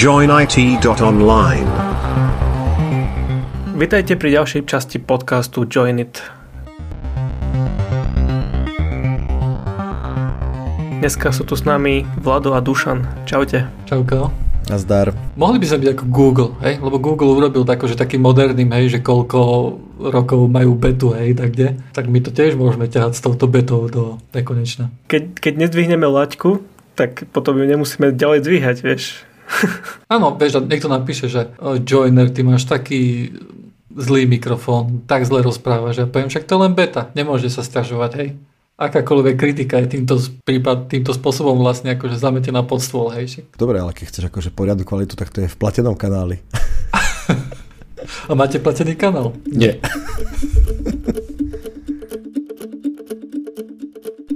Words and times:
joinit.online 0.00 1.68
Vítajte 3.76 4.16
pri 4.16 4.32
ďalšej 4.32 4.64
časti 4.64 4.96
podcastu 4.96 5.68
Join 5.68 6.00
It. 6.00 6.24
Dneska 11.04 11.36
sú 11.36 11.44
tu 11.44 11.52
s 11.52 11.68
nami 11.68 12.08
Vlado 12.16 12.56
a 12.56 12.64
Dušan. 12.64 13.28
Čaute. 13.28 13.68
Čauko. 13.84 14.32
Nazdar. 14.72 15.12
Mohli 15.36 15.60
by 15.60 15.66
sme 15.68 15.78
byť 15.84 15.90
ako 15.92 16.04
Google, 16.08 16.50
hej? 16.64 16.80
Lebo 16.80 16.96
Google 16.96 17.36
urobil 17.36 17.68
tako, 17.68 17.84
že 17.84 18.00
taký 18.00 18.16
moderným, 18.16 18.72
hej, 18.72 18.96
že 18.96 19.04
koľko 19.04 19.38
rokov 20.00 20.48
majú 20.48 20.80
betu, 20.80 21.12
hej, 21.12 21.36
tak 21.36 21.52
kde. 21.52 21.76
Tak 21.92 22.08
my 22.08 22.24
to 22.24 22.32
tiež 22.32 22.56
môžeme 22.56 22.88
ťahať 22.88 23.12
s 23.12 23.20
touto 23.20 23.44
betou 23.44 23.84
do 23.92 24.16
nekonečna. 24.32 24.88
Keď, 25.12 25.36
keď 25.44 25.68
nedvihneme 25.68 26.08
laťku, 26.08 26.64
tak 26.96 27.28
potom 27.36 27.60
ju 27.60 27.68
nemusíme 27.68 28.16
ďalej 28.16 28.40
dvíhať, 28.48 28.78
vieš. 28.80 29.28
Áno, 30.14 30.34
vieš, 30.34 30.62
niekto 30.64 30.88
napíše, 30.90 31.26
že 31.26 31.50
Joiner, 31.86 32.30
ty 32.30 32.42
máš 32.42 32.66
taký 32.66 33.32
zlý 33.90 34.26
mikrofón, 34.26 35.02
tak 35.04 35.26
zle 35.26 35.42
rozprávaš. 35.42 36.02
Ja 36.02 36.06
poviem, 36.06 36.30
však 36.30 36.46
to 36.46 36.54
je 36.56 36.62
len 36.62 36.72
beta, 36.78 37.10
nemôže 37.18 37.50
sa 37.50 37.66
stiažovať, 37.66 38.12
hej. 38.22 38.28
Akákoľvek 38.80 39.36
kritika 39.36 39.76
je 39.84 39.98
týmto, 39.98 40.16
prípad, 40.46 40.88
týmto 40.88 41.12
spôsobom 41.12 41.60
vlastne 41.60 41.92
akože 41.98 42.16
zametená 42.16 42.64
pod 42.64 42.80
stôl, 42.80 43.12
hej. 43.12 43.44
Dobre, 43.58 43.82
ale 43.82 43.92
keď 43.92 44.04
chceš 44.08 44.24
akože 44.32 44.54
poriadnu 44.54 44.88
kvalitu, 44.88 45.18
tak 45.18 45.28
to 45.28 45.44
je 45.44 45.52
v 45.52 45.58
platenom 45.58 45.98
kanáli. 45.98 46.40
A 48.30 48.32
máte 48.32 48.56
platený 48.56 48.96
kanál? 48.96 49.36
Nie. 49.44 49.76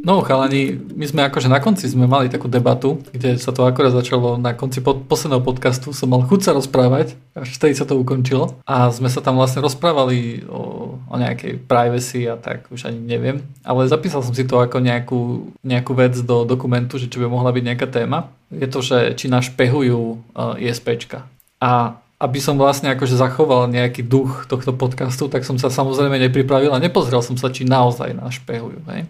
No 0.05 0.21
chalani, 0.21 0.77
my 0.77 1.09
sme 1.09 1.25
akože 1.25 1.49
na 1.49 1.65
konci 1.65 1.89
sme 1.89 2.05
mali 2.05 2.29
takú 2.29 2.45
debatu, 2.45 3.01
kde 3.09 3.41
sa 3.41 3.57
to 3.57 3.65
akorát 3.65 3.89
začalo 3.89 4.37
na 4.37 4.53
konci 4.53 4.85
pod, 4.85 5.09
posledného 5.09 5.41
podcastu, 5.41 5.97
som 5.97 6.13
mal 6.13 6.21
chuť 6.29 6.41
sa 6.45 6.53
rozprávať, 6.53 7.17
až 7.33 7.49
vtedy 7.57 7.73
sa 7.73 7.89
to 7.89 7.97
ukončilo 7.97 8.53
a 8.69 8.93
sme 8.93 9.09
sa 9.09 9.25
tam 9.25 9.41
vlastne 9.41 9.65
rozprávali 9.65 10.45
o, 10.45 10.95
o 11.01 11.15
nejakej 11.17 11.57
privacy 11.65 12.29
a 12.29 12.37
tak, 12.37 12.69
už 12.69 12.93
ani 12.93 13.01
neviem, 13.01 13.49
ale 13.65 13.89
zapísal 13.89 14.21
som 14.21 14.37
si 14.37 14.45
to 14.45 14.61
ako 14.61 14.77
nejakú, 14.85 15.49
nejakú 15.65 15.97
vec 15.97 16.21
do 16.21 16.45
dokumentu, 16.45 17.01
že 17.01 17.09
či 17.09 17.17
by 17.25 17.33
mohla 17.33 17.49
byť 17.49 17.65
nejaká 17.65 17.89
téma. 17.89 18.29
Je 18.53 18.69
to, 18.69 18.85
že 18.85 19.17
či 19.17 19.33
nás 19.33 19.49
špehujú 19.49 20.21
uh, 20.37 20.61
ISPčka. 20.61 21.25
A 21.65 21.97
aby 22.21 22.39
som 22.45 22.61
vlastne 22.61 22.93
akože 22.93 23.17
zachoval 23.17 23.73
nejaký 23.73 24.05
duch 24.05 24.47
tohto 24.53 24.77
podcastu, 24.77 25.33
tak 25.33 25.49
som 25.49 25.57
sa 25.57 25.73
samozrejme 25.73 26.21
nepripravil 26.29 26.77
a 26.77 26.81
nepozrel 26.81 27.25
som 27.25 27.41
sa, 27.41 27.49
či 27.49 27.65
naozaj 27.67 28.15
nás 28.15 28.37
špehujú. 28.39 28.85
Hej? 28.93 29.09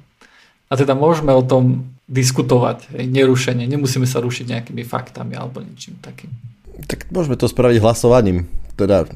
A 0.75 0.79
teda 0.79 0.99
môžeme 0.99 1.31
o 1.31 1.47
tom 1.47 1.95
diskutovať 2.11 2.99
hej. 2.99 3.07
Nemusíme 3.07 4.11
sa 4.11 4.19
rušiť 4.19 4.51
nejakými 4.51 4.83
faktami 4.83 5.39
alebo 5.39 5.63
ničím 5.63 6.03
takým. 6.03 6.35
Tak 6.91 7.15
môžeme 7.15 7.39
to 7.39 7.47
spraviť 7.47 7.79
hlasovaním. 7.79 8.51
Teda 8.75 9.07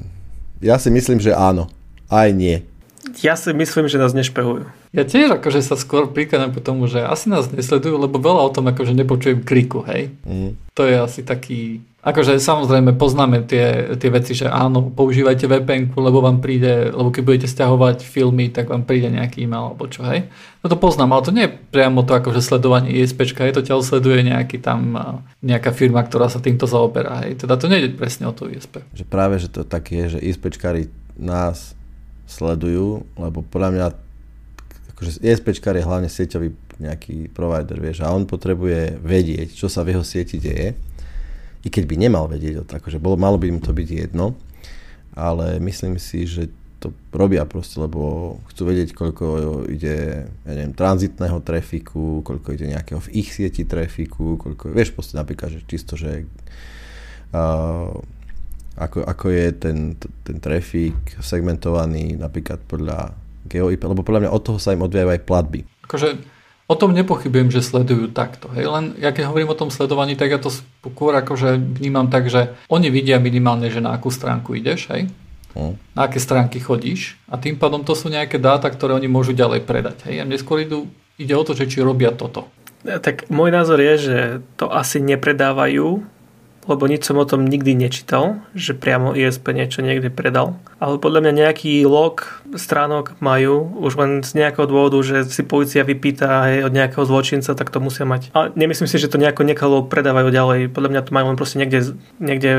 ja 0.63 0.79
si 0.79 0.95
myslím, 0.95 1.19
že 1.19 1.35
áno. 1.35 1.67
Aj 2.07 2.31
nie. 2.31 2.63
Ja 3.23 3.39
si 3.39 3.55
myslím, 3.55 3.87
že 3.87 3.99
nás 3.99 4.15
nešpehujú. 4.15 4.67
Ja 4.91 5.07
tiež 5.07 5.39
akože 5.39 5.63
sa 5.63 5.79
skôr 5.79 6.11
prikladám 6.11 6.51
po 6.51 6.61
tomu, 6.61 6.91
že 6.91 7.03
asi 7.03 7.31
nás 7.31 7.49
nesledujú, 7.51 7.95
lebo 7.95 8.19
veľa 8.19 8.43
o 8.43 8.51
tom 8.51 8.67
akože 8.69 8.95
nepočujem 8.95 9.47
kriku, 9.47 9.87
hej. 9.87 10.11
Mm. 10.27 10.59
To 10.75 10.83
je 10.87 10.97
asi 10.99 11.21
taký 11.23 11.83
Akože 11.99 12.39
samozrejme 12.39 12.95
poznáme 12.95 13.45
tie, 13.45 13.91
tie 13.99 14.09
veci, 14.09 14.33
že 14.33 14.49
áno, 14.49 14.87
používajte 14.87 15.45
vpn 15.45 15.93
lebo 15.99 16.23
vám 16.23 16.39
príde, 16.39 16.95
lebo 16.95 17.11
keď 17.11 17.23
budete 17.27 17.49
stiahovať 17.51 18.07
filmy, 18.07 18.49
tak 18.49 18.71
vám 18.71 18.87
príde 18.87 19.13
nejaký 19.13 19.45
e-mail 19.45 19.75
alebo 19.75 19.91
čo, 19.91 20.07
hej. 20.07 20.31
No 20.63 20.71
to 20.71 20.79
poznám, 20.79 21.13
ale 21.13 21.27
to 21.27 21.35
nie 21.35 21.45
je 21.51 21.57
priamo 21.75 22.07
to 22.07 22.17
akože 22.17 22.41
sledovanie 22.41 22.97
ISP, 22.97 23.29
je 23.29 23.51
to 23.53 23.67
ťa 23.67 23.83
sleduje 23.83 24.25
nejaký 24.25 24.57
tam, 24.57 24.95
nejaká 25.45 25.75
firma, 25.75 26.01
ktorá 26.01 26.31
sa 26.31 26.41
týmto 26.41 26.65
zaoberá, 26.71 27.29
hej. 27.29 27.45
Teda 27.45 27.61
to 27.61 27.69
nie 27.69 27.83
je 27.83 27.93
presne 27.93 28.25
o 28.25 28.33
to 28.33 28.49
ISP. 28.49 28.81
Že 28.97 29.05
práve, 29.05 29.43
že 29.43 29.53
to 29.53 29.67
tak 29.69 29.93
je, 29.93 30.17
že 30.17 30.19
ISPčkári 30.23 30.89
nás 31.19 31.77
sledujú, 32.29 33.09
lebo 33.17 33.41
podľa 33.41 33.71
mňa 33.73 33.87
akože 34.95 35.25
ISPčkár 35.25 35.75
je 35.75 35.89
hlavne 35.89 36.13
sieťový 36.13 36.53
nejaký 36.79 37.33
provider, 37.35 37.81
vieš, 37.81 38.07
a 38.07 38.15
on 38.15 38.29
potrebuje 38.29 39.03
vedieť, 39.03 39.51
čo 39.57 39.67
sa 39.67 39.83
v 39.83 39.97
jeho 39.97 40.05
sieti 40.07 40.39
deje. 40.39 40.79
I 41.67 41.69
keď 41.73 41.85
by 41.91 41.97
nemal 41.99 42.31
vedieť, 42.31 42.63
akože 42.63 43.03
bolo, 43.03 43.19
malo 43.19 43.35
by 43.35 43.51
mu 43.51 43.59
to 43.59 43.75
byť 43.75 43.89
jedno, 43.89 44.39
ale 45.19 45.59
myslím 45.59 45.99
si, 45.99 46.23
že 46.23 46.47
to 46.79 46.95
robia 47.11 47.43
proste, 47.43 47.83
lebo 47.83 48.39
chcú 48.55 48.71
vedieť, 48.71 48.95
koľko 48.95 49.27
ide, 49.67 50.31
ja 50.31 50.53
neviem, 50.55 50.71
tranzitného 50.71 51.43
trafiku, 51.43 52.23
koľko 52.23 52.55
ide 52.55 52.71
nejakého 52.71 53.03
v 53.03 53.09
ich 53.19 53.35
sieti 53.35 53.67
trafiku, 53.67 54.39
koľko, 54.39 54.71
vieš, 54.71 54.95
proste 54.95 55.19
napríklad, 55.19 55.59
že 55.59 55.67
čisto, 55.67 55.99
že 55.99 56.31
uh, 57.35 57.91
ako, 58.79 59.03
ako 59.03 59.27
je 59.35 59.47
ten, 59.59 59.79
ten 60.23 60.39
trafik 60.39 61.19
segmentovaný 61.19 62.15
napríklad 62.15 62.63
podľa 62.65 63.13
GeoIP, 63.51 63.83
lebo 63.83 64.07
podľa 64.07 64.29
mňa 64.29 64.35
od 64.35 64.43
toho 64.45 64.59
sa 64.63 64.73
im 64.73 64.87
odvíjajú 64.87 65.11
aj 65.11 65.27
platby. 65.27 65.61
Akože 65.85 66.39
O 66.69 66.77
tom 66.77 66.93
nepochybujem, 66.93 67.49
že 67.49 67.65
sledujú 67.65 68.13
takto. 68.13 68.53
Hej. 68.53 68.69
Len 68.69 68.85
ja 69.01 69.09
keď 69.09 69.33
hovorím 69.33 69.57
o 69.57 69.57
tom 69.57 69.73
sledovaní, 69.73 70.21
tak 70.21 70.37
ja 70.37 70.37
to 70.37 70.53
skôr 70.53 71.17
akože 71.17 71.57
vnímam 71.81 72.13
tak, 72.13 72.29
že 72.29 72.53
oni 72.69 72.93
vidia 72.93 73.17
minimálne, 73.17 73.73
že 73.73 73.81
na 73.81 73.97
akú 73.97 74.13
stránku 74.13 74.53
ideš, 74.53 74.93
hej? 74.93 75.09
Mm. 75.57 75.81
na 75.97 76.05
aké 76.05 76.21
stránky 76.21 76.61
chodíš 76.61 77.17
a 77.25 77.41
tým 77.41 77.57
pádom 77.57 77.81
to 77.81 77.97
sú 77.97 78.13
nejaké 78.13 78.37
dáta, 78.37 78.69
ktoré 78.69 78.93
oni 78.93 79.09
môžu 79.09 79.33
ďalej 79.33 79.65
predať. 79.65 80.05
Hej. 80.05 80.21
A 80.21 80.27
mne 80.29 80.37
skôr 80.37 80.61
idú, 80.61 80.93
ide 81.17 81.33
o 81.33 81.41
to, 81.41 81.57
že 81.57 81.73
či 81.73 81.81
robia 81.81 82.13
toto. 82.13 82.53
Tak 82.85 83.33
môj 83.33 83.49
názor 83.49 83.81
je, 83.81 83.95
že 83.97 84.19
to 84.61 84.69
asi 84.69 85.01
nepredávajú, 85.01 86.05
lebo 86.69 86.85
nič 86.85 87.09
som 87.09 87.17
o 87.17 87.25
tom 87.25 87.49
nikdy 87.49 87.75
nečítal, 87.75 88.45
že 88.53 88.77
priamo 88.77 89.17
ISP 89.17 89.51
niečo 89.57 89.81
niekde 89.81 90.13
predal. 90.13 90.61
Ale 90.79 91.01
podľa 91.01 91.27
mňa 91.27 91.33
nejaký 91.49 91.83
log 91.89 92.45
stránok 92.55 93.19
majú 93.19 93.67
už 93.83 93.93
len 93.99 94.11
z 94.23 94.39
nejakého 94.39 94.71
dôvodu, 94.71 95.01
že 95.03 95.27
si 95.27 95.43
policia 95.43 95.83
vypýta 95.83 96.47
hej, 96.47 96.69
od 96.69 96.73
nejakého 96.77 97.03
zločinca, 97.03 97.57
tak 97.57 97.73
to 97.75 97.83
musia 97.83 98.07
mať. 98.07 98.31
A 98.37 98.53
nemyslím 98.55 98.87
si, 98.87 99.03
že 99.03 99.11
to 99.11 99.19
nejako 99.19 99.43
nekalo 99.43 99.83
predávajú 99.83 100.29
ďalej. 100.31 100.61
Podľa 100.71 100.91
mňa 100.95 101.03
to 101.03 101.11
majú 101.11 101.27
len 101.35 101.39
proste 101.41 101.59
niekde, 101.59 101.99
niekde 102.23 102.51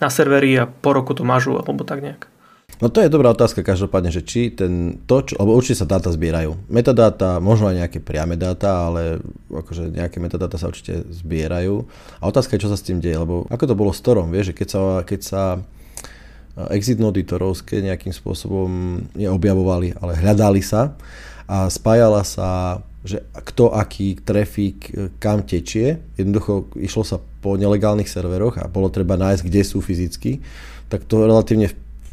na 0.00 0.08
serveri 0.08 0.56
a 0.56 0.64
po 0.64 0.96
roku 0.96 1.12
to 1.12 1.26
mažu 1.26 1.58
alebo 1.60 1.84
tak 1.84 2.00
nejak. 2.00 2.31
No 2.82 2.90
to 2.90 2.98
je 2.98 3.14
dobrá 3.14 3.30
otázka 3.30 3.62
každopádne, 3.62 4.10
že 4.10 4.26
či 4.26 4.50
ten, 4.50 4.98
to, 5.06 5.22
čo, 5.22 5.38
lebo 5.38 5.54
určite 5.54 5.78
sa 5.78 5.86
dáta 5.86 6.10
zbierajú. 6.10 6.66
Metadáta, 6.66 7.38
možno 7.38 7.70
aj 7.70 7.86
nejaké 7.86 8.02
priame 8.02 8.34
dáta, 8.34 8.90
ale 8.90 9.22
akože 9.54 9.94
nejaké 9.94 10.18
metadáta 10.18 10.58
sa 10.58 10.66
určite 10.66 11.06
zbierajú. 11.14 11.86
A 12.18 12.26
otázka 12.26 12.58
je, 12.58 12.66
čo 12.66 12.72
sa 12.74 12.74
s 12.74 12.82
tým 12.82 12.98
deje, 12.98 13.14
lebo 13.14 13.46
ako 13.54 13.70
to 13.70 13.78
bolo 13.78 13.94
s 13.94 14.02
Torom, 14.02 14.34
vieš, 14.34 14.50
že 14.50 14.58
keď 14.58 14.68
sa, 14.74 14.82
keď 15.06 15.20
sa 15.22 15.42
eh, 15.62 16.74
exit 16.74 16.98
nody 16.98 17.22
torovské 17.22 17.78
nejakým 17.86 18.10
spôsobom 18.10 18.98
neobjavovali, 19.14 20.02
ale 20.02 20.18
hľadali 20.18 20.58
sa 20.58 20.98
a 21.46 21.70
spájala 21.70 22.26
sa 22.26 22.82
že 23.02 23.18
kto 23.34 23.74
aký 23.74 24.18
trafik 24.18 24.90
eh, 24.90 25.10
kam 25.22 25.46
tečie. 25.46 26.02
Jednoducho 26.18 26.66
išlo 26.82 27.06
sa 27.06 27.22
po 27.42 27.54
nelegálnych 27.54 28.10
serveroch 28.10 28.58
a 28.58 28.66
bolo 28.66 28.90
treba 28.90 29.14
nájsť, 29.14 29.42
kde 29.46 29.62
sú 29.62 29.78
fyzicky, 29.78 30.42
tak 30.90 31.06
to 31.06 31.26
relatívne 31.26 31.70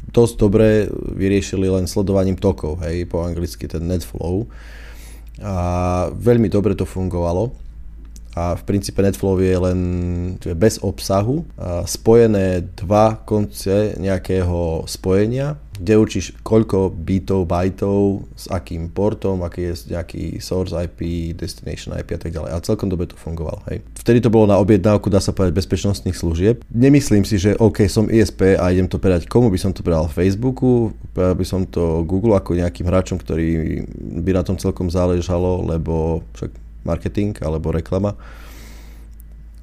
dosť 0.10 0.34
dobre 0.42 0.90
vyriešili 0.92 1.70
len 1.70 1.86
sledovaním 1.86 2.36
tokov, 2.36 2.82
hej, 2.84 3.06
po 3.06 3.22
anglicky 3.24 3.70
ten 3.70 3.86
netflow. 3.86 4.50
A 5.40 5.56
veľmi 6.12 6.52
dobre 6.52 6.76
to 6.76 6.84
fungovalo. 6.84 7.54
A 8.38 8.54
v 8.56 8.64
princípe 8.64 9.02
netflow 9.02 9.36
je 9.42 9.56
len 9.58 9.80
bez 10.56 10.78
obsahu, 10.80 11.44
spojené 11.84 12.62
dva 12.78 13.20
konce 13.26 13.98
nejakého 13.98 14.86
spojenia, 14.86 15.58
kde 15.80 15.96
učíš 15.96 16.36
koľko 16.44 16.92
bitov, 16.92 17.48
bajtov, 17.48 18.28
s 18.36 18.52
akým 18.52 18.92
portom, 18.92 19.42
aký 19.48 19.72
je 19.72 19.96
nejaký 19.96 20.44
source 20.44 20.76
IP, 20.76 21.32
destination 21.34 21.96
IP 21.96 22.14
a 22.16 22.22
tak 22.22 22.36
ďalej. 22.36 22.52
A 22.52 22.60
celkom 22.60 22.92
dobre 22.92 23.08
to 23.08 23.16
fungovalo. 23.16 23.64
Hej. 23.72 23.82
Vtedy 23.96 24.20
to 24.20 24.30
bolo 24.30 24.52
na 24.52 24.60
objednávku, 24.60 25.08
dá 25.08 25.24
sa 25.24 25.32
povedať, 25.32 25.56
bezpečnostných 25.56 26.20
služieb. 26.20 26.62
Nemyslím 26.70 27.24
si, 27.24 27.40
že 27.40 27.56
OK, 27.56 27.88
som 27.88 28.12
ISP 28.12 28.60
a 28.60 28.70
idem 28.70 28.92
to 28.92 29.00
predať 29.00 29.26
komu, 29.32 29.48
by 29.48 29.60
som 29.60 29.72
to 29.72 29.80
predal 29.80 30.12
Facebooku, 30.12 30.92
by 31.16 31.46
som 31.48 31.64
to 31.64 32.04
Google 32.04 32.36
ako 32.36 32.60
nejakým 32.60 32.86
hráčom, 32.86 33.18
ktorý 33.18 33.82
by 34.20 34.32
na 34.36 34.44
tom 34.44 34.60
celkom 34.60 34.92
záležalo, 34.92 35.64
lebo 35.64 36.28
však 36.36 36.52
marketing 36.84 37.36
alebo 37.40 37.72
reklama 37.72 38.20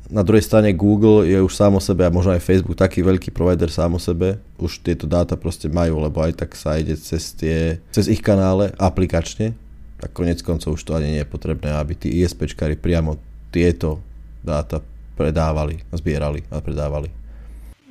na 0.07 0.23
druhej 0.23 0.47
strane 0.47 0.71
Google 0.71 1.27
je 1.27 1.39
už 1.43 1.53
sám 1.55 1.79
o 1.79 1.83
sebe 1.83 2.07
a 2.07 2.15
možno 2.15 2.35
aj 2.35 2.45
Facebook 2.45 2.79
taký 2.79 3.03
veľký 3.03 3.35
provider 3.35 3.67
sám 3.67 3.99
o 3.99 4.01
sebe, 4.01 4.39
už 4.59 4.83
tieto 4.83 5.11
dáta 5.11 5.35
proste 5.35 5.67
majú, 5.67 5.99
lebo 5.99 6.23
aj 6.23 6.39
tak 6.39 6.55
sa 6.55 6.79
ide 6.79 6.95
cez, 6.95 7.35
tie, 7.35 7.83
cez 7.91 8.07
ich 8.07 8.23
kanále 8.23 8.71
aplikačne, 8.79 9.55
tak 9.99 10.15
konec 10.15 10.43
koncov 10.47 10.79
už 10.79 10.83
to 10.87 10.95
ani 10.95 11.19
nie 11.19 11.23
je 11.27 11.29
potrebné, 11.29 11.75
aby 11.75 11.99
tí 11.99 12.09
ISPčkári 12.23 12.79
priamo 12.79 13.19
tieto 13.51 13.99
dáta 14.47 14.85
predávali, 15.17 15.83
zbierali 15.91 16.45
a 16.53 16.61
predávali. 16.61 17.09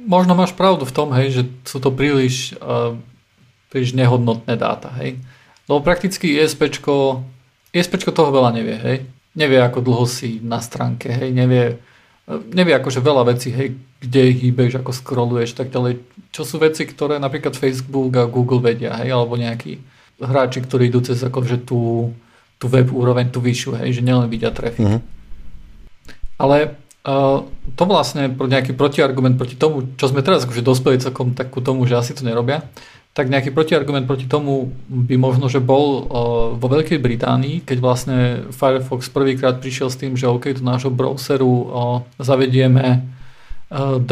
Možno 0.05 0.37
máš 0.37 0.53
pravdu 0.53 0.85
v 0.85 0.93
tom, 0.93 1.09
hej, 1.17 1.41
že 1.41 1.43
sú 1.65 1.81
to 1.81 1.89
príliš, 1.89 2.53
uh, 2.61 2.93
príliš 3.73 3.97
nehodnotné 3.97 4.53
dáta, 4.53 4.93
hej. 5.01 5.17
Lebo 5.65 5.81
prakticky 5.81 6.37
ISPčko, 6.37 7.25
ISPčko 7.73 8.13
toho 8.13 8.29
veľa 8.29 8.53
nevie, 8.53 8.77
hej. 8.77 8.97
Nevie, 9.33 9.59
ako 9.59 9.81
dlho 9.81 10.05
si 10.05 10.37
na 10.45 10.61
stránke, 10.61 11.09
hej, 11.09 11.33
nevie, 11.33 11.81
nevie 12.27 12.73
akože 12.73 13.05
veľa 13.05 13.23
vecí, 13.29 13.53
hej, 13.53 13.77
kde 14.01 14.33
hýbeš, 14.33 14.81
ako 14.81 14.91
scrolluješ, 14.91 15.53
tak 15.53 15.69
ďalej. 15.69 16.01
Čo 16.33 16.41
sú 16.41 16.55
veci, 16.57 16.89
ktoré 16.89 17.21
napríklad 17.21 17.53
Facebook 17.53 18.17
a 18.17 18.25
Google 18.25 18.65
vedia, 18.65 18.97
hej, 18.97 19.13
alebo 19.13 19.37
nejakí 19.37 19.77
hráči, 20.17 20.65
ktorí 20.65 20.89
idú 20.89 21.05
cez 21.05 21.21
akože 21.21 21.61
tú, 21.61 22.11
tú 22.57 22.65
web 22.65 22.89
úroveň, 22.89 23.29
tú 23.29 23.43
vyššiu, 23.45 23.77
hej, 23.77 24.01
že 24.01 24.05
nielen 24.05 24.25
vidia 24.25 24.49
traffic. 24.49 24.81
Mm-hmm. 24.81 25.01
Ale 26.41 26.75
uh, 27.05 27.45
to 27.77 27.83
vlastne 27.85 28.33
nejaký 28.33 28.73
protiargument 28.73 29.37
proti 29.37 29.55
tomu, 29.55 29.93
čo 29.95 30.09
sme 30.09 30.25
teraz 30.25 30.43
akože 30.49 30.65
dospeli 30.65 30.97
celkom 30.97 31.37
tak 31.37 31.53
ku 31.53 31.61
tomu, 31.61 31.85
že 31.85 31.95
asi 31.95 32.17
to 32.17 32.25
nerobia, 32.25 32.65
tak 33.15 33.31
nejaký 33.31 33.55
protiargument 33.55 34.03
proti 34.03 34.27
tomu 34.27 34.75
by 34.91 35.15
možno, 35.15 35.47
že 35.47 35.63
bol 35.63 36.03
uh, 36.03 36.03
vo 36.59 36.67
Veľkej 36.67 36.99
Británii, 36.99 37.63
keď 37.63 37.77
vlastne 37.79 38.17
Firefox 38.51 39.07
prvýkrát 39.07 39.55
prišiel 39.63 39.87
s 39.87 39.95
tým, 39.95 40.19
že 40.19 40.27
OK, 40.27 40.51
do 40.51 40.59
nášho 40.59 40.91
browseru 40.91 41.47
uh, 41.47 41.63
zavedieme 42.19 43.07
uh, 43.71 44.03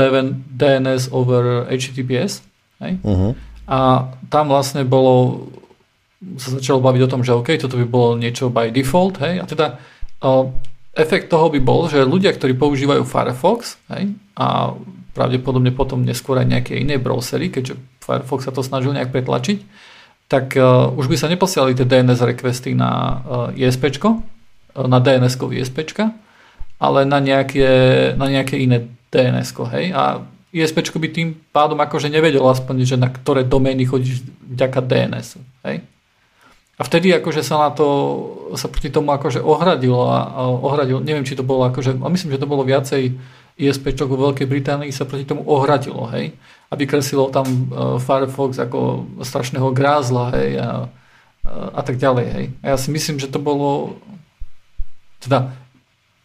DNS 0.56 1.12
over 1.12 1.68
HTTPS. 1.68 2.48
Hej? 2.80 3.04
Uh-huh. 3.04 3.36
A 3.68 4.08
tam 4.32 4.48
vlastne 4.48 4.88
bolo, 4.88 5.52
sa 6.40 6.56
začalo 6.56 6.80
baviť 6.80 7.02
o 7.04 7.12
tom, 7.12 7.28
že 7.28 7.36
OK, 7.36 7.60
toto 7.60 7.76
by 7.76 7.84
bolo 7.84 8.16
niečo 8.16 8.48
by 8.48 8.72
default. 8.72 9.20
Hej? 9.20 9.44
A 9.44 9.46
teda 9.46 9.84
efekt 10.94 11.30
toho 11.30 11.50
by 11.50 11.60
bol, 11.60 11.90
že 11.90 12.06
ľudia, 12.06 12.34
ktorí 12.34 12.54
používajú 12.54 13.02
Firefox 13.06 13.82
hej, 13.90 14.14
a 14.38 14.78
pravdepodobne 15.14 15.74
potom 15.74 16.06
neskôr 16.06 16.38
aj 16.42 16.48
nejaké 16.50 16.74
iné 16.78 17.02
browsery, 17.02 17.50
keďže 17.50 17.78
Firefox 18.02 18.46
sa 18.46 18.54
to 18.54 18.62
snažil 18.62 18.94
nejak 18.94 19.10
pretlačiť, 19.10 19.62
tak 20.30 20.58
uh, 20.58 20.90
už 20.94 21.10
by 21.10 21.16
sa 21.18 21.30
neposielali 21.30 21.78
tie 21.78 21.86
DNS 21.86 22.20
requesty 22.26 22.74
na 22.78 22.90
uh, 22.90 23.58
ISP, 23.58 23.90
uh, 24.02 24.22
na 24.86 24.98
DNS 25.02 25.38
ISP, 25.38 25.86
ale 26.82 27.00
na 27.06 27.20
nejaké, 27.22 27.70
na 28.18 28.30
nejaké 28.30 28.58
iné 28.62 28.90
DNS, 29.14 29.50
hej, 29.74 29.94
a 29.94 30.26
ISP 30.54 30.86
by 30.94 31.10
tým 31.10 31.34
pádom 31.50 31.78
akože 31.82 32.10
nevedel 32.14 32.46
aspoň, 32.46 32.86
že 32.86 32.98
na 32.98 33.10
ktoré 33.10 33.42
domény 33.42 33.90
chodíš 33.90 34.22
vďaka 34.46 34.80
DNS, 34.86 35.42
hej. 35.66 35.82
A 36.74 36.82
vtedy 36.82 37.14
akože 37.14 37.46
sa 37.46 37.70
na 37.70 37.70
to, 37.70 37.86
sa 38.58 38.66
proti 38.66 38.90
tomu 38.90 39.14
akože 39.14 39.40
ohradilo 39.46 40.10
a, 40.10 40.26
a 40.26 40.42
ohradil, 40.50 41.06
neviem, 41.06 41.26
či 41.26 41.38
to 41.38 41.46
bolo 41.46 41.70
akože, 41.70 42.02
a 42.02 42.08
myslím, 42.10 42.34
že 42.34 42.42
to 42.42 42.50
bolo 42.50 42.66
viacej 42.66 43.14
ISP 43.54 43.94
vo 43.94 44.18
Veľkej 44.18 44.50
Británii 44.50 44.90
sa 44.90 45.06
proti 45.06 45.30
tomu 45.30 45.46
ohradilo, 45.46 46.10
hej 46.10 46.34
a 46.74 46.76
vykreslilo 46.76 47.30
tam 47.30 47.46
e, 47.46 47.62
Firefox 48.02 48.58
ako 48.58 49.06
strašného 49.22 49.70
grázla 49.70 50.34
hej, 50.34 50.58
a, 50.58 50.90
a 51.70 51.82
tak 51.86 52.02
ďalej. 52.02 52.26
Hej. 52.34 52.46
A 52.66 52.74
ja 52.74 52.78
si 52.82 52.90
myslím, 52.90 53.22
že 53.22 53.30
to 53.30 53.38
bolo 53.38 54.02
teda 55.22 55.54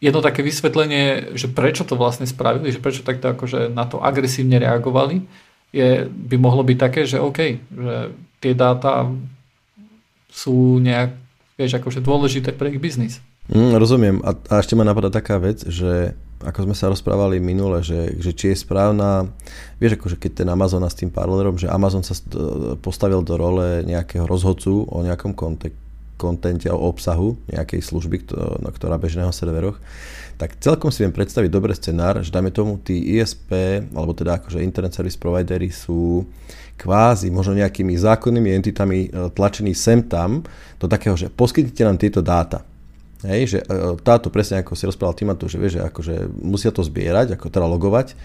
jedno 0.01 0.25
také 0.25 0.41
vysvetlenie, 0.41 1.37
že 1.37 1.45
prečo 1.53 1.85
to 1.85 1.93
vlastne 1.93 2.25
spravili, 2.25 2.73
že 2.73 2.81
prečo 2.81 3.05
takto 3.05 3.29
akože 3.29 3.69
na 3.69 3.85
to 3.85 4.01
agresívne 4.01 4.57
reagovali, 4.57 5.21
je, 5.69 6.09
by 6.09 6.35
mohlo 6.41 6.65
byť 6.65 6.77
také, 6.81 7.05
že 7.05 7.21
OK, 7.21 7.39
že 7.61 7.95
tie 8.41 8.57
dáta 8.57 9.05
sú 10.29 10.77
nejak, 10.79 11.17
vieš, 11.57 11.81
akože 11.81 11.99
dôležité 11.99 12.53
pre 12.53 12.71
ich 12.71 12.79
biznis. 12.79 13.19
Mm, 13.49 13.81
rozumiem. 13.81 14.17
A, 14.21 14.37
a 14.37 14.53
ešte 14.61 14.77
ma 14.77 14.85
napadá 14.85 15.09
taká 15.09 15.41
vec, 15.41 15.65
že 15.65 16.13
ako 16.39 16.71
sme 16.71 16.75
sa 16.77 16.87
rozprávali 16.87 17.43
minule, 17.43 17.83
že, 17.83 18.15
že 18.15 18.31
či 18.31 18.55
je 18.55 18.63
správna, 18.63 19.27
vieš, 19.75 19.99
akože 19.99 20.15
keď 20.15 20.31
ten 20.45 20.47
Amazon 20.47 20.85
a 20.87 20.89
s 20.89 20.95
tým 20.95 21.11
paralerom, 21.11 21.59
že 21.59 21.67
Amazon 21.67 21.99
sa 21.99 22.15
postavil 22.79 23.19
do 23.27 23.35
role 23.35 23.83
nejakého 23.83 24.23
rozhodcu 24.23 24.87
o 24.87 24.97
nejakom 25.03 25.35
konte, 25.35 25.75
kontente, 26.19 26.67
o 26.67 26.75
obsahu 26.75 27.39
nejakej 27.47 27.79
služby, 27.79 28.27
ktorá 28.75 28.99
beží 28.99 29.15
na 29.15 29.31
serveroch, 29.31 29.79
tak 30.35 30.59
celkom 30.59 30.91
si 30.91 31.03
viem 31.03 31.15
predstaviť 31.15 31.47
dobrý 31.47 31.71
scenár, 31.75 32.19
že 32.19 32.31
dáme 32.31 32.51
tomu 32.51 32.79
tí 32.79 33.15
ISP, 33.15 33.83
alebo 33.95 34.11
teda 34.11 34.39
akože 34.39 34.63
Internet 34.63 34.95
Service 34.95 35.19
Providery 35.19 35.71
sú 35.71 36.27
kvázi 36.79 37.27
možno 37.27 37.59
nejakými 37.59 37.91
zákonnými 37.91 38.49
entitami 38.55 38.99
e, 39.07 39.09
tlačení 39.35 39.75
sem 39.75 39.99
tam 39.99 40.43
do 40.79 40.87
takého, 40.87 41.19
že 41.19 41.27
poskytnite 41.27 41.83
nám 41.83 41.99
tieto 41.99 42.23
dáta. 42.23 42.63
Hej, 43.19 43.41
že 43.51 43.59
e, 43.59 43.99
táto 43.99 44.31
presne 44.31 44.63
ako 44.63 44.79
si 44.79 44.87
rozprával 44.87 45.19
Timatu, 45.19 45.51
že, 45.51 45.59
vieš, 45.59 45.75
že 45.75 45.81
akože 45.83 46.15
musia 46.39 46.71
to 46.71 46.79
zbierať, 46.87 47.35
ako 47.35 47.51
teda 47.51 47.67
logovať 47.67 48.15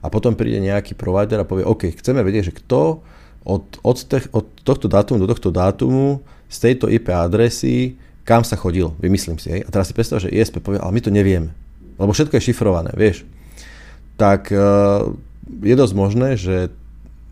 a 0.00 0.08
potom 0.08 0.32
príde 0.32 0.64
nejaký 0.64 0.96
provider 0.96 1.44
a 1.44 1.48
povie, 1.48 1.68
OK, 1.68 1.92
chceme 1.92 2.24
vedieť, 2.24 2.52
že 2.52 2.56
kto 2.56 3.04
od, 3.44 3.64
od, 3.84 3.98
tech, 4.08 4.32
od 4.32 4.48
tohto 4.64 4.88
dátumu 4.88 5.20
do 5.20 5.28
tohto 5.28 5.52
dátumu 5.52 6.24
z 6.50 6.56
tejto 6.58 6.90
IP 6.90 7.14
adresy 7.14 7.94
kam 8.30 8.46
sa 8.46 8.54
chodil, 8.54 8.94
vymyslím 9.02 9.42
si. 9.42 9.50
Hej. 9.50 9.66
A 9.66 9.74
teraz 9.74 9.90
si 9.90 9.96
predstav, 9.96 10.22
že 10.22 10.30
ISP 10.30 10.62
povie, 10.62 10.78
ale 10.78 10.94
my 10.94 11.00
to 11.02 11.10
nevieme, 11.10 11.50
lebo 11.98 12.14
všetko 12.14 12.38
je 12.38 12.46
šifrované, 12.46 12.94
vieš. 12.94 13.26
Tak 14.14 14.54
e, 14.54 14.56
je 15.66 15.74
dosť 15.74 15.94
možné, 15.98 16.38
že 16.38 16.70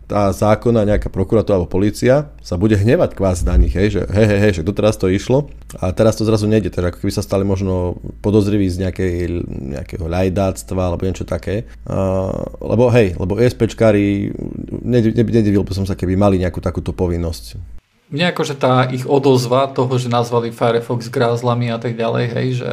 tá 0.09 0.33
zákona 0.33 0.89
nejaká 0.89 1.13
prokuratúra 1.13 1.61
alebo 1.61 1.69
policia 1.69 2.33
sa 2.41 2.57
bude 2.57 2.73
hnevať 2.73 3.13
kvázi 3.13 3.45
na 3.45 3.55
nich, 3.61 3.77
hej, 3.77 3.93
že 3.93 4.01
hej, 4.09 4.25
hej, 4.25 4.39
hej, 4.41 4.53
že 4.57 4.65
doteraz 4.65 4.97
to 4.97 5.05
išlo 5.05 5.53
a 5.77 5.93
teraz 5.93 6.17
to 6.17 6.25
zrazu 6.25 6.49
nejde, 6.49 6.73
takže 6.73 6.89
ako 6.89 6.99
keby 7.05 7.13
sa 7.13 7.21
stali 7.21 7.45
možno 7.45 8.01
podozriví 8.25 8.65
z 8.65 8.89
nejakej, 8.89 9.45
nejakého 9.77 10.09
ľajdáctva 10.09 10.81
alebo 10.81 11.05
niečo 11.05 11.29
také. 11.29 11.69
Uh, 11.85 12.33
lebo 12.57 12.89
hej, 12.89 13.21
lebo 13.21 13.37
ESPčkári, 13.37 14.33
nedivil 14.81 15.61
by 15.61 15.77
som 15.77 15.85
sa, 15.85 15.93
keby 15.93 16.17
mali 16.17 16.41
nejakú 16.41 16.57
takúto 16.57 16.89
povinnosť. 16.89 17.78
Mne 18.09 18.33
akože 18.33 18.57
tá 18.57 18.89
ich 18.89 19.05
odozva 19.05 19.69
toho, 19.69 19.93
že 20.01 20.09
nazvali 20.09 20.49
Firefox 20.49 21.13
grázlami 21.13 21.69
a 21.69 21.77
tak 21.77 21.93
ďalej, 21.93 22.25
hej, 22.33 22.47
že 22.61 22.71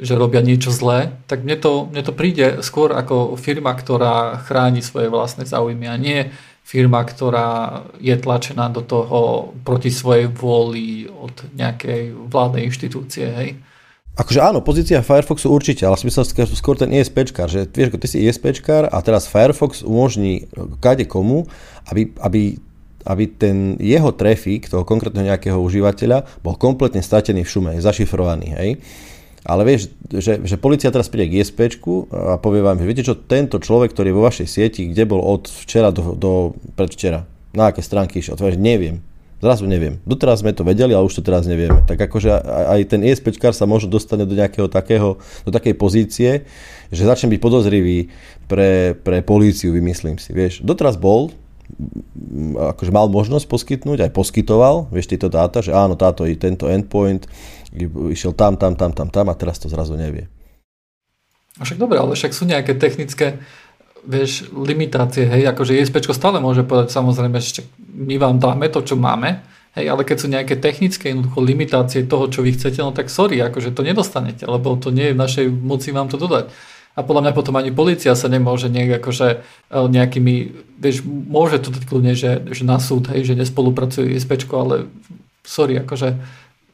že 0.00 0.14
robia 0.16 0.40
niečo 0.40 0.72
zlé, 0.72 1.12
tak 1.28 1.44
mne 1.44 1.56
to, 1.60 1.84
mne 1.90 2.02
to 2.02 2.12
príde 2.16 2.64
skôr 2.64 2.92
ako 2.96 3.36
firma, 3.36 3.76
ktorá 3.76 4.40
chráni 4.48 4.80
svoje 4.80 5.12
vlastné 5.12 5.44
záujmy 5.44 5.86
a 5.88 5.96
nie 6.00 6.32
firma, 6.62 7.02
ktorá 7.02 7.82
je 7.98 8.14
tlačená 8.14 8.70
do 8.70 8.86
toho 8.86 9.52
proti 9.66 9.90
svojej 9.90 10.30
vôli 10.30 11.10
od 11.10 11.34
nejakej 11.58 12.14
vládnej 12.30 12.70
inštitúcie. 12.70 13.26
Hej. 13.28 13.48
Akože 14.12 14.40
áno, 14.44 14.60
pozícia 14.60 15.02
Firefoxu 15.02 15.50
určite, 15.50 15.88
ale 15.88 15.98
som 15.98 16.06
myslel 16.06 16.28
skôr 16.52 16.76
ten 16.78 16.92
ISPčkár, 16.92 17.48
že 17.50 17.66
vieš, 17.66 17.96
ty 17.96 18.08
si 18.08 18.22
ISPčkár 18.28 18.88
a 18.92 18.96
teraz 19.00 19.26
Firefox 19.26 19.82
umožní 19.82 20.46
kade 20.78 21.08
komu, 21.08 21.48
aby, 21.90 22.14
aby 22.20 22.60
aby 23.06 23.24
ten 23.26 23.74
jeho 23.82 24.10
trafik, 24.14 24.70
toho 24.70 24.86
konkrétneho 24.86 25.30
nejakého 25.30 25.58
užívateľa, 25.58 26.42
bol 26.42 26.54
kompletne 26.54 27.02
stratený 27.02 27.42
v 27.42 27.52
šume, 27.52 27.72
zašifrovaný. 27.78 28.48
Hej? 28.54 28.70
Ale 29.42 29.66
vieš, 29.66 29.90
že, 30.06 30.38
že 30.38 30.54
policia 30.54 30.94
teraz 30.94 31.10
príde 31.10 31.34
k 31.34 31.42
ISP 31.42 31.66
a 32.14 32.38
povie 32.38 32.62
vám, 32.62 32.78
že 32.78 32.86
viete 32.86 33.02
čo, 33.02 33.18
tento 33.18 33.58
človek, 33.58 33.90
ktorý 33.90 34.14
je 34.14 34.16
vo 34.16 34.26
vašej 34.26 34.46
sieti, 34.46 34.82
kde 34.86 35.02
bol 35.02 35.18
od 35.18 35.50
včera 35.50 35.90
do, 35.90 36.14
do 36.14 36.54
predvčera, 36.78 37.26
na 37.50 37.74
aké 37.74 37.82
stránky 37.82 38.22
išiel, 38.22 38.38
to 38.38 38.46
neviem. 38.54 39.02
Zrazu 39.42 39.66
neviem. 39.66 39.98
Doteraz 40.06 40.38
sme 40.38 40.54
to 40.54 40.62
vedeli, 40.62 40.94
ale 40.94 41.02
už 41.02 41.18
to 41.18 41.26
teraz 41.26 41.50
nevieme. 41.50 41.82
Tak 41.82 41.98
akože 41.98 42.30
aj 42.46 42.94
ten 42.94 43.02
ISP 43.02 43.34
sa 43.50 43.66
možno 43.66 43.90
dostane 43.90 44.22
do 44.22 44.38
nejakého 44.38 44.70
takého, 44.70 45.18
do 45.42 45.50
takej 45.50 45.74
pozície, 45.74 46.46
že 46.94 47.02
začne 47.02 47.26
byť 47.34 47.40
podozrivý 47.42 48.06
pre, 48.46 48.94
pre 48.94 49.18
políciu, 49.26 49.74
vymyslím 49.74 50.22
si. 50.22 50.30
Vieš, 50.30 50.62
doteraz 50.62 50.94
bol, 50.94 51.34
akože 52.76 52.92
mal 52.92 53.08
možnosť 53.08 53.46
poskytnúť, 53.48 54.08
aj 54.08 54.12
poskytoval, 54.12 54.92
vieš, 54.92 55.10
tieto 55.10 55.32
dáta, 55.32 55.64
že 55.64 55.72
áno, 55.72 55.96
táto, 55.96 56.28
tento 56.36 56.68
endpoint 56.68 57.26
išiel 58.12 58.36
tam, 58.36 58.60
tam, 58.60 58.76
tam, 58.76 58.92
tam, 58.92 59.08
tam 59.08 59.26
a 59.32 59.34
teraz 59.34 59.56
to 59.58 59.72
zrazu 59.72 59.96
nevie. 59.96 60.28
Však 61.60 61.80
dobre, 61.80 62.00
ale 62.00 62.16
však 62.16 62.32
sú 62.32 62.44
nejaké 62.48 62.76
technické 62.76 63.40
vieš, 64.02 64.50
limitácie, 64.50 65.28
hej, 65.30 65.46
akože 65.54 65.78
ISP 65.78 66.02
stále 66.10 66.42
môže 66.42 66.66
povedať 66.66 66.90
samozrejme, 66.90 67.38
že 67.38 67.62
my 67.78 68.18
vám 68.18 68.36
dáme 68.42 68.66
to, 68.66 68.82
čo 68.82 68.98
máme, 68.98 69.40
hej, 69.78 69.86
ale 69.86 70.02
keď 70.02 70.16
sú 70.18 70.26
nejaké 70.26 70.58
technické 70.58 71.14
jednoducho 71.14 71.38
limitácie 71.38 72.04
toho, 72.04 72.26
čo 72.26 72.42
vy 72.42 72.52
chcete, 72.56 72.82
no 72.82 72.90
tak 72.90 73.08
sorry, 73.08 73.38
akože 73.38 73.70
to 73.70 73.86
nedostanete, 73.86 74.44
lebo 74.44 74.74
to 74.74 74.90
nie 74.90 75.12
je 75.12 75.14
v 75.14 75.22
našej 75.22 75.46
moci 75.48 75.94
vám 75.94 76.10
to 76.10 76.18
dodať. 76.18 76.50
A 76.92 77.00
podľa 77.00 77.28
mňa 77.28 77.32
potom 77.32 77.56
ani 77.56 77.72
policia 77.72 78.12
sa 78.12 78.28
nemôže 78.28 78.68
nejak 78.68 79.00
akože 79.00 79.28
e, 79.32 79.36
nejakými, 79.72 80.34
vieš, 80.76 81.00
môže 81.08 81.56
to 81.64 81.72
dať 81.72 81.88
kľudne, 81.88 82.12
že, 82.12 82.44
že 82.52 82.62
na 82.68 82.76
súd, 82.76 83.08
hej, 83.08 83.32
že 83.32 83.38
nespolupracuje 83.38 84.12
ISP, 84.12 84.44
ale 84.52 84.92
sorry, 85.40 85.80
akože 85.80 86.20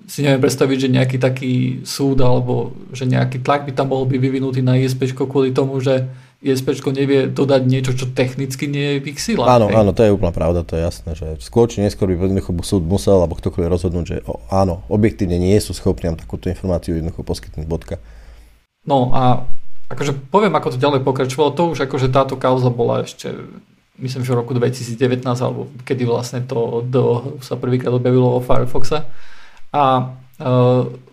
si 0.09 0.25
neviem 0.25 0.41
predstaviť, 0.41 0.79
že 0.81 0.89
nejaký 0.89 1.17
taký 1.21 1.53
súd 1.85 2.19
alebo 2.25 2.73
že 2.91 3.05
nejaký 3.05 3.45
tlak 3.45 3.69
by 3.69 3.77
tam 3.77 3.93
mohol 3.93 4.09
byť 4.09 4.19
vyvinutý 4.19 4.61
na 4.65 4.81
ISP 4.81 5.13
kvôli 5.15 5.53
tomu, 5.53 5.79
že 5.85 6.09
ISP 6.39 6.71
nevie 6.95 7.27
dodať 7.27 7.63
niečo, 7.67 7.93
čo 7.99 8.07
technicky 8.15 8.71
nie 8.71 8.99
je 8.99 8.99
v 9.03 9.07
ich 9.11 9.19
silách. 9.19 9.51
Áno, 9.51 9.67
hej. 9.67 9.75
áno, 9.75 9.91
to 9.91 10.07
je 10.07 10.15
úplná 10.15 10.31
pravda, 10.31 10.63
to 10.63 10.79
je 10.79 10.83
jasné, 10.87 11.11
že 11.19 11.27
skôr 11.43 11.67
či 11.67 11.83
neskôr 11.83 12.07
by 12.07 12.31
jednoducho 12.31 12.55
súd 12.63 12.87
musel 12.87 13.19
alebo 13.19 13.35
ktokoľvek 13.35 13.71
rozhodnúť, 13.75 14.07
že 14.07 14.17
o, 14.23 14.39
áno, 14.49 14.87
objektívne 14.87 15.35
nie 15.35 15.59
sú 15.59 15.75
schopní 15.75 16.15
nám 16.15 16.23
takúto 16.23 16.47
informáciu 16.47 16.95
jednoducho 16.95 17.27
poskytnúť 17.27 17.67
bodka. 17.67 17.99
No 18.87 19.11
a 19.11 19.51
akože 19.89 20.13
poviem, 20.29 20.53
ako 20.55 20.77
to 20.77 20.79
ďalej 20.79 21.01
pokračovalo, 21.05 21.57
to 21.57 21.73
už 21.73 21.89
akože 21.89 22.09
táto 22.13 22.37
kauza 22.37 22.69
bola 22.69 23.05
ešte 23.05 23.33
myslím, 23.99 24.23
že 24.23 24.33
v 24.33 24.41
roku 24.41 24.53
2019 24.55 25.27
alebo 25.27 25.67
kedy 25.83 26.07
vlastne 26.07 26.41
to 26.47 26.87
do, 26.87 27.35
sa 27.43 27.59
prvýkrát 27.59 27.91
objavilo 27.91 28.39
o 28.39 28.45
Firefoxe. 28.45 29.03
A 29.75 30.15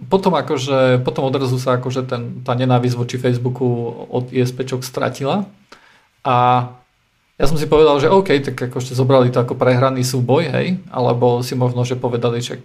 potom 0.06 0.38
akože, 0.38 1.02
potom 1.02 1.26
odrazu 1.26 1.58
sa 1.58 1.82
akože 1.82 2.06
ten, 2.06 2.46
tá 2.46 2.54
nenávisť 2.54 2.96
voči 2.96 3.18
Facebooku 3.18 3.66
od 4.06 4.30
ISPčok 4.30 4.86
stratila. 4.86 5.50
A 6.22 6.70
ja 7.36 7.46
som 7.52 7.60
si 7.60 7.68
povedal, 7.68 8.00
že 8.00 8.08
OK, 8.08 8.32
tak 8.40 8.56
akože 8.56 8.96
zobrali 8.96 9.28
to 9.28 9.44
ako 9.44 9.60
prehraný 9.60 10.08
súboj, 10.08 10.56
hej, 10.56 10.80
alebo 10.88 11.44
si 11.44 11.52
možno, 11.52 11.84
že 11.84 12.00
povedali, 12.00 12.40
že 12.40 12.64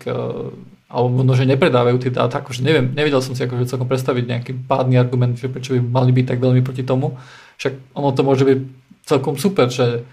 alebo 0.91 1.07
možno, 1.11 1.35
že 1.39 1.51
nepredávajú 1.51 1.99
tie 2.03 2.15
dáta, 2.15 2.39
akože 2.39 2.63
neviem, 2.63 2.91
nevedel 2.95 3.19
som 3.19 3.35
si 3.35 3.43
akože 3.43 3.67
celkom 3.67 3.91
predstaviť 3.91 4.25
nejaký 4.27 4.53
pádny 4.71 4.99
argument, 4.99 5.39
že 5.39 5.51
prečo 5.51 5.75
by 5.75 5.83
mali 5.83 6.11
byť 6.15 6.27
tak 6.35 6.39
veľmi 6.39 6.63
proti 6.63 6.87
tomu, 6.87 7.19
však 7.59 7.99
ono 7.99 8.11
to 8.15 8.23
môže 8.23 8.43
byť 8.47 8.59
celkom 9.07 9.35
super, 9.39 9.71
že 9.71 10.07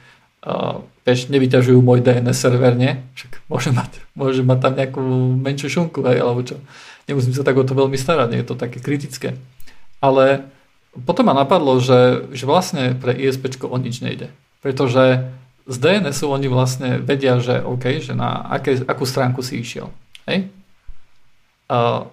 uh, 0.45 0.81
vieš, 1.05 1.29
nevyťažujú 1.29 1.77
môj 1.81 2.01
DNS 2.01 2.37
server, 2.37 2.73
nie? 2.73 2.97
Však 3.13 3.45
môže 3.49 3.69
mať, 3.73 3.91
môže 4.17 4.41
mať 4.41 4.57
tam 4.57 4.73
nejakú 4.73 5.01
menšiu 5.37 5.69
šunku, 5.69 6.01
hej, 6.05 6.17
alebo 6.21 6.41
čo. 6.41 6.57
Nemusím 7.05 7.37
sa 7.37 7.45
tak 7.45 7.57
o 7.57 7.65
to 7.65 7.77
veľmi 7.77 7.97
starať, 7.97 8.27
nie 8.33 8.41
je 8.41 8.49
to 8.49 8.57
také 8.57 8.81
kritické. 8.81 9.37
Ale 10.01 10.49
potom 11.05 11.29
ma 11.29 11.33
napadlo, 11.37 11.77
že, 11.77 12.25
že 12.33 12.49
vlastne 12.49 12.97
pre 12.97 13.13
ISP 13.13 13.53
o 13.61 13.77
nič 13.77 14.01
nejde. 14.01 14.33
Pretože 14.61 15.29
z 15.67 15.75
DNSu 15.75 16.31
oni 16.31 16.47
vlastne 16.47 17.03
vedia, 17.03 17.37
že 17.43 17.59
OK, 17.59 17.99
že 17.99 18.15
na 18.15 18.47
aké, 18.47 18.79
akú 18.87 19.03
stránku 19.03 19.43
si 19.43 19.59
išiel. 19.59 19.91
Hej? 20.23 20.47
A 21.67 22.07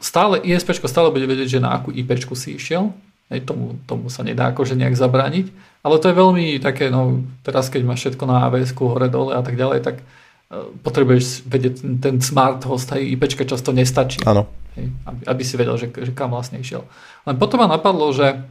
stále 0.00 0.40
ISP 0.40 0.72
stále 0.80 1.12
bude 1.12 1.28
vedieť, 1.28 1.60
že 1.60 1.64
na 1.64 1.76
akú 1.76 1.92
IP 1.92 2.16
si 2.32 2.56
išiel. 2.56 2.96
Hej, 3.26 3.42
tomu, 3.42 3.74
tomu 3.90 4.06
sa 4.06 4.22
nedá 4.22 4.54
akože 4.54 4.78
nejak 4.78 4.94
zabrániť. 4.94 5.50
Ale 5.82 5.98
to 5.98 6.08
je 6.08 6.14
veľmi 6.14 6.46
také, 6.62 6.94
no 6.94 7.26
teraz 7.42 7.66
keď 7.68 7.82
máš 7.82 8.06
všetko 8.06 8.24
na 8.24 8.46
AWS 8.46 8.70
hore 8.78 9.10
dole 9.10 9.34
a 9.34 9.42
tak 9.42 9.58
ďalej, 9.58 9.82
tak 9.82 9.96
uh, 9.98 10.70
potrebuješ 10.86 11.42
vedieť 11.42 11.74
ten, 11.82 11.92
ten 11.98 12.14
smart 12.22 12.62
host, 12.62 12.86
aj 12.94 13.02
IPčka 13.02 13.42
často 13.42 13.74
nestačí. 13.74 14.22
Áno. 14.22 14.46
Hej, 14.78 14.94
aby, 15.10 15.22
aby 15.26 15.42
si 15.42 15.54
vedel, 15.58 15.74
že, 15.74 15.90
že 15.90 16.14
kam 16.14 16.30
vlastne 16.38 16.62
išiel. 16.62 16.86
Len 17.26 17.34
potom 17.34 17.58
ma 17.58 17.66
napadlo, 17.66 18.14
že 18.14 18.46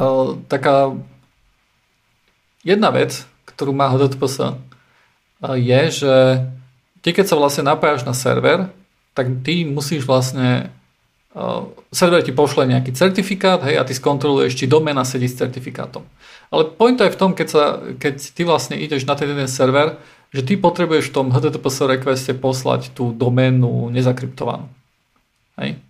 uh, 0.00 0.32
taká 0.48 0.96
jedna 2.62 2.90
vec, 2.94 3.26
ktorú 3.46 3.74
má 3.74 3.90
HTTPS, 3.90 4.36
uh, 4.42 4.56
je, 5.58 5.82
že 5.90 6.14
ty 7.02 7.10
keď 7.10 7.26
sa 7.28 7.38
vlastne 7.38 7.66
napájaš 7.66 8.06
na 8.06 8.14
server, 8.14 8.70
tak 9.12 9.28
ty 9.44 9.66
musíš 9.68 10.06
vlastne 10.08 10.72
Uh, 11.32 11.72
server 11.88 12.20
ti 12.20 12.28
pošle 12.28 12.68
nejaký 12.68 12.92
certifikát 12.92 13.56
hej, 13.64 13.80
a 13.80 13.88
ty 13.88 13.96
skontroluješ, 13.96 14.52
či 14.52 14.68
domena 14.68 15.00
sedí 15.00 15.24
s 15.24 15.40
certifikátom. 15.40 16.04
Ale 16.52 16.68
point 16.76 17.00
je 17.00 17.08
v 17.08 17.16
tom, 17.16 17.32
keď, 17.32 17.48
sa, 17.48 17.80
keď 17.96 18.14
ty 18.20 18.44
vlastne 18.44 18.76
ideš 18.76 19.08
na 19.08 19.16
ten 19.16 19.32
jeden 19.32 19.48
server, 19.48 19.96
že 20.28 20.44
ty 20.44 20.60
potrebuješ 20.60 21.08
v 21.08 21.14
tom 21.16 21.32
HTTPS 21.32 21.88
requeste 21.88 22.32
poslať 22.36 22.92
tú 22.92 23.16
doménu 23.16 23.88
nezakryptovanú. 23.88 24.68
Hej. 25.56 25.80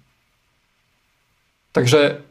Takže 1.75 2.23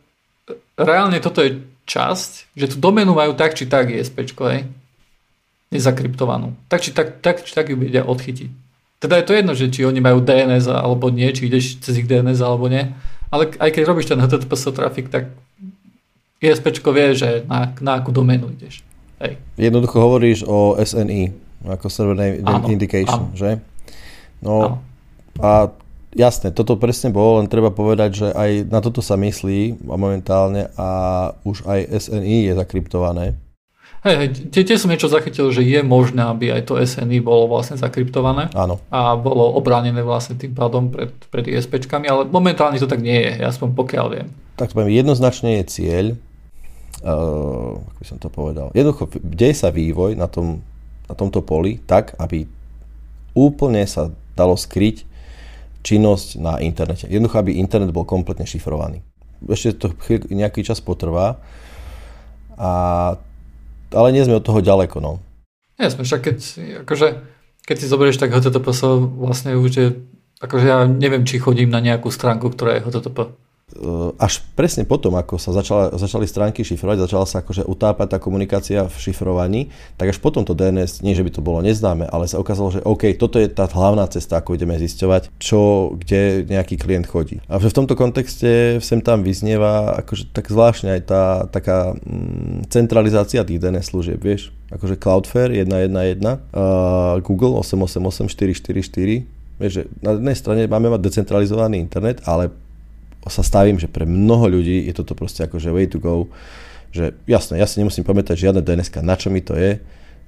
reálne 0.79 1.19
toto 1.19 1.43
je 1.43 1.59
časť, 1.91 2.55
že 2.55 2.65
tú 2.71 2.77
doménu 2.79 3.11
majú 3.11 3.35
tak 3.35 3.59
či 3.59 3.67
tak 3.67 3.91
ISP, 3.91 4.23
hej, 4.47 4.63
nezakryptovanú. 5.71 6.55
Tak 6.71 6.79
či 6.79 6.95
tak, 6.95 7.19
tak, 7.19 7.43
či 7.43 7.51
tak 7.51 7.67
ju 7.67 7.75
vedia 7.75 8.07
odchytiť. 8.07 8.49
Teda 9.01 9.17
je 9.17 9.25
to 9.27 9.33
jedno, 9.33 9.51
že 9.57 9.73
či 9.73 9.83
oni 9.83 9.99
majú 9.99 10.21
DNS 10.21 10.69
alebo 10.69 11.09
nie, 11.09 11.27
či 11.33 11.49
ideš 11.49 11.81
cez 11.81 11.99
ich 11.99 12.07
DNS 12.07 12.39
alebo 12.39 12.69
nie. 12.69 12.93
Ale 13.33 13.49
aj 13.57 13.69
keď 13.73 13.83
robíš 13.87 14.07
ten 14.11 14.21
HTTPS 14.21 14.71
trafik, 14.71 15.07
tak 15.09 15.33
ISP 16.37 16.69
vie, 16.93 17.07
že 17.17 17.29
na, 17.49 17.73
na 17.81 17.97
akú 17.97 18.13
doménu 18.13 18.53
ideš. 18.53 18.85
Hej. 19.21 19.41
Jednoducho 19.57 19.97
hovoríš 20.01 20.45
o 20.45 20.77
SNI, 20.77 21.33
ako 21.65 21.85
Server 21.89 22.17
Name 22.17 22.41
áno, 22.41 22.65
Indication, 22.69 23.29
áno. 23.29 23.37
že? 23.37 23.61
No 24.41 24.55
áno. 24.57 24.77
a 25.37 25.49
jasné, 26.15 26.51
toto 26.51 26.75
presne 26.75 27.11
bolo, 27.11 27.39
len 27.39 27.47
treba 27.47 27.71
povedať, 27.71 28.09
že 28.11 28.27
aj 28.31 28.51
na 28.67 28.79
toto 28.83 28.99
sa 28.99 29.15
myslí 29.15 29.83
momentálne 29.83 30.71
a 30.75 30.89
už 31.47 31.63
aj 31.67 31.79
SNI 32.07 32.51
je 32.51 32.53
zakryptované. 32.55 33.25
Hej, 34.01 34.15
hej, 34.17 34.29
tiež 34.49 34.81
som 34.81 34.89
niečo 34.89 35.13
zachytil, 35.13 35.53
že 35.53 35.61
je 35.61 35.77
možné, 35.85 36.25
aby 36.25 36.49
aj 36.49 36.65
to 36.65 36.73
SNI 36.73 37.21
bolo 37.21 37.45
vlastne 37.45 37.77
zakryptované 37.77 38.49
Áno. 38.57 38.81
a 38.89 39.13
bolo 39.13 39.53
obránené 39.53 40.01
vlastne 40.01 40.33
tým 40.33 40.57
pádom 40.57 40.89
pred, 40.89 41.13
pred 41.29 41.45
ISPčkami, 41.45 42.09
ale 42.09 42.25
momentálne 42.25 42.81
to 42.81 42.89
tak 42.89 42.97
nie 42.97 43.21
je, 43.21 43.45
aspoň 43.45 43.77
pokiaľ 43.77 44.05
viem. 44.09 44.27
Tak 44.57 44.73
poviem, 44.73 44.89
jednoznačne 44.97 45.61
je 45.61 45.63
cieľ, 45.69 46.05
uh, 47.05 47.77
ako 47.77 47.97
by 48.01 48.05
som 48.09 48.17
to 48.17 48.29
povedal, 48.33 48.73
jednoducho 48.73 49.05
deje 49.21 49.53
sa 49.53 49.69
vývoj 49.69 50.17
na, 50.17 50.25
tom, 50.25 50.65
na 51.05 51.13
tomto 51.13 51.45
poli 51.45 51.77
tak, 51.85 52.17
aby 52.17 52.49
úplne 53.37 53.85
sa 53.85 54.09
dalo 54.33 54.57
skryť 54.57 55.10
činnosť 55.81 56.37
na 56.37 56.57
internete. 56.61 57.09
Jednoducho, 57.09 57.41
aby 57.41 57.57
internet 57.57 57.93
bol 57.93 58.05
kompletne 58.05 58.45
šifrovaný. 58.45 59.01
Ešte 59.45 59.77
to 59.77 59.87
nejaký 60.29 60.61
čas 60.61 60.81
potrvá 60.81 61.41
a 62.57 62.71
ale 63.91 64.09
nie 64.15 64.23
sme 64.23 64.39
od 64.39 64.45
toho 64.45 64.63
ďaleko, 64.63 65.03
no. 65.03 65.19
Jasne, 65.75 66.07
však 66.07 66.21
keď, 66.23 66.37
akože, 66.87 67.07
keď 67.67 67.75
si 67.75 67.91
zoberieš, 67.91 68.21
tak 68.21 68.31
HTTP 68.31 68.71
vlastne 69.19 69.59
už 69.59 69.71
je, 69.73 69.87
akože 70.39 70.65
ja 70.65 70.87
neviem, 70.87 71.27
či 71.27 71.43
chodím 71.43 71.73
na 71.73 71.83
nejakú 71.83 72.07
stránku, 72.07 72.53
ktorá 72.53 72.79
je 72.79 72.85
HTTP. 72.87 73.35
Eh, 73.71 74.11
až 74.19 74.43
presne 74.51 74.83
potom, 74.83 75.15
ako 75.15 75.39
sa 75.39 75.55
začala, 75.55 75.95
začali 75.95 76.27
stránky 76.27 76.59
šifrovať, 76.59 77.07
začala 77.07 77.23
sa 77.23 77.39
akože 77.39 77.63
utápať 77.63 78.07
tá 78.13 78.17
komunikácia 78.19 78.83
v 78.83 78.95
šifrovaní, 78.99 79.71
tak 79.95 80.11
až 80.11 80.19
potom 80.19 80.43
to 80.43 80.51
DNS, 80.51 80.99
nie 80.99 81.15
že 81.15 81.23
by 81.23 81.31
to 81.31 81.39
bolo 81.39 81.63
neznáme, 81.63 82.03
ale 82.03 82.27
sa 82.27 82.35
ukázalo, 82.35 82.75
že 82.75 82.83
OK, 82.83 83.15
toto 83.15 83.39
je 83.39 83.47
tá 83.47 83.71
hlavná 83.71 84.03
cesta, 84.11 84.43
ako 84.43 84.59
ideme 84.59 84.75
zisťovať, 84.75 85.31
čo, 85.39 85.93
kde 85.95 86.43
nejaký 86.51 86.75
klient 86.75 87.07
chodí. 87.07 87.39
A 87.47 87.63
v 87.63 87.71
tomto 87.71 87.95
kontexte 87.95 88.83
sem 88.83 88.99
tam 88.99 89.23
vyznieva 89.23 90.03
akože 90.03 90.35
tak 90.35 90.51
zvláštne 90.51 90.99
aj 90.99 91.01
tá 91.07 91.23
taká 91.47 91.95
mm, 91.95 92.67
centralizácia 92.67 93.47
tých 93.47 93.63
DNS 93.63 93.87
služieb, 93.87 94.19
vieš, 94.19 94.51
akože 94.67 94.99
Cloudflare 94.99 95.55
1.1.1, 95.55 96.19
uh, 96.27 97.23
Google 97.23 97.55
888.444, 97.63 99.39
Vieš, 99.61 99.77
že 99.77 99.83
na 100.01 100.17
jednej 100.17 100.33
strane 100.33 100.61
máme 100.65 100.89
mať 100.89 101.05
decentralizovaný 101.05 101.77
internet, 101.77 102.25
ale 102.25 102.49
sa 103.29 103.45
stavím, 103.45 103.77
že 103.77 103.85
pre 103.85 104.09
mnoho 104.09 104.49
ľudí 104.49 104.89
je 104.89 104.93
toto 104.97 105.13
proste 105.13 105.45
akože 105.45 105.69
way 105.69 105.85
to 105.85 106.01
go, 106.01 106.25
že 106.89 107.13
jasné, 107.29 107.61
ja 107.61 107.69
si 107.69 107.77
nemusím 107.77 108.01
pamätať 108.01 108.49
žiadne 108.49 108.61
DNS, 108.65 108.89
na 109.05 109.15
čo 109.15 109.29
mi 109.29 109.45
to 109.45 109.53
je, 109.53 109.77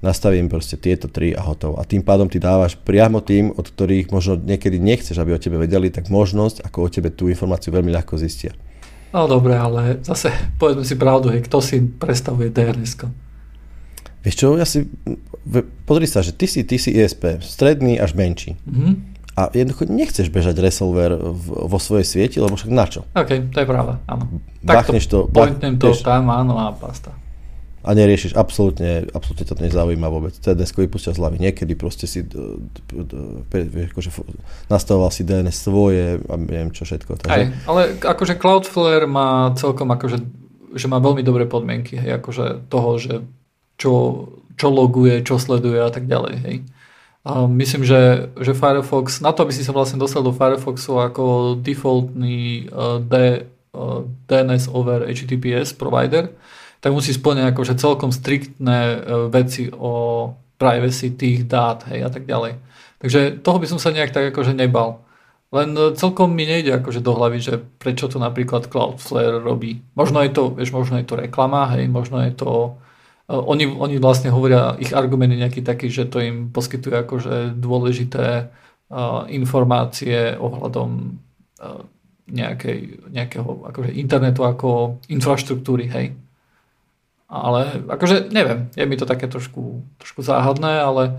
nastavím 0.03 0.51
proste 0.51 0.75
tieto 0.75 1.07
tri 1.07 1.31
a 1.31 1.41
hotovo. 1.41 1.79
A 1.79 1.87
tým 1.87 2.03
pádom 2.03 2.27
ty 2.27 2.37
dávaš 2.37 2.75
priamo 2.75 3.23
tým, 3.23 3.55
od 3.55 3.65
ktorých 3.65 4.11
možno 4.11 4.35
niekedy 4.37 4.77
nechceš, 4.77 5.15
aby 5.17 5.33
o 5.33 5.39
tebe 5.39 5.55
vedeli, 5.57 5.87
tak 5.89 6.11
možnosť, 6.11 6.61
ako 6.67 6.77
o 6.85 6.91
tebe 6.91 7.09
tú 7.09 7.31
informáciu 7.31 7.71
veľmi 7.71 7.89
ľahko 7.89 8.19
zistia. 8.19 8.51
No 9.15 9.25
dobre, 9.29 9.55
ale 9.55 10.03
zase 10.03 10.29
povedzme 10.59 10.83
si 10.83 10.99
pravdu, 10.99 11.31
hej, 11.31 11.45
kto 11.47 11.57
si 11.63 11.79
predstavuje 11.79 12.51
DNS? 12.51 13.09
Vieš 14.23 14.35
čo, 14.35 14.55
ja 14.55 14.67
si, 14.67 14.87
pozri 15.87 16.07
sa, 16.07 16.23
že 16.23 16.35
ty 16.35 16.47
si, 16.47 16.63
ty 16.67 16.79
si 16.79 16.95
ISP, 16.95 17.39
stredný 17.43 17.99
až 17.99 18.15
menší. 18.15 18.59
Mm-hmm 18.63 19.12
a 19.33 19.49
jednoducho 19.49 19.89
nechceš 19.89 20.29
bežať 20.29 20.61
Resolver 20.61 21.17
vo 21.49 21.79
svojej 21.81 22.05
sieti, 22.05 22.37
lebo 22.37 22.53
však 22.53 22.69
na 22.69 22.85
čo? 22.85 23.01
OK, 23.17 23.49
to 23.49 23.57
je 23.61 23.67
pravda, 23.67 23.97
áno. 24.05 24.29
Bachneš 24.61 25.09
to, 25.09 25.25
pointnem 25.25 25.81
to 25.81 25.89
vieš, 25.89 26.05
tam, 26.05 26.29
áno 26.29 26.53
a 26.61 26.69
pasta. 26.69 27.17
A 27.83 27.91
neriešiš, 27.91 28.39
absolútne, 28.39 29.11
absolútne 29.11 29.43
to 29.43 29.59
nezaujíma 29.59 30.07
vôbec. 30.07 30.31
CDS-ko 30.39 30.87
vypustia 30.87 31.11
z 31.11 31.19
hlavy. 31.19 31.35
Niekedy 31.35 31.75
proste 31.75 32.07
si 32.07 32.23
akože 32.23 34.09
nastavoval 34.71 35.11
si 35.11 35.27
DNS 35.27 35.51
svoje 35.51 36.23
a 36.23 36.33
neviem 36.39 36.71
čo 36.71 36.87
všetko. 36.87 37.19
Takže... 37.19 37.33
Aj, 37.35 37.43
ale 37.67 37.99
akože 37.99 38.39
Cloudflare 38.39 39.03
má 39.03 39.51
celkom 39.59 39.91
akože, 39.91 40.23
že 40.79 40.87
má 40.87 41.03
veľmi 41.03 41.27
dobré 41.27 41.43
podmienky, 41.43 41.99
hej, 41.99 42.23
akože 42.23 42.71
toho, 42.71 42.95
že 42.95 43.19
čo, 43.75 43.93
čo 44.55 44.67
loguje, 44.71 45.19
čo 45.27 45.35
sleduje 45.35 45.83
a 45.83 45.91
tak 45.91 46.07
ďalej, 46.07 46.33
hej. 46.39 46.55
Myslím, 47.31 47.87
že, 47.87 48.35
že 48.35 48.51
Firefox, 48.51 49.23
na 49.23 49.31
to, 49.31 49.47
aby 49.47 49.55
si 49.55 49.63
sa 49.63 49.71
vlastne 49.71 49.95
dostal 49.95 50.27
do 50.27 50.35
Firefoxu 50.35 50.99
ako 50.99 51.55
defaultný 51.55 52.67
uh, 52.67 52.99
D, 52.99 53.47
uh, 53.71 54.03
DNS 54.27 54.67
over 54.67 55.07
HTTPS 55.07 55.71
provider, 55.71 56.35
tak 56.83 56.91
musí 56.91 57.15
splňať 57.15 57.55
akože 57.55 57.79
celkom 57.79 58.11
striktné 58.11 58.79
uh, 58.99 59.31
veci 59.31 59.71
o 59.71 60.35
privacy 60.59 61.15
tých 61.15 61.47
dát 61.47 61.87
hej, 61.87 62.03
a 62.03 62.11
tak 62.11 62.27
ďalej. 62.27 62.59
Takže 62.99 63.39
toho 63.39 63.55
by 63.55 63.67
som 63.71 63.79
sa 63.79 63.95
nejak 63.95 64.11
tak 64.11 64.35
akože 64.35 64.51
nebal. 64.51 65.07
Len 65.55 65.95
celkom 65.95 66.33
mi 66.33 66.43
nejde 66.43 66.75
akože 66.75 66.99
do 66.99 67.15
hlavy, 67.15 67.39
že 67.39 67.55
prečo 67.79 68.11
to 68.11 68.19
napríklad 68.19 68.67
Cloudflare 68.67 69.39
robí. 69.39 69.79
Možno 69.95 70.19
je 70.25 70.31
to, 70.33 70.51
vieš, 70.51 70.75
možno 70.75 70.99
je 70.99 71.07
to 71.07 71.15
reklama, 71.15 71.71
hej, 71.77 71.87
možno 71.87 72.19
je 72.19 72.35
to 72.35 72.75
oni, 73.41 73.65
oni 73.65 73.97
vlastne 73.97 74.29
hovoria, 74.29 74.77
ich 74.77 74.93
argument 74.93 75.33
je 75.33 75.41
nejaký 75.41 75.61
taký, 75.65 75.89
že 75.89 76.05
to 76.05 76.21
im 76.21 76.53
poskytuje 76.53 76.95
akože 77.07 77.35
dôležité 77.57 78.51
uh, 78.51 79.25
informácie 79.31 80.37
ohľadom 80.37 80.89
uh, 81.63 81.81
nejakej, 82.29 83.09
nejakého 83.09 83.67
akože 83.73 83.91
internetu 83.95 84.45
ako 84.45 84.99
infraštruktúry, 85.09 85.89
hej. 85.89 86.07
Ale 87.27 87.81
akože 87.89 88.29
neviem, 88.29 88.69
je 88.77 88.85
mi 88.85 88.95
to 88.99 89.09
také 89.09 89.25
trošku, 89.25 89.81
trošku 89.97 90.21
záhadné, 90.21 90.85
ale 90.85 91.17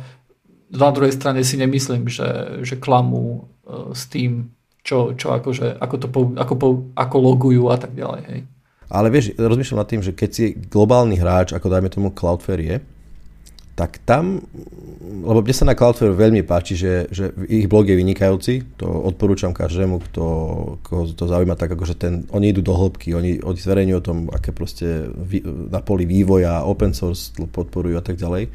na 0.70 0.90
druhej 0.94 1.10
strane 1.10 1.42
si 1.42 1.58
nemyslím, 1.58 2.06
že, 2.06 2.62
že 2.62 2.78
klamú 2.78 3.50
s 3.92 4.06
tým, 4.06 4.54
čo, 4.84 5.16
čo 5.16 5.32
akože, 5.34 5.80
ako, 5.80 5.96
to, 5.96 6.08
ako, 6.36 6.54
ako 6.94 7.16
logujú 7.18 7.64
a 7.72 7.76
tak 7.80 7.96
ďalej. 7.96 8.22
Hej. 8.30 8.40
Ale 8.88 9.08
vieš, 9.08 9.36
rozmýšľam 9.36 9.80
nad 9.80 9.90
tým, 9.90 10.02
že 10.04 10.12
keď 10.12 10.30
si 10.30 10.44
globálny 10.54 11.16
hráč, 11.16 11.56
ako 11.56 11.72
dajme 11.72 11.88
tomu 11.88 12.08
Cloudflare 12.12 12.64
je, 12.64 12.76
tak 13.74 13.98
tam, 14.06 14.38
lebo 15.26 15.42
mne 15.42 15.54
sa 15.54 15.66
na 15.66 15.74
Cloudflare 15.74 16.14
veľmi 16.14 16.46
páči, 16.46 16.78
že, 16.78 17.10
že 17.10 17.34
ich 17.50 17.66
blog 17.66 17.90
je 17.90 17.98
vynikajúci, 17.98 18.78
to 18.78 18.86
odporúčam 18.86 19.50
každému, 19.50 19.98
kto, 20.10 20.24
koho 20.86 21.02
to 21.10 21.26
zaujíma, 21.26 21.58
tak 21.58 21.74
akože 21.74 21.98
ten, 21.98 22.22
oni 22.30 22.54
idú 22.54 22.62
do 22.62 22.70
hĺbky, 22.70 23.18
oni, 23.18 23.42
oni 23.42 23.58
zverejňujú 23.58 23.98
o 23.98 24.06
tom, 24.06 24.18
aké 24.30 24.54
proste 24.54 25.10
na 25.74 25.82
poli 25.82 26.06
vývoja, 26.06 26.62
open 26.62 26.94
source 26.94 27.34
podporujú 27.34 27.98
a 27.98 28.04
tak 28.06 28.14
ďalej. 28.14 28.46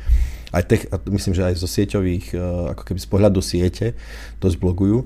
Aj 0.56 0.64
tech, 0.64 0.88
myslím, 1.12 1.36
že 1.36 1.46
aj 1.46 1.62
zo 1.62 1.68
sieťových, 1.70 2.26
e, 2.34 2.38
ako 2.74 2.82
keby 2.88 3.00
z 3.04 3.10
pohľadu 3.12 3.40
siete, 3.44 3.94
dosť 4.42 4.58
blogujú. 4.58 5.06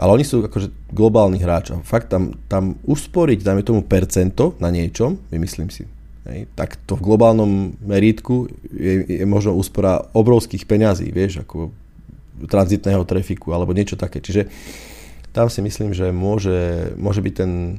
Ale 0.00 0.16
oni 0.16 0.24
sú 0.24 0.40
akože 0.40 0.72
globálni 0.96 1.36
hráč 1.44 1.76
a 1.76 1.84
fakt 1.84 2.08
tam, 2.08 2.32
tam 2.48 2.80
usporiť, 2.88 3.44
dajme 3.44 3.60
tomu 3.60 3.84
percento 3.84 4.56
na 4.56 4.72
niečom, 4.72 5.20
vymyslím 5.28 5.68
si, 5.68 5.84
hej, 6.24 6.48
tak 6.56 6.80
to 6.88 6.96
v 6.96 7.04
globálnom 7.04 7.76
meritku 7.84 8.48
je, 8.72 9.20
je 9.20 9.24
možno 9.28 9.52
úspora 9.52 10.08
obrovských 10.16 10.64
peňazí, 10.64 11.12
vieš, 11.12 11.44
ako 11.44 11.68
tranzitného 12.48 13.04
trafiku 13.04 13.52
alebo 13.52 13.76
niečo 13.76 14.00
také. 14.00 14.24
Čiže 14.24 14.48
tam 15.36 15.52
si 15.52 15.60
myslím, 15.60 15.92
že 15.92 16.08
môže, 16.08 16.90
môže 16.96 17.20
byť 17.20 17.34
ten, 17.36 17.76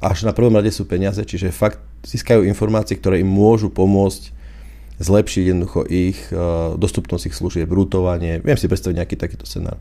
až 0.00 0.24
na 0.24 0.32
prvom 0.32 0.56
rade 0.56 0.72
sú 0.72 0.88
peniaze, 0.88 1.20
čiže 1.20 1.52
fakt 1.52 1.84
získajú 2.08 2.48
informácie, 2.48 2.96
ktoré 2.96 3.20
im 3.20 3.28
môžu 3.28 3.68
pomôcť 3.68 4.32
zlepšiť 4.96 5.44
jednoducho 5.52 5.84
ich 5.92 6.16
uh, 6.32 6.72
dostupnosť 6.80 7.28
ich 7.28 7.36
služieb, 7.36 7.68
rútovanie. 7.68 8.40
Viem 8.40 8.56
si 8.56 8.64
predstaviť 8.64 8.96
nejaký 8.96 9.16
takýto 9.20 9.44
scenár. 9.44 9.76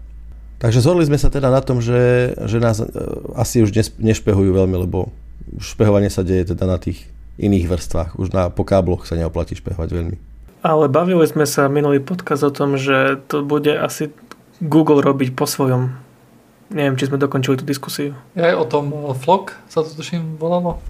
Takže 0.60 0.80
zhodli 0.80 1.04
sme 1.04 1.20
sa 1.20 1.28
teda 1.28 1.52
na 1.52 1.60
tom, 1.60 1.84
že, 1.84 2.34
že 2.48 2.64
nás 2.64 2.80
uh, 2.80 2.88
asi 3.36 3.62
už 3.62 3.76
nešpehujú 4.00 4.56
veľmi, 4.56 4.76
lebo 4.88 5.12
špehovanie 5.60 6.08
sa 6.08 6.24
deje 6.24 6.56
teda 6.56 6.66
na 6.66 6.80
tých 6.80 7.08
iných 7.36 7.68
vrstvách. 7.68 8.10
Už 8.16 8.32
na, 8.32 8.48
po 8.48 8.64
kábloch 8.64 9.04
sa 9.04 9.20
neoplatí 9.20 9.60
špehovať 9.60 9.90
veľmi. 9.92 10.18
Ale 10.66 10.90
bavili 10.90 11.22
sme 11.30 11.46
sa 11.46 11.70
minulý 11.70 12.02
podkaz 12.02 12.42
o 12.42 12.50
tom, 12.50 12.80
že 12.80 13.22
to 13.30 13.46
bude 13.46 13.70
asi 13.70 14.10
Google 14.64 15.04
robiť 15.04 15.38
po 15.38 15.46
svojom. 15.46 15.94
Neviem, 16.74 16.98
či 16.98 17.06
sme 17.12 17.22
dokončili 17.22 17.62
tú 17.62 17.66
diskusiu. 17.68 18.18
Aj 18.34 18.58
o 18.58 18.66
tom 18.66 19.14
Flock 19.14 19.54
sa 19.70 19.86
to 19.86 19.94
tuším 19.94 20.42
volalo. 20.42 20.82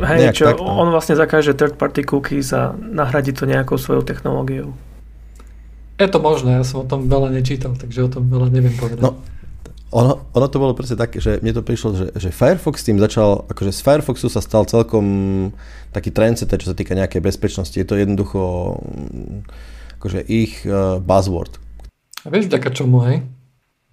Hej, 0.00 0.32
čo 0.32 0.48
tak, 0.48 0.62
no. 0.62 0.80
on 0.80 0.88
vlastne 0.94 1.18
zakáže 1.18 1.52
third 1.52 1.76
party 1.76 2.06
cookies 2.06 2.54
a 2.56 2.72
nahradí 2.72 3.36
to 3.36 3.44
nejakou 3.44 3.76
svojou 3.76 4.00
technológiou. 4.06 4.72
Je 5.94 6.08
to 6.10 6.18
možné, 6.18 6.58
ja 6.58 6.64
som 6.66 6.82
o 6.82 6.86
tom 6.88 7.06
veľa 7.06 7.30
nečítal, 7.30 7.78
takže 7.78 8.06
o 8.06 8.10
tom 8.10 8.26
veľa 8.26 8.50
neviem 8.50 8.74
povedať. 8.74 8.98
No, 8.98 9.14
ono, 9.94 10.26
ono 10.34 10.46
to 10.50 10.58
bolo 10.58 10.74
presne 10.74 10.98
také, 10.98 11.22
že 11.22 11.38
mne 11.38 11.54
to 11.54 11.62
prišlo, 11.62 11.94
že, 11.94 12.06
že 12.18 12.34
Firefox 12.34 12.82
tým 12.82 12.98
začal, 12.98 13.46
akože 13.46 13.70
z 13.70 13.78
Firefoxu 13.78 14.26
sa 14.26 14.42
stal 14.42 14.66
celkom 14.66 15.06
taký 15.94 16.10
trendsetter, 16.10 16.58
čo 16.58 16.74
sa 16.74 16.76
týka 16.76 16.98
nejakej 16.98 17.22
bezpečnosti. 17.22 17.78
Je 17.78 17.86
to 17.86 17.94
jednoducho 17.94 18.42
akože 20.02 20.26
ich 20.26 20.66
uh, 20.66 20.98
buzzword. 20.98 21.62
A 22.26 22.34
vieš 22.34 22.50
vďaka 22.50 22.74
čomu, 22.74 23.06
hej? 23.06 23.22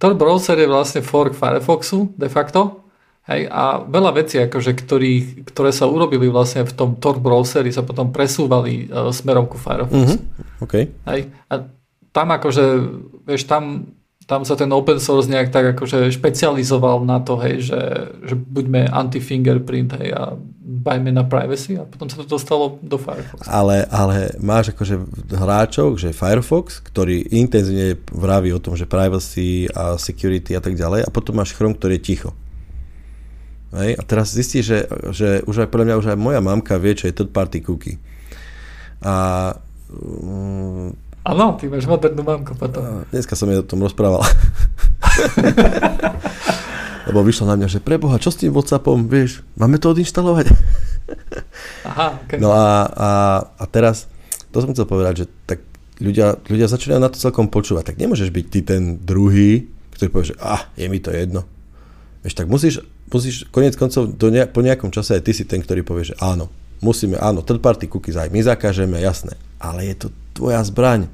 Tor 0.02 0.18
browser 0.18 0.58
je 0.58 0.66
vlastne 0.66 1.06
fork 1.06 1.38
Firefoxu, 1.38 2.10
de 2.18 2.34
facto. 2.34 2.82
Hej, 3.30 3.46
a 3.54 3.86
veľa 3.86 4.18
vecí, 4.18 4.42
akože, 4.42 4.74
ktorý, 4.74 5.46
ktoré 5.54 5.70
sa 5.70 5.86
urobili 5.86 6.26
vlastne 6.34 6.66
v 6.66 6.74
tom 6.74 6.98
Tor 6.98 7.22
browseri, 7.22 7.70
sa 7.70 7.86
potom 7.86 8.10
presúvali 8.10 8.90
uh, 8.90 9.14
smerom 9.14 9.46
ku 9.46 9.62
Firefoxu. 9.62 10.18
Mm-hmm. 10.18 10.66
Okay. 10.66 10.90
Hej, 11.06 11.30
a 11.46 11.70
tam 12.12 12.28
akože, 12.32 12.64
vieš, 13.28 13.48
tam, 13.48 13.96
tam 14.28 14.44
sa 14.48 14.56
ten 14.56 14.72
open 14.72 15.00
source 15.00 15.32
nejak 15.32 15.52
tak 15.52 15.76
akože 15.76 16.12
špecializoval 16.12 17.04
na 17.04 17.20
to, 17.20 17.40
hej, 17.40 17.68
že, 17.72 17.82
že 18.28 18.36
buďme 18.36 18.92
anti-fingerprint, 18.92 19.96
hej, 20.00 20.12
a 20.16 20.36
bajme 20.62 21.12
na 21.12 21.28
privacy 21.28 21.76
a 21.76 21.84
potom 21.84 22.08
sa 22.08 22.24
to 22.24 22.26
dostalo 22.26 22.80
do 22.80 22.96
Firefox. 22.96 23.44
Ale, 23.46 23.84
ale 23.92 24.34
máš 24.40 24.72
akože 24.72 24.96
hráčov, 25.36 26.00
že 26.00 26.16
Firefox, 26.16 26.80
ktorý 26.80 27.28
intenzívne 27.32 28.00
vraví 28.10 28.56
o 28.56 28.64
tom, 28.64 28.80
že 28.80 28.88
privacy 28.88 29.68
a 29.72 30.00
security 30.00 30.56
a 30.56 30.62
tak 30.64 30.80
ďalej 30.80 31.06
a 31.06 31.10
potom 31.12 31.38
máš 31.38 31.54
Chrome, 31.54 31.76
ktorý 31.76 32.00
je 32.00 32.06
ticho. 32.08 32.32
Hej? 33.76 34.00
A 34.00 34.02
teraz 34.04 34.36
zistí, 34.36 34.64
že, 34.64 34.88
že 35.12 35.44
už 35.48 35.66
aj 35.66 35.70
podľa 35.72 35.86
mňa 35.92 36.00
už 36.00 36.08
aj 36.16 36.20
moja 36.20 36.40
mamka 36.44 36.76
vie, 36.80 36.96
čo 36.96 37.08
je 37.08 37.16
third 37.16 37.32
party 37.32 37.64
cookie. 37.64 38.00
A 39.02 39.16
um, 39.90 40.94
Áno, 41.22 41.54
ty 41.58 41.70
máš 41.70 41.86
modernú 41.86 42.26
mamku 42.26 42.58
potom. 42.58 43.06
Dneska 43.14 43.38
som 43.38 43.46
jej 43.46 43.62
o 43.62 43.66
tom 43.66 43.86
rozprával. 43.86 44.26
Lebo 47.10 47.22
vyšlo 47.22 47.46
na 47.50 47.58
mňa, 47.58 47.68
že 47.68 47.80
preboha, 47.84 48.18
čo 48.18 48.34
s 48.34 48.42
tým 48.42 48.54
Whatsappom, 48.54 49.06
vieš, 49.06 49.46
máme 49.54 49.78
to 49.78 49.94
odinštalovať. 49.94 50.50
Aha, 51.90 52.18
okay. 52.26 52.38
No 52.42 52.54
a, 52.54 52.90
a, 52.90 53.10
a 53.58 53.64
teraz, 53.70 54.10
to 54.50 54.66
som 54.66 54.74
chcel 54.74 54.90
povedať, 54.90 55.26
že 55.26 55.26
tak 55.46 55.60
ľudia, 56.02 56.42
ľudia 56.50 56.66
začínajú 56.66 57.02
na 57.02 57.10
to 57.14 57.22
celkom 57.22 57.54
počúvať. 57.54 57.94
Tak 57.94 58.00
nemôžeš 58.02 58.30
byť 58.34 58.46
ty 58.50 58.60
ten 58.66 58.98
druhý, 59.02 59.70
ktorý 59.94 60.10
povie, 60.10 60.30
že 60.34 60.40
ah, 60.42 60.66
je 60.74 60.88
mi 60.90 60.98
to 60.98 61.14
jedno. 61.14 61.46
Vieš, 62.26 62.34
tak 62.38 62.50
musíš 62.50 62.82
musíš, 63.14 63.36
konec 63.52 63.76
koncov, 63.76 64.16
do 64.16 64.32
ne, 64.32 64.48
po 64.48 64.64
nejakom 64.64 64.90
čase 64.90 65.20
aj 65.20 65.24
ty 65.28 65.32
si 65.36 65.44
ten, 65.44 65.60
ktorý 65.60 65.84
povie, 65.84 66.08
že 66.08 66.16
áno, 66.24 66.48
musíme, 66.82 67.16
áno, 67.22 67.46
third 67.46 67.62
party 67.62 67.86
cookies 67.88 68.18
aj 68.18 68.34
my 68.34 68.42
zakážeme, 68.42 68.98
jasné, 69.00 69.38
ale 69.62 69.88
je 69.94 69.96
to 69.96 70.08
tvoja 70.34 70.66
zbraň. 70.66 71.08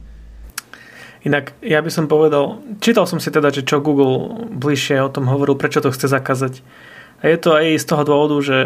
Inak 1.28 1.52
ja 1.60 1.84
by 1.84 1.92
som 1.92 2.08
povedal, 2.08 2.64
čítal 2.80 3.04
som 3.04 3.20
si 3.20 3.28
teda, 3.28 3.52
že 3.52 3.68
čo 3.68 3.84
Google 3.84 4.48
bližšie 4.48 5.04
o 5.04 5.12
tom 5.12 5.28
hovoril, 5.28 5.60
prečo 5.60 5.84
to 5.84 5.92
chce 5.92 6.08
zakázať. 6.08 6.64
A 7.20 7.28
je 7.28 7.38
to 7.38 7.52
aj 7.52 7.76
z 7.76 7.86
toho 7.86 8.04
dôvodu, 8.08 8.38
že 8.40 8.58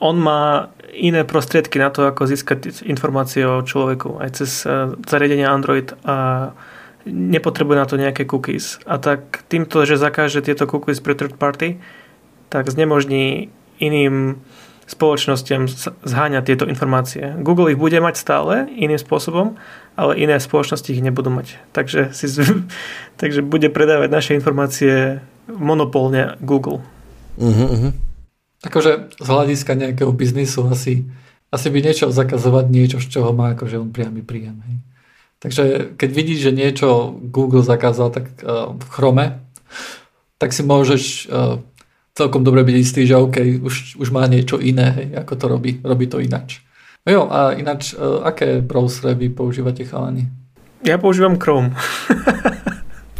on 0.00 0.16
má 0.16 0.72
iné 0.92 1.22
prostriedky 1.22 1.76
na 1.76 1.92
to, 1.92 2.08
ako 2.08 2.26
získať 2.26 2.84
informácie 2.88 3.44
o 3.44 3.60
človeku, 3.60 4.18
aj 4.18 4.30
cez 4.40 4.64
eh, 4.64 4.92
zariadenie 5.04 5.44
Android 5.44 5.92
a 6.02 6.50
nepotrebuje 7.06 7.76
na 7.76 7.86
to 7.86 7.98
nejaké 7.98 8.22
cookies. 8.24 8.78
A 8.86 8.98
tak 9.02 9.42
týmto, 9.50 9.82
že 9.82 9.98
zakáže 9.98 10.38
tieto 10.38 10.70
cookies 10.70 11.02
pre 11.02 11.18
third 11.18 11.34
party, 11.34 11.82
tak 12.46 12.70
znemožní 12.70 13.50
iným 13.82 14.38
spoločnosťam 14.92 15.72
zháňať 16.04 16.44
tieto 16.44 16.64
informácie. 16.68 17.32
Google 17.40 17.72
ich 17.72 17.80
bude 17.80 17.96
mať 17.96 18.20
stále 18.20 18.68
iným 18.68 19.00
spôsobom, 19.00 19.56
ale 19.96 20.20
iné 20.20 20.36
spoločnosti 20.36 20.92
ich 20.92 21.00
nebudú 21.00 21.32
mať. 21.32 21.56
Takže, 21.72 22.12
si, 22.12 22.28
takže 23.20 23.40
bude 23.40 23.72
predávať 23.72 24.08
naše 24.12 24.32
informácie 24.36 25.24
monopolne 25.48 26.36
Google. 26.44 26.84
Uh-huh, 27.40 27.68
uh-huh. 27.72 27.92
Akože 28.62 29.16
z 29.16 29.26
hľadiska 29.26 29.72
nejakého 29.74 30.12
biznisu 30.12 30.68
asi, 30.68 31.08
asi 31.48 31.66
by 31.72 31.78
niečo 31.80 32.12
zakazovať 32.12 32.66
niečo, 32.68 32.98
z 33.00 33.08
čoho 33.08 33.32
má 33.32 33.56
akože 33.56 33.80
on 33.80 33.90
priamy 33.90 34.20
príjem. 34.20 34.60
Hej. 34.68 34.76
Takže 35.42 35.62
keď 35.98 36.10
vidíš, 36.14 36.40
že 36.46 36.52
niečo 36.54 37.18
Google 37.18 37.66
zakázal 37.66 38.14
tak 38.14 38.30
uh, 38.46 38.78
v 38.78 38.86
Chrome, 38.94 39.26
tak 40.38 40.54
si 40.54 40.62
môžeš 40.62 41.02
uh, 41.26 41.58
celkom 42.12 42.44
dobre 42.44 42.64
byť 42.64 42.76
istý, 42.76 43.00
že 43.08 43.16
OK, 43.16 43.60
už, 43.64 43.96
už 43.96 44.08
má 44.12 44.28
niečo 44.28 44.60
iné, 44.60 44.92
hej, 44.92 45.08
ako 45.16 45.32
to 45.36 45.44
robí, 45.48 45.72
robí 45.80 46.06
to 46.06 46.20
inač. 46.20 46.60
No 47.02 47.08
jo, 47.10 47.22
a 47.26 47.56
ináč, 47.56 47.96
uh, 47.98 48.22
aké 48.22 48.62
browsery 48.62 49.18
vy 49.18 49.28
používate, 49.34 49.82
chalani? 49.82 50.30
Ja 50.86 50.98
používam 50.98 51.38
Chrome. 51.38 51.74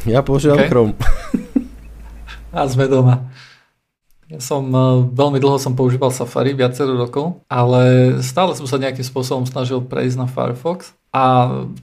ja 0.06 0.22
používam 0.22 0.58
okay. 0.62 0.70
Chrome. 0.70 0.94
a 2.54 2.66
sme 2.68 2.86
doma. 2.86 3.26
Ja 4.30 4.38
som 4.38 4.64
uh, 4.70 5.02
veľmi 5.02 5.42
dlho 5.42 5.58
som 5.58 5.74
používal 5.74 6.14
Safari, 6.14 6.54
viacero 6.54 6.94
rokov, 6.94 7.42
ale 7.50 8.16
stále 8.22 8.54
som 8.54 8.70
sa 8.70 8.78
nejakým 8.78 9.04
spôsobom 9.04 9.44
snažil 9.44 9.82
prejsť 9.82 10.16
na 10.20 10.26
Firefox 10.30 10.94
a 11.12 11.22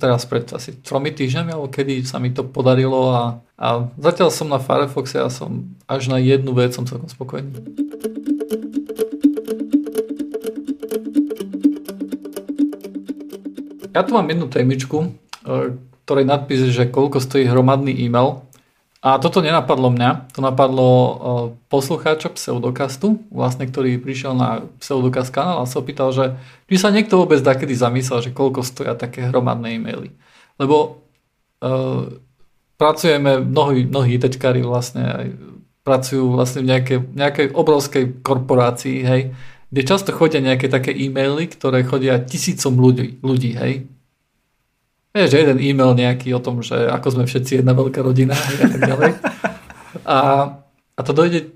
teraz 0.01 0.25
pred 0.25 0.49
asi 0.49 0.81
tromi 0.81 1.13
týždňami, 1.13 1.53
alebo 1.53 1.69
kedy 1.69 2.01
sa 2.01 2.17
mi 2.17 2.33
to 2.33 2.41
podarilo 2.41 3.13
a, 3.13 3.23
a 3.61 3.85
zatiaľ 4.01 4.33
som 4.33 4.49
na 4.49 4.57
Firefoxe 4.57 5.21
a 5.21 5.29
som 5.29 5.77
až 5.85 6.09
na 6.09 6.17
jednu 6.17 6.57
vec 6.57 6.73
som 6.73 6.89
celkom 6.89 7.05
spokojný. 7.05 7.53
Ja 13.93 14.01
tu 14.01 14.17
mám 14.17 14.25
jednu 14.25 14.49
témičku, 14.49 14.97
e, 15.05 15.09
ktorej 16.09 16.25
nadpis 16.25 16.65
je, 16.65 16.73
že 16.73 16.89
koľko 16.89 17.21
stojí 17.21 17.45
hromadný 17.45 17.93
e-mail 18.01 18.48
a 18.99 19.15
toto 19.15 19.39
nenapadlo 19.39 19.95
mňa, 19.95 20.35
to 20.35 20.43
napadlo 20.43 20.89
uh, 20.91 21.15
poslucháča 21.71 22.35
Pseudokastu, 22.35 23.23
vlastne, 23.31 23.63
ktorý 23.63 23.95
prišiel 23.95 24.35
na 24.35 24.67
Pseudokast 24.83 25.31
kanál 25.31 25.63
a 25.63 25.69
sa 25.71 25.79
opýtal, 25.79 26.11
že 26.11 26.35
či 26.67 26.75
sa 26.75 26.91
niekto 26.91 27.15
vôbec 27.15 27.39
takedy 27.39 27.71
zamyslel, 27.79 28.19
že 28.19 28.35
koľko 28.35 28.59
stoja 28.59 28.99
také 28.99 29.31
hromadné 29.31 29.79
e-maily. 29.79 30.11
Lebo 30.59 30.99
uh, 31.63 32.11
pracujeme, 32.75 33.39
mnohí, 33.39 33.87
mnohí 33.87 34.19
ITčkári 34.19 34.67
vlastne 34.67 35.03
aj 35.07 35.27
pracujú 35.87 36.35
vlastne 36.35 36.67
v 36.67 36.75
nejakej, 36.75 36.99
nejakej 37.15 37.47
obrovskej 37.55 38.03
korporácii, 38.19 38.97
hej, 39.07 39.21
kde 39.71 39.81
často 39.87 40.11
chodia 40.11 40.43
nejaké 40.43 40.67
také 40.67 40.91
e-maily, 40.91 41.47
ktoré 41.47 41.87
chodia 41.87 42.19
tisícom 42.19 42.75
ľudí, 42.75 43.23
ľudí 43.23 43.55
hej, 43.55 43.87
Vieš, 45.19 45.35
jeden 45.35 45.59
e-mail 45.59 45.99
nejaký 45.99 46.31
o 46.31 46.39
tom, 46.39 46.63
že 46.63 46.79
ako 46.79 47.19
sme 47.19 47.23
všetci 47.27 47.59
jedna 47.59 47.75
veľká 47.75 47.99
rodina 47.99 48.31
a 48.31 48.51
tak 48.55 48.81
ďalej. 48.87 49.11
A, 50.07 50.19
a 50.95 51.01
to 51.03 51.11
dojde 51.11 51.51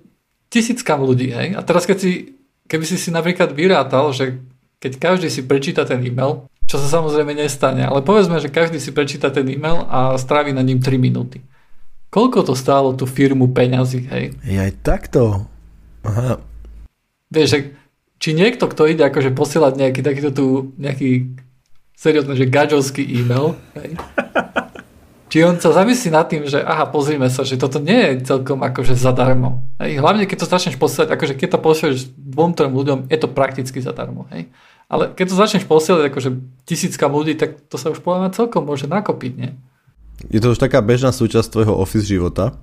tisíckam 0.52 0.99
ľudí, 0.99 1.32
hej. 1.32 1.56
A 1.56 1.63
teraz 1.63 1.88
keď 1.88 1.97
si, 2.04 2.12
keby 2.67 2.84
si 2.84 2.99
si 2.99 3.08
napríklad 3.08 3.56
vyrátal, 3.56 4.12
že 4.12 4.43
keď 4.84 4.99
každý 4.99 5.32
si 5.32 5.47
prečíta 5.47 5.88
ten 5.88 6.04
e-mail, 6.04 6.52
čo 6.67 6.76
sa 6.76 6.99
samozrejme 6.99 7.39
nestane, 7.39 7.88
ale 7.88 8.04
povedzme, 8.04 8.36
že 8.43 8.52
každý 8.52 8.84
si 8.84 8.91
prečíta 8.91 9.32
ten 9.32 9.47
e-mail 9.47 9.88
a 9.88 10.19
strávi 10.19 10.52
na 10.52 10.60
ním 10.60 10.84
3 10.84 10.99
minúty. 10.99 11.39
Koľko 12.12 12.52
to 12.52 12.54
stálo 12.54 12.91
tú 12.93 13.08
firmu 13.08 13.56
peňazí, 13.56 14.12
hej? 14.12 14.36
Je 14.43 14.60
aj 14.60 14.73
takto. 14.84 15.47
Aha. 16.04 16.38
Vieš, 17.32 17.47
že 17.47 17.60
či 18.19 18.36
niekto, 18.36 18.67
kto 18.67 18.91
ide 18.91 19.08
akože 19.08 19.32
posielať 19.34 19.73
nejaký 19.80 20.02
takýto 20.04 20.30
tu, 20.36 20.45
nejaký 20.78 21.34
seriózne, 21.97 22.34
že 22.36 22.49
gadžovský 22.49 23.03
e-mail, 23.03 23.56
hej? 23.77 23.95
či 25.34 25.41
on 25.41 25.58
sa 25.58 25.73
zamyslí 25.73 26.13
nad 26.13 26.29
tým, 26.29 26.45
že 26.45 26.62
aha, 26.62 26.86
pozrime 26.93 27.25
sa, 27.25 27.41
že 27.41 27.58
toto 27.58 27.82
nie 27.82 27.97
je 27.97 28.21
celkom 28.21 28.62
akože 28.62 28.93
zadarmo. 28.93 29.65
Hej? 29.82 29.97
Hlavne 29.97 30.29
keď 30.29 30.45
to 30.45 30.51
začneš 30.51 30.77
posielať, 30.77 31.10
akože 31.10 31.34
keď 31.34 31.58
to 31.58 31.60
posielaš 31.60 32.06
dvom, 32.13 32.53
trom 32.53 32.77
ľuďom, 32.77 33.10
je 33.10 33.17
to 33.17 33.25
prakticky 33.34 33.82
zadarmo. 33.82 34.29
Hej? 34.29 34.53
Ale 34.93 35.10
keď 35.10 35.34
to 35.34 35.36
začneš 35.41 35.65
posielať 35.65 36.13
akože 36.13 36.29
tisícka 36.69 37.10
ľudí, 37.10 37.34
tak 37.34 37.65
to 37.65 37.82
sa 37.82 37.89
už 37.89 38.06
povedať 38.06 38.38
celkom 38.38 38.62
môže 38.62 38.86
nakopiť, 38.86 39.34
nie? 39.34 39.58
Je 40.29 40.38
to 40.38 40.53
už 40.53 40.62
taká 40.62 40.86
bežná 40.86 41.10
súčasť 41.10 41.49
tvojho 41.49 41.73
office 41.73 42.06
života, 42.06 42.53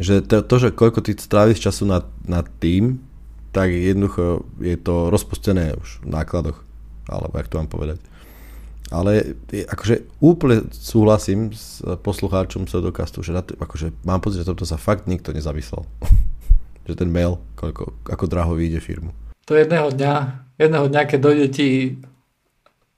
že 0.00 0.24
to, 0.24 0.40
to 0.40 0.56
že 0.56 0.72
koľko 0.72 1.04
ty 1.04 1.12
stráviš 1.12 1.60
času 1.60 1.84
nad, 1.84 2.08
nad 2.24 2.48
tým, 2.62 2.96
tak 3.52 3.68
jednoducho 3.68 4.46
je 4.62 4.76
to 4.80 5.12
rozpustené 5.12 5.76
už 5.76 6.00
v 6.00 6.16
nákladoch, 6.16 6.64
alebo 7.12 7.34
jak 7.36 7.50
to 7.52 7.58
mám 7.60 7.68
povedať. 7.68 8.00
Ale 8.88 9.36
akože 9.52 10.08
úplne 10.24 10.64
súhlasím 10.72 11.52
s 11.52 11.84
poslucháčom 11.84 12.64
Pseudocastu, 12.64 13.20
že, 13.20 13.36
to, 13.44 13.52
akože 13.60 13.92
mám 14.08 14.24
pocit, 14.24 14.44
že 14.44 14.48
toto 14.48 14.64
sa 14.64 14.80
fakt 14.80 15.04
nikto 15.04 15.36
nezamyslel. 15.36 15.84
že 16.88 16.96
ten 16.96 17.12
mail, 17.12 17.36
koľko, 17.60 17.92
ako 18.08 18.24
draho 18.24 18.56
vyjde 18.56 18.80
firmu. 18.80 19.12
To 19.44 19.52
jedného 19.52 19.92
dňa, 19.92 20.14
jedného 20.56 20.86
dňa, 20.88 21.02
keď 21.04 21.18
dojde 21.20 21.46
ti 21.52 21.68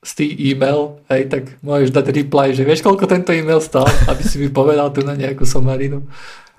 z 0.01 0.13
tý 0.17 0.27
e-mail, 0.55 1.03
hej, 1.13 1.29
tak 1.29 1.61
môžeš 1.61 1.93
dať 1.93 2.07
reply, 2.17 2.57
že 2.57 2.65
vieš, 2.65 2.81
koľko 2.81 3.05
tento 3.05 3.37
e-mail 3.37 3.61
stal, 3.61 3.85
aby 4.09 4.23
si 4.25 4.41
mi 4.41 4.49
povedal 4.49 4.89
tu 4.95 5.05
na 5.05 5.13
nejakú 5.13 5.45
somarinu. 5.45 6.07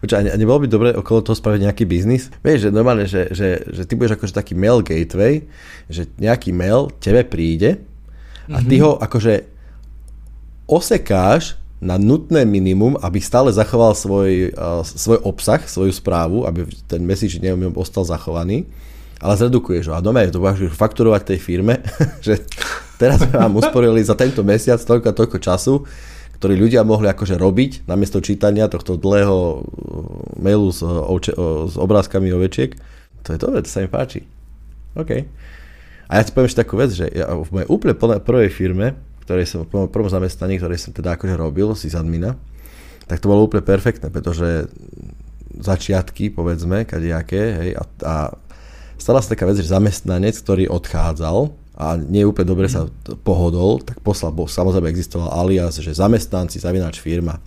Počkaj, 0.01 0.33
a 0.33 0.37
nebolo 0.37 0.65
by 0.65 0.67
dobre 0.69 0.89
okolo 0.97 1.21
toho 1.21 1.37
spraviť 1.37 1.61
nejaký 1.69 1.83
biznis? 1.85 2.33
Vieš, 2.41 2.67
že 2.67 2.69
normálne, 2.73 3.05
že, 3.05 3.29
že, 3.33 3.61
že 3.69 3.85
ty 3.85 3.93
budeš 3.93 4.17
akože 4.17 4.33
taký 4.33 4.53
mail 4.57 4.81
gateway, 4.81 5.45
že 5.89 6.09
nejaký 6.17 6.53
mail 6.53 6.89
tebe 6.97 7.21
príde 7.25 7.81
a 8.49 8.57
ty 8.65 8.79
mhm. 8.79 8.83
ho 8.85 8.91
akože 8.97 9.33
osekáš 10.65 11.61
na 11.81 11.97
nutné 11.97 12.45
minimum, 12.45 12.93
aby 13.01 13.17
stále 13.17 13.49
zachoval 13.49 13.97
svoj, 13.97 14.53
uh, 14.53 14.85
svoj 14.85 15.17
obsah, 15.25 15.65
svoju 15.65 15.89
správu, 15.89 16.45
aby 16.45 16.69
ten 16.85 17.01
message 17.01 17.41
neviem, 17.41 17.73
ostal 17.73 18.05
zachovaný, 18.05 18.69
ale 19.17 19.33
zredukuješ 19.33 19.89
ho. 19.89 19.97
A 19.97 20.03
doma 20.05 20.21
to 20.29 20.37
budeš 20.37 20.69
fakturovať 20.77 21.33
tej 21.33 21.39
firme, 21.41 21.81
že 22.25 22.37
teraz 23.01 23.25
vám 23.25 23.57
usporili 23.57 24.05
za 24.05 24.13
tento 24.13 24.45
mesiac 24.45 24.77
toľko 24.77 25.07
a 25.09 25.17
toľko 25.17 25.37
času, 25.41 25.73
ktorý 26.37 26.53
ľudia 26.53 26.85
mohli 26.85 27.09
akože 27.09 27.33
robiť 27.33 27.89
namiesto 27.89 28.21
čítania 28.21 28.69
tohto 28.69 29.01
dlhého 29.01 29.37
uh, 29.37 29.61
mailu 30.37 30.69
s, 30.69 30.85
oče, 30.85 31.33
s 31.65 31.75
obrázkami 31.81 32.29
ovečiek. 32.29 32.77
To 33.25 33.33
je 33.33 33.37
to, 33.41 33.57
to 33.57 33.69
sa 33.69 33.81
mi 33.81 33.89
páči. 33.89 34.21
OK. 34.93 35.25
A 36.11 36.19
ja 36.19 36.27
ti 36.27 36.35
poviem 36.35 36.51
ešte 36.51 36.67
takú 36.67 36.75
vec, 36.75 36.91
že 36.91 37.07
ja 37.07 37.31
v 37.31 37.47
mojej 37.47 37.71
úplne 37.71 37.95
prvej 37.95 38.51
firme, 38.51 38.99
ktorej 39.23 39.47
som, 39.47 39.63
v 39.63 39.87
prvom 39.87 40.11
zamestnaní, 40.11 40.59
ktoré 40.59 40.75
som 40.75 40.91
teda 40.91 41.15
akože 41.15 41.39
robil, 41.39 41.71
si 41.71 41.87
z 41.87 41.95
admina, 41.95 42.35
tak 43.07 43.23
to 43.23 43.31
bolo 43.31 43.47
úplne 43.47 43.63
perfektné, 43.63 44.11
pretože 44.11 44.67
začiatky, 45.55 46.35
povedzme, 46.35 46.83
kadejaké, 46.83 47.43
hej, 47.63 47.69
a, 47.79 47.83
a 48.03 48.15
stala 48.99 49.23
sa 49.23 49.31
taká 49.31 49.47
vec, 49.47 49.63
že 49.63 49.71
zamestnanec, 49.71 50.35
ktorý 50.35 50.67
odchádzal 50.67 51.55
a 51.79 51.95
nie 51.95 52.27
úplne 52.27 52.51
dobre 52.51 52.67
sa 52.67 52.91
pohodol, 53.23 53.79
tak 53.79 54.03
poslal, 54.03 54.35
bo 54.35 54.51
samozrejme 54.51 54.91
existoval 54.91 55.31
alias, 55.31 55.79
že 55.79 55.95
zamestnanci, 55.95 56.59
zavináč 56.59 56.99
firma. 56.99 57.39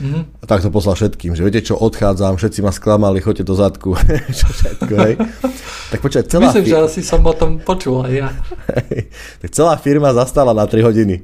Mm-hmm. 0.00 0.22
A 0.40 0.44
tak 0.48 0.64
to 0.64 0.72
poslal 0.72 0.96
všetkým, 0.96 1.36
že 1.36 1.44
viete 1.44 1.60
čo, 1.60 1.76
odchádzam, 1.76 2.40
všetci 2.40 2.64
ma 2.64 2.72
sklamali, 2.72 3.20
choďte 3.20 3.44
do 3.44 3.52
zadku. 3.52 3.92
čo 4.40 4.48
všetko, 4.48 4.94
hej. 4.96 5.14
Tak 5.92 5.98
počkaj, 6.00 6.24
celá 6.24 6.48
Myslím, 6.48 6.64
fir- 6.64 6.72
že 6.72 6.78
asi 6.80 7.00
som 7.04 7.20
o 7.20 7.34
tom 7.36 7.60
počul 7.60 8.08
aj 8.08 8.12
ja. 8.16 8.28
tak 9.44 9.50
celá 9.52 9.76
firma 9.76 10.16
zastala 10.16 10.56
na 10.56 10.64
3 10.64 10.80
hodiny. 10.80 11.20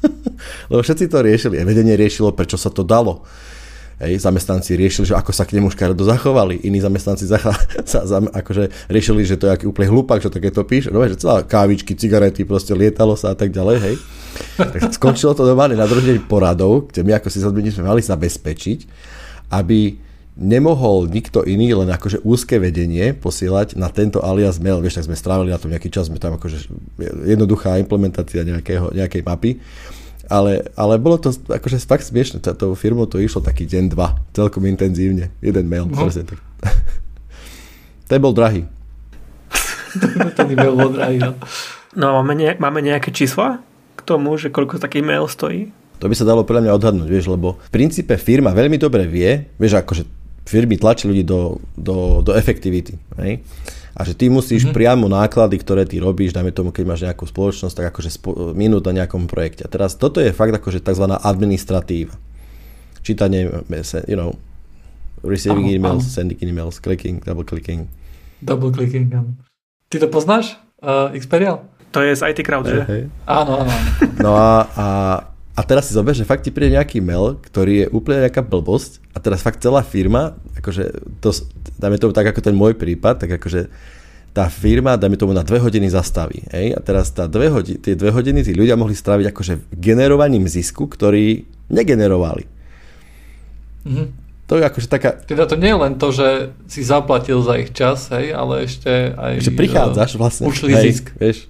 Lebo 0.72 0.80
všetci 0.80 1.12
to 1.12 1.20
riešili. 1.20 1.60
A 1.60 1.68
vedenie 1.68 1.92
riešilo, 1.92 2.32
prečo 2.32 2.56
sa 2.56 2.72
to 2.72 2.80
dalo. 2.80 3.26
Hej, 3.96 4.28
zamestnanci 4.28 4.76
riešili, 4.76 5.08
že 5.08 5.16
ako 5.16 5.32
sa 5.32 5.48
k 5.48 5.56
nemu 5.56 5.72
škaredo 5.72 6.04
zachovali. 6.04 6.60
Iní 6.60 6.84
zamestnanci 6.84 7.24
zacha- 7.32 7.56
sa, 7.88 8.04
za, 8.04 8.20
akože 8.20 8.92
riešili, 8.92 9.24
že 9.24 9.40
to 9.40 9.48
je 9.48 9.52
aký 9.56 9.64
úplne 9.64 9.88
hlupák, 9.88 10.20
čo 10.20 10.28
takéto 10.28 10.60
píše. 10.68 10.92
No, 10.92 11.00
že 11.08 11.16
celá 11.16 11.40
kávičky, 11.40 11.96
cigarety, 11.96 12.44
proste 12.44 12.76
lietalo 12.76 13.16
sa 13.16 13.32
a 13.32 13.36
tak 13.36 13.56
ďalej. 13.56 13.76
Hej. 13.80 13.94
Tak 14.60 14.92
skončilo 15.00 15.32
to 15.32 15.48
normálne 15.48 15.80
na 15.80 15.88
druhý 15.88 16.12
deň 16.12 16.28
poradov, 16.28 16.92
kde 16.92 17.08
my 17.08 17.16
ako 17.16 17.32
si 17.32 17.40
zadmení 17.40 17.72
sme 17.72 17.88
mali 17.88 18.04
zabezpečiť, 18.04 18.78
aby 19.56 19.96
nemohol 20.36 21.08
nikto 21.08 21.40
iný, 21.48 21.72
len 21.72 21.88
akože 21.88 22.20
úzke 22.20 22.60
vedenie 22.60 23.16
posielať 23.16 23.80
na 23.80 23.88
tento 23.88 24.20
alias 24.20 24.60
mail. 24.60 24.84
Vieš, 24.84 25.00
tak 25.00 25.08
sme 25.08 25.16
strávili 25.16 25.48
na 25.48 25.56
tom 25.56 25.72
nejaký 25.72 25.88
čas, 25.88 26.12
sme 26.12 26.20
tam 26.20 26.36
akože 26.36 26.68
jednoduchá 27.24 27.80
implementácia 27.80 28.44
nejakého, 28.44 28.92
nejakej 28.92 29.24
mapy 29.24 29.56
ale, 30.26 30.66
ale 30.74 30.98
bolo 30.98 31.18
to 31.18 31.30
akože 31.30 31.82
fakt 31.86 32.06
smiešne. 32.06 32.42
Táto 32.42 32.74
firmu 32.74 33.06
to 33.06 33.22
išlo 33.22 33.42
taký 33.42 33.66
deň, 33.66 33.84
dva, 33.90 34.18
celkom 34.34 34.66
intenzívne. 34.66 35.30
Jeden 35.38 35.66
mail. 35.70 35.86
No. 35.86 36.06
tak. 36.10 36.38
Ten 38.10 38.18
bol 38.22 38.34
drahý. 38.34 38.66
Ten 40.36 40.46
mail 40.54 40.74
bol 40.74 40.90
drahý, 40.94 41.22
no. 41.22 41.34
No 41.96 42.20
máme, 42.20 42.36
ne, 42.36 42.52
máme 42.60 42.84
nejaké 42.84 43.08
čísla 43.08 43.64
k 43.96 44.00
tomu, 44.04 44.36
že 44.36 44.52
koľko 44.52 44.76
taký 44.76 45.00
mail 45.00 45.24
stojí? 45.24 45.72
To 45.96 46.12
by 46.12 46.14
sa 46.14 46.28
dalo 46.28 46.44
podľa 46.44 46.68
mňa 46.68 46.76
odhadnúť, 46.76 47.08
vieš, 47.08 47.32
lebo 47.32 47.56
v 47.56 47.70
princípe 47.72 48.12
firma 48.20 48.52
veľmi 48.52 48.76
dobre 48.76 49.08
vie, 49.08 49.48
vieš, 49.56 49.80
akože 49.80 50.04
firmy 50.44 50.76
tlačí 50.76 51.08
ľudí 51.08 51.24
do, 51.24 51.56
do, 51.72 52.20
do 52.20 52.36
efektivity. 52.36 53.00
Hej? 53.16 53.40
A 53.96 54.04
že 54.04 54.12
ty 54.12 54.28
musíš 54.28 54.68
mm-hmm. 54.68 54.76
priamo 54.76 55.08
náklady, 55.08 55.56
ktoré 55.56 55.88
ty 55.88 55.96
robíš, 55.96 56.36
dajme 56.36 56.52
tomu, 56.52 56.68
keď 56.68 56.84
máš 56.84 57.00
nejakú 57.08 57.24
spoločnosť, 57.24 57.74
tak 57.80 57.86
akože 57.96 58.10
spo- 58.12 58.52
minút 58.52 58.84
na 58.84 59.00
nejakom 59.02 59.24
projekte. 59.24 59.64
A 59.64 59.72
teraz 59.72 59.96
toto 59.96 60.20
je 60.20 60.36
fakt 60.36 60.52
akože 60.52 60.84
tzv. 60.84 61.08
administratíva. 61.16 62.12
Čítanie, 63.00 63.48
you 64.04 64.18
know, 64.20 64.36
receiving 65.24 65.72
aha, 65.72 65.76
emails, 65.80 66.04
aha. 66.04 66.12
sending 66.12 66.36
emails, 66.44 66.76
clicking, 66.76 67.24
double 67.24 67.48
clicking. 67.48 67.88
Double 68.44 68.68
clicking, 68.68 69.08
áno. 69.16 69.32
Ty 69.88 70.04
to 70.04 70.08
poznáš, 70.12 70.60
uh, 70.84 71.08
Xperial? 71.16 71.64
To 71.96 72.04
je 72.04 72.12
z 72.12 72.28
IT 72.28 72.44
Crowd, 72.44 72.68
že? 72.68 72.84
Hey. 72.84 73.02
Áno, 73.24 73.64
áno. 73.64 73.72
No 74.20 74.36
a, 74.36 74.68
a, 74.76 74.86
a 75.56 75.60
teraz 75.64 75.88
si 75.88 75.96
zober, 75.96 76.12
že 76.12 76.28
fakt 76.28 76.44
ti 76.44 76.52
príde 76.52 76.76
nejaký 76.76 77.00
mail, 77.00 77.40
ktorý 77.40 77.72
je 77.82 77.86
úplne 77.88 78.28
nejaká 78.28 78.44
blbosť 78.44 79.00
a 79.16 79.18
teraz 79.24 79.40
fakt 79.40 79.64
celá 79.64 79.80
firma, 79.80 80.36
akože 80.60 81.16
to, 81.24 81.32
dáme 81.80 81.96
tomu 81.96 82.12
tak 82.12 82.28
ako 82.28 82.44
ten 82.44 82.52
môj 82.52 82.76
prípad, 82.76 83.24
tak 83.24 83.40
akože 83.40 83.72
tá 84.36 84.52
firma, 84.52 85.00
dáme 85.00 85.16
tomu 85.16 85.32
na 85.32 85.40
dve 85.40 85.56
hodiny 85.56 85.88
zastaví. 85.88 86.44
Hej? 86.52 86.76
A 86.76 86.80
teraz 86.84 87.08
tá 87.08 87.24
dve 87.24 87.48
hodiny, 87.48 87.80
tie 87.80 87.96
dve 87.96 88.12
hodiny 88.12 88.44
tí 88.44 88.52
ľudia 88.52 88.76
mohli 88.76 88.92
stráviť 88.92 89.32
akože 89.32 89.72
generovaním 89.80 90.44
zisku, 90.44 90.84
ktorý 90.92 91.48
negenerovali. 91.72 92.44
Mm-hmm. 93.88 94.08
To 94.52 94.60
je 94.60 94.62
akože 94.68 94.88
taká... 94.92 95.16
Teda 95.24 95.48
to 95.48 95.56
nie 95.56 95.72
je 95.72 95.80
len 95.80 95.96
to, 95.96 96.12
že 96.12 96.52
si 96.68 96.84
zaplatil 96.84 97.40
za 97.40 97.56
ich 97.56 97.72
čas, 97.72 98.12
hej, 98.12 98.36
ale 98.36 98.68
ešte 98.68 99.16
aj... 99.16 99.40
Že 99.40 99.52
prichádzaš 99.56 100.20
vlastne. 100.20 100.52
Ušli 100.52 100.70
hej, 100.76 100.84
zisk. 100.84 101.16
Vieš. 101.16 101.48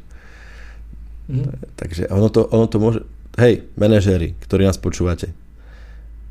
Mm-hmm. 1.27 1.75
Takže 1.75 2.03
ono 2.07 2.31
to, 2.31 2.47
ono 2.55 2.71
to 2.71 2.79
môže... 2.79 3.01
Hej, 3.37 3.69
manažéri, 3.77 4.33
ktorí 4.41 4.65
nás 4.65 4.81
počúvate, 4.81 5.37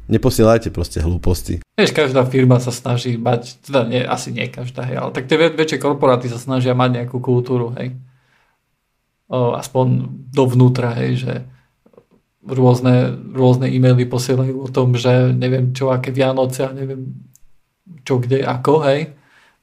Neposielajte 0.06 0.70
proste 0.70 1.02
hlúposti. 1.02 1.66
Vieš, 1.74 1.90
každá 1.90 2.22
firma 2.30 2.62
sa 2.62 2.70
snaží 2.70 3.18
mať, 3.18 3.58
teda 3.66 3.90
nie, 3.90 4.06
asi 4.06 4.30
nie 4.30 4.46
každá, 4.46 4.86
hej, 4.86 5.02
ale 5.02 5.10
tak 5.10 5.26
tie 5.26 5.50
väčšie 5.50 5.82
korporáty 5.82 6.30
sa 6.30 6.38
snažia 6.38 6.78
mať 6.78 7.02
nejakú 7.02 7.18
kultúru, 7.18 7.74
hej. 7.74 7.98
O, 9.26 9.58
aspoň 9.58 10.06
dovnútra, 10.30 10.94
hej, 11.02 11.26
že 11.26 11.34
rôzne, 12.46 13.18
rôzne 13.34 13.66
e-maily 13.66 14.06
posielajú 14.06 14.62
o 14.62 14.70
tom, 14.70 14.94
že 14.94 15.34
neviem 15.34 15.74
čo, 15.74 15.90
aké 15.90 16.14
Vianoce 16.14 16.70
a 16.70 16.70
neviem 16.70 17.26
čo, 18.06 18.22
kde, 18.22 18.46
ako, 18.46 18.86
hej. 18.86 19.10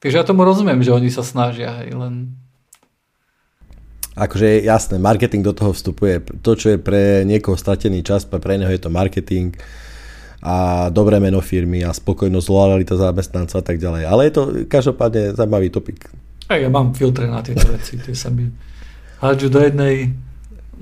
Takže 0.02 0.18
ja 0.18 0.26
tomu 0.26 0.42
rozumiem, 0.42 0.82
že 0.82 0.90
oni 0.90 1.06
sa 1.06 1.22
snažia, 1.22 1.86
hej, 1.86 1.94
len... 1.94 2.34
Akože 4.12 4.60
jasné, 4.60 5.00
marketing 5.00 5.40
do 5.40 5.56
toho 5.56 5.72
vstupuje. 5.72 6.20
To, 6.44 6.52
čo 6.52 6.76
je 6.76 6.78
pre 6.78 7.24
niekoho 7.24 7.56
stratený 7.56 8.04
čas, 8.04 8.28
pre 8.28 8.60
neho 8.60 8.68
je 8.68 8.82
to 8.82 8.92
marketing 8.92 9.56
a 10.42 10.88
dobré 10.90 11.22
meno 11.22 11.38
firmy 11.38 11.86
a 11.86 11.94
spokojnosť, 11.94 12.48
lojalita 12.50 12.98
zamestnanca 12.98 13.62
a 13.62 13.64
tak 13.64 13.78
ďalej. 13.78 14.02
Ale 14.04 14.20
je 14.26 14.32
to 14.34 14.42
každopádne 14.66 15.38
zaujímavý 15.38 15.70
topik. 15.70 16.10
A 16.50 16.58
ja 16.58 16.68
mám 16.68 16.92
filtre 16.92 17.30
na 17.30 17.40
tieto 17.40 17.70
veci, 17.70 17.96
tie 17.96 18.12
sa 18.12 18.28
mi 18.28 18.50
hádžu 19.22 19.48
do 19.48 19.62
jednej, 19.62 20.12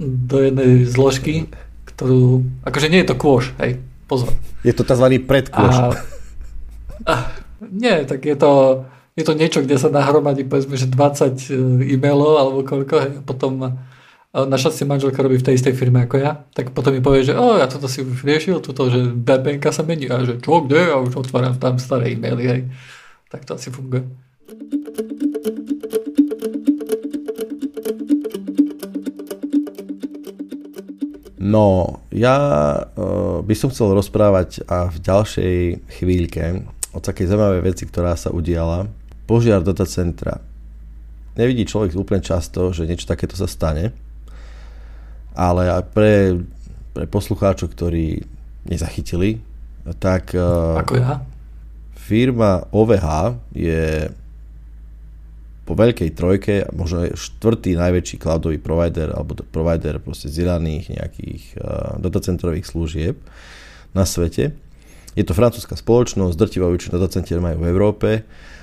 do 0.00 0.36
jednej 0.40 0.88
zložky, 0.88 1.52
ktorú, 1.84 2.42
akože 2.64 2.88
nie 2.88 3.04
je 3.04 3.08
to 3.12 3.16
kôš, 3.20 3.52
hej, 3.60 3.76
pozor. 4.08 4.32
Je 4.64 4.72
to 4.72 4.82
tzv. 4.82 5.06
predkôš. 5.28 5.76
A, 7.04 7.14
nie, 7.84 8.08
tak 8.08 8.24
je 8.24 8.34
to, 8.40 8.82
je 9.20 9.26
to 9.28 9.36
niečo, 9.36 9.60
kde 9.60 9.76
sa 9.76 9.92
nahromadí 9.92 10.48
povedzme, 10.48 10.80
že 10.80 10.88
20 10.88 10.96
e, 10.96 11.96
e-mailov 11.96 12.40
alebo 12.40 12.64
koľko, 12.64 12.94
hej, 12.96 13.12
a 13.20 13.22
potom 13.22 13.60
e, 13.60 13.70
našťastie 14.32 14.88
manželka 14.88 15.20
robí 15.20 15.36
v 15.36 15.46
tej 15.52 15.60
istej 15.60 15.76
firme 15.76 16.08
ako 16.08 16.16
ja, 16.16 16.48
tak 16.56 16.72
potom 16.72 16.96
mi 16.96 17.04
povie, 17.04 17.28
že 17.28 17.36
o, 17.36 17.60
ja 17.60 17.68
toto 17.68 17.84
si 17.84 18.00
už 18.00 18.24
riešil, 18.24 18.64
toto, 18.64 18.88
že 18.88 19.12
VPN 19.12 19.60
sa 19.68 19.84
mení 19.84 20.08
a 20.08 20.24
že 20.24 20.40
čo, 20.40 20.64
kde, 20.64 20.88
a 20.88 20.96
už 20.96 21.20
otváram 21.20 21.54
tam 21.60 21.76
staré 21.76 22.16
e-maily, 22.16 22.44
hej. 22.48 22.60
Tak 23.28 23.44
to 23.44 23.54
asi 23.54 23.70
funguje. 23.70 24.08
No, 31.40 31.98
ja 32.12 32.36
uh, 32.84 33.42
by 33.42 33.54
som 33.58 33.72
chcel 33.74 33.96
rozprávať 33.96 34.62
a 34.70 34.86
v 34.92 34.98
ďalšej 35.02 35.56
chvíľke 35.98 36.62
o 36.94 36.98
takej 36.98 37.26
zaujímavej 37.26 37.62
veci, 37.64 37.84
ktorá 37.88 38.14
sa 38.14 38.30
udiala. 38.30 38.86
Požiar 39.30 39.62
datacentra. 39.62 40.42
Nevidí 41.38 41.62
človek 41.62 41.94
úplne 41.94 42.18
často, 42.18 42.74
že 42.74 42.90
niečo 42.90 43.06
takéto 43.06 43.38
sa 43.38 43.46
stane, 43.46 43.94
ale 45.38 45.70
aj 45.70 45.86
pre, 45.94 46.42
pre 46.90 47.06
poslucháčov, 47.06 47.70
ktorí 47.70 48.26
nezachytili, 48.66 49.38
tak... 50.02 50.34
Uh, 50.34 50.82
Ako 50.82 50.98
ja? 50.98 51.22
Firma 51.94 52.66
OVH 52.74 53.38
je 53.54 54.10
po 55.62 55.78
veľkej 55.78 56.10
trojke, 56.18 56.66
možno 56.74 57.06
štvrtý 57.14 57.78
najväčší 57.78 58.18
cloudový 58.18 58.58
provider 58.58 59.14
alebo 59.14 59.38
provider 59.46 60.02
proste 60.02 60.26
zdieľaných 60.26 60.84
nejakých 60.98 61.42
uh, 61.54 62.02
datacentrových 62.02 62.66
služieb 62.66 63.14
na 63.94 64.02
svete. 64.02 64.50
Je 65.14 65.22
to 65.22 65.38
francúzska 65.38 65.78
spoločnosť, 65.78 66.34
drtivá 66.34 66.66
väčšina 66.74 66.98
datacentier 66.98 67.38
majú 67.38 67.62
v 67.62 67.70
Európe, 67.70 68.10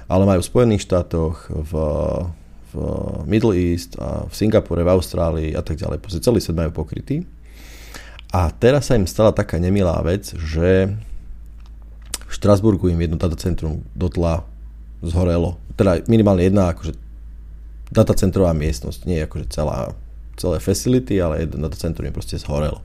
ale 0.08 0.24
majú 0.24 0.40
v 0.40 0.50
Spojených 0.50 0.88
štátoch, 0.88 1.52
v, 1.52 1.72
v 2.72 2.74
Middle 3.28 3.56
East, 3.56 4.00
a 4.00 4.24
v 4.28 4.34
Singapore, 4.34 4.88
v 4.88 4.94
Austrálii 4.96 5.52
a 5.52 5.62
tak 5.62 5.76
ďalej. 5.80 6.00
Proste 6.00 6.24
celý 6.24 6.40
svet 6.40 6.56
majú 6.56 6.72
pokrytý. 6.72 7.28
A 8.32 8.52
teraz 8.52 8.92
sa 8.92 9.00
im 9.00 9.08
stala 9.08 9.32
taká 9.32 9.60
nemilá 9.60 10.00
vec, 10.04 10.36
že 10.36 10.92
v 12.28 12.32
Štrasburgu 12.32 12.92
im 12.92 13.00
jedno 13.00 13.16
datacentrum 13.16 13.88
dotla 13.96 14.44
zhorelo. 15.00 15.56
Teda 15.80 16.04
minimálne 16.12 16.44
jedna 16.44 16.76
akože 16.76 16.96
datacentrová 17.88 18.52
miestnosť, 18.52 19.08
nie 19.08 19.24
akože 19.24 19.48
celá, 19.48 19.96
celé 20.36 20.60
facility, 20.60 21.24
ale 21.24 21.48
jeden 21.48 21.64
datacentrum 21.64 22.04
je 22.08 22.16
proste 22.16 22.36
zhorelo. 22.36 22.84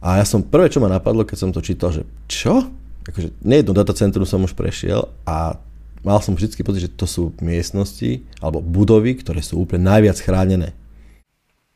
A 0.00 0.22
ja 0.22 0.24
som 0.24 0.46
prvé, 0.46 0.70
čo 0.70 0.78
ma 0.78 0.88
napadlo, 0.88 1.26
keď 1.26 1.36
som 1.36 1.50
to 1.50 1.60
čítal, 1.60 1.90
že 1.90 2.06
čo? 2.30 2.70
Akože 3.04 3.34
nejedno 3.42 3.74
datacentrum 3.74 4.24
som 4.24 4.46
už 4.46 4.54
prešiel 4.54 5.10
a 5.26 5.58
mal 6.04 6.20
som 6.24 6.36
vždy 6.36 6.62
pocit, 6.64 6.88
že 6.88 6.92
to 6.92 7.04
sú 7.04 7.22
miestnosti 7.44 8.24
alebo 8.40 8.64
budovy, 8.64 9.16
ktoré 9.18 9.44
sú 9.44 9.60
úplne 9.60 9.88
najviac 9.88 10.20
chránené. 10.20 10.72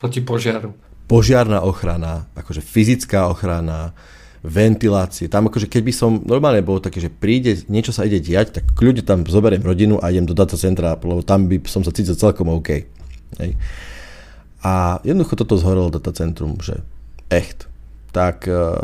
Proti 0.01 0.21
požiaru. 0.21 0.73
Požiarná 1.05 1.61
ochrana, 1.61 2.25
akože 2.33 2.65
fyzická 2.65 3.29
ochrana, 3.29 3.93
ventilácie. 4.45 5.25
Tam 5.25 5.49
akože 5.49 5.65
keby 5.65 5.89
som 5.89 6.21
normálne 6.21 6.61
bol 6.61 6.77
taký, 6.77 7.01
že 7.01 7.09
príde, 7.09 7.65
niečo 7.65 7.89
sa 7.89 8.05
ide 8.05 8.21
diať, 8.21 8.61
tak 8.61 8.77
kľudne 8.77 9.01
tam 9.01 9.25
zoberiem 9.25 9.65
rodinu 9.65 9.97
a 9.97 10.13
idem 10.13 10.29
do 10.29 10.37
datacentra, 10.37 10.97
lebo 11.01 11.25
tam 11.25 11.49
by 11.49 11.65
som 11.65 11.81
sa 11.81 11.89
cítil 11.89 12.13
celkom 12.13 12.53
OK. 12.53 12.85
Hej. 13.41 13.51
A 14.61 15.01
jednoducho 15.01 15.37
toto 15.37 15.57
zhorelo 15.57 15.93
datacentrum, 15.93 16.57
že 16.61 16.81
echt. 17.29 17.65
Tak 18.13 18.45
uh, 18.45 18.77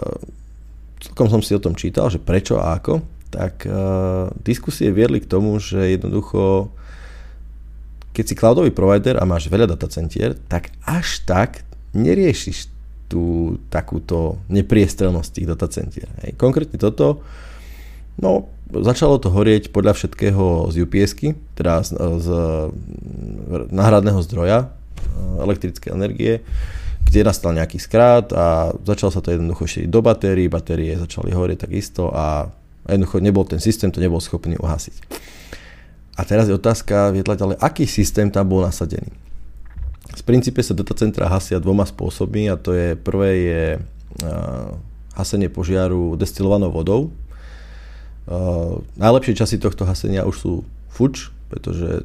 celkom 1.01 1.29
som 1.29 1.41
si 1.45 1.53
o 1.53 1.61
tom 1.61 1.77
čítal, 1.77 2.09
že 2.09 2.21
prečo 2.21 2.57
a 2.57 2.77
ako. 2.77 3.01
Tak 3.31 3.63
uh, 3.63 4.27
diskusie 4.43 4.91
viedli 4.91 5.23
k 5.23 5.31
tomu, 5.31 5.55
že 5.57 5.95
jednoducho 5.95 6.69
keď 8.11 8.25
si 8.27 8.35
cloudový 8.35 8.71
provider 8.75 9.15
a 9.17 9.23
máš 9.23 9.47
veľa 9.47 9.71
datacentier, 9.71 10.35
tak 10.51 10.75
až 10.83 11.23
tak 11.23 11.63
neriešiš 11.95 12.67
tú 13.07 13.55
takúto 13.67 14.39
nepriestrelnosť 14.47 15.29
tých 15.31 15.47
datacentier. 15.47 16.09
Hej. 16.23 16.39
Konkrétne 16.39 16.79
toto, 16.79 17.23
no 18.19 18.47
začalo 18.71 19.19
to 19.19 19.27
horieť 19.31 19.71
podľa 19.75 19.95
všetkého 19.99 20.71
z 20.71 20.75
ups 20.87 21.11
teda 21.59 21.83
z, 21.83 21.91
z 21.99 22.27
náhradného 23.71 24.19
zdroja 24.23 24.63
e, 24.63 24.67
elektrické 25.43 25.91
energie, 25.91 26.39
kde 27.03 27.27
nastal 27.27 27.51
nejaký 27.51 27.83
skrát 27.83 28.31
a 28.31 28.71
začalo 28.87 29.11
sa 29.11 29.19
to 29.19 29.35
jednoducho 29.35 29.67
šíriť 29.67 29.91
do 29.91 29.99
batérií, 29.99 30.47
batérie 30.47 30.95
začali 30.95 31.35
horieť 31.35 31.67
takisto 31.67 32.11
a 32.15 32.47
jednoducho 32.89 33.21
nebol 33.21 33.45
ten 33.45 33.61
systém, 33.61 33.93
to 33.93 34.01
nebol 34.01 34.17
schopný 34.17 34.57
uhasiť. 34.57 34.97
A 36.17 36.25
teraz 36.25 36.49
je 36.49 36.57
otázka, 36.57 37.13
viedla 37.13 37.37
ďalej, 37.37 37.57
aký 37.61 37.85
systém 37.85 38.29
tam 38.33 38.49
bol 38.49 38.65
nasadený. 38.65 39.09
V 40.11 40.23
princípe 40.27 40.59
sa 40.59 40.75
datacentra 40.75 41.31
hasia 41.31 41.61
dvoma 41.61 41.87
spôsobmi 41.87 42.51
a 42.51 42.59
to 42.59 42.75
je 42.75 42.99
prvé 42.99 43.29
je 43.47 43.63
hasenie 45.15 45.47
požiaru 45.47 46.19
destilovanou 46.19 46.67
vodou. 46.67 47.15
Najlepšie 48.99 49.39
časy 49.39 49.55
tohto 49.55 49.87
hasenia 49.87 50.27
už 50.27 50.35
sú 50.35 50.53
fuč, 50.91 51.31
pretože 51.47 52.03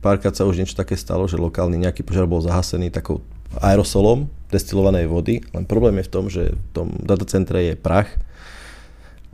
párkrát 0.00 0.32
sa 0.32 0.48
už 0.48 0.64
niečo 0.64 0.80
také 0.80 0.96
stalo, 0.96 1.28
že 1.28 1.36
lokálny 1.36 1.76
nejaký 1.76 2.08
požiar 2.08 2.24
bol 2.24 2.40
zahasený 2.40 2.88
takou 2.88 3.20
aerosolom 3.60 4.32
destilovanej 4.48 5.06
vody, 5.06 5.44
len 5.52 5.64
problém 5.68 6.00
je 6.00 6.08
v 6.08 6.12
tom, 6.12 6.24
že 6.32 6.56
v 6.56 6.70
tom 6.72 6.88
datacentre 7.04 7.72
je 7.72 7.74
prach, 7.76 8.10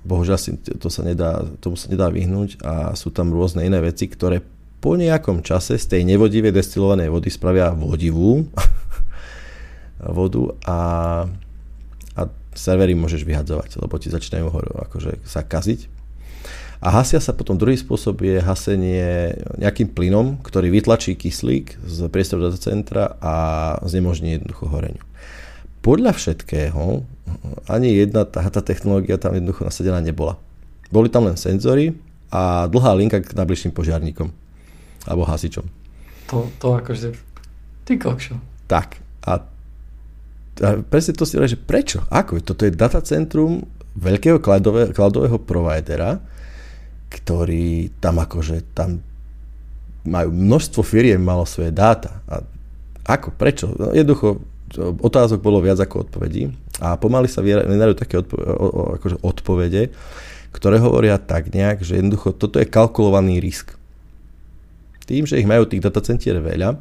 bohužiaľ 0.02 0.38
si 0.38 0.58
to 0.58 0.90
sa 0.90 1.06
nedá, 1.06 1.46
tomu 1.62 1.78
sa 1.78 1.86
nedá 1.90 2.10
vyhnúť 2.10 2.62
a 2.62 2.94
sú 2.98 3.14
tam 3.14 3.30
rôzne 3.30 3.62
iné 3.62 3.78
veci, 3.78 4.10
ktoré 4.10 4.42
po 4.82 4.98
nejakom 4.98 5.46
čase 5.46 5.78
z 5.78 5.86
tej 5.86 6.02
nevodivej 6.02 6.50
destilovanej 6.50 7.06
vody 7.06 7.30
spravia 7.30 7.70
vodivú 7.70 8.50
vodu 10.18 10.42
a, 10.66 10.78
a 12.18 12.20
servery 12.50 12.98
môžeš 12.98 13.22
vyhadzovať, 13.22 13.78
lebo 13.78 13.94
ti 14.02 14.10
začínajú 14.10 14.50
akože 14.90 15.22
sa 15.22 15.46
kaziť. 15.46 16.02
A 16.82 16.90
hasia 16.90 17.22
sa 17.22 17.30
potom 17.30 17.54
druhý 17.54 17.78
spôsob 17.78 18.26
je 18.26 18.42
hasenie 18.42 19.38
nejakým 19.54 19.94
plynom, 19.94 20.42
ktorý 20.42 20.66
vytlačí 20.74 21.14
kyslík 21.14 21.78
z 21.78 22.10
priestoru 22.10 22.50
centra 22.58 23.14
a 23.22 23.34
znemožní 23.86 24.34
jednoducho 24.34 24.66
horeniu. 24.66 25.06
Podľa 25.82 26.14
všetkého 26.14 27.02
ani 27.66 28.06
jedna 28.06 28.22
tá, 28.22 28.42
tá 28.46 28.62
technológia 28.62 29.18
tam 29.18 29.34
jednoducho 29.34 29.66
nasadená 29.66 29.98
nebola. 29.98 30.38
Boli 30.94 31.10
tam 31.10 31.26
len 31.26 31.34
senzory 31.34 31.96
a 32.30 32.70
dlhá 32.70 32.94
linka 32.94 33.18
k 33.18 33.34
najbližším 33.34 33.74
požiarníkom 33.74 34.30
alebo 35.06 35.26
hasičom. 35.26 35.66
To, 36.30 36.48
to 36.62 36.78
akože, 36.78 37.12
ty 37.84 37.98
kokšo. 37.98 38.38
Tak. 38.70 39.02
A, 39.26 39.42
a 40.62 40.68
presne 40.86 41.12
to 41.18 41.26
si 41.26 41.36
že 41.36 41.58
prečo? 41.58 42.06
Ako? 42.08 42.38
Toto 42.40 42.62
je 42.62 42.72
datacentrum 42.72 43.66
veľkého 43.98 44.40
cloudové, 44.40 44.94
cloudového 44.94 45.36
providera, 45.42 46.22
ktorý 47.12 47.92
tam 48.00 48.22
akože 48.22 48.72
tam 48.72 49.04
majú 50.02 50.34
množstvo 50.34 50.80
firiem, 50.82 51.20
malo 51.22 51.44
svoje 51.44 51.70
dáta. 51.70 52.22
A 52.26 52.42
ako? 53.06 53.34
Prečo? 53.34 53.74
No, 53.74 53.90
jednoducho, 53.90 54.40
otázok 54.80 55.44
bolo 55.44 55.60
viac 55.60 55.76
ako 55.80 56.08
odpovedí 56.08 56.48
a 56.80 56.96
pomaly 56.96 57.28
sa 57.28 57.44
vynajú 57.44 57.92
také 57.92 58.20
odpo- 58.20 58.40
akože 58.96 59.20
odpovede, 59.20 59.92
ktoré 60.52 60.80
hovoria 60.80 61.20
tak 61.20 61.52
nejak, 61.52 61.84
že 61.84 62.00
jednoducho 62.00 62.32
toto 62.32 62.60
je 62.60 62.68
kalkulovaný 62.68 63.40
risk 63.40 63.76
tým, 65.04 65.26
že 65.26 65.36
ich 65.36 65.50
majú 65.50 65.66
tých 65.66 65.82
datacentier 65.82 66.38
veľa, 66.38 66.78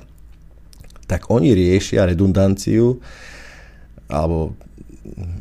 tak 1.10 1.28
oni 1.28 1.52
riešia 1.52 2.08
redundanciu 2.08 3.02
alebo 4.08 4.56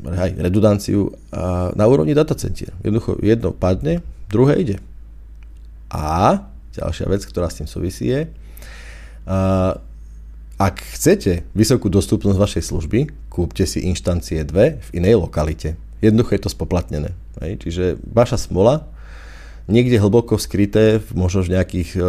aj 0.09 0.41
redundanciu 0.41 1.13
na 1.77 1.85
úrovni 1.85 2.17
datacentier. 2.17 2.73
Jednoducho 2.81 3.21
jedno 3.21 3.53
padne, 3.53 4.01
druhé 4.33 4.65
ide. 4.65 4.77
A 5.93 6.49
ďalšia 6.75 7.07
vec, 7.07 7.23
ktorá 7.29 7.53
s 7.53 7.61
tým 7.63 7.69
súvisí 7.69 8.09
je, 8.11 8.27
ak 10.61 10.85
chcete 11.01 11.49
vysokú 11.57 11.89
dostupnosť 11.89 12.37
vašej 12.37 12.65
služby, 12.69 13.01
kúpte 13.33 13.65
si 13.65 13.81
inštancie 13.89 14.45
2 14.45 14.85
v 14.85 14.89
inej 14.93 15.17
lokalite. 15.17 15.81
Jednoducho 16.05 16.37
je 16.37 16.43
to 16.45 16.51
spoplatnené. 16.53 17.17
Čiže 17.41 17.97
vaša 18.05 18.37
smola 18.37 18.85
Niekde 19.71 20.03
hlboko 20.03 20.35
skryté, 20.35 20.99
možno 21.15 21.47
v 21.47 21.55
nejakých 21.55 21.91
uh, 21.95 22.03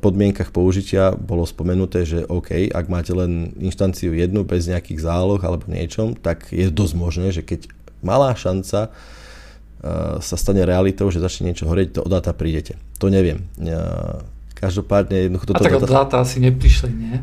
podmienkach 0.00 0.48
použitia 0.48 1.12
bolo 1.12 1.44
spomenuté, 1.44 2.08
že 2.08 2.24
OK, 2.24 2.72
ak 2.72 2.88
máte 2.88 3.12
len 3.12 3.52
inštanciu 3.60 4.16
jednu 4.16 4.48
bez 4.48 4.64
nejakých 4.64 5.04
záloh 5.04 5.36
alebo 5.44 5.68
niečom, 5.68 6.16
tak 6.16 6.48
je 6.48 6.72
dosť 6.72 6.94
možné, 6.96 7.28
že 7.28 7.44
keď 7.44 7.68
malá 8.00 8.32
šanca 8.32 8.88
uh, 8.88 10.24
sa 10.24 10.36
stane 10.40 10.64
realitou, 10.64 11.12
že 11.12 11.20
začne 11.20 11.52
niečo 11.52 11.68
horieť, 11.68 12.00
to 12.00 12.00
od 12.00 12.08
dáta 12.08 12.32
prídete. 12.32 12.80
To 12.96 13.12
neviem. 13.12 13.44
Uh, 13.60 14.24
každopádne 14.56 15.28
jednoducho 15.28 15.52
toto... 15.52 15.60
A 15.60 15.68
tak 15.68 15.84
od 15.84 15.92
dáta 15.92 16.24
asi 16.24 16.40
neprišli, 16.40 16.90
nie? 16.96 17.20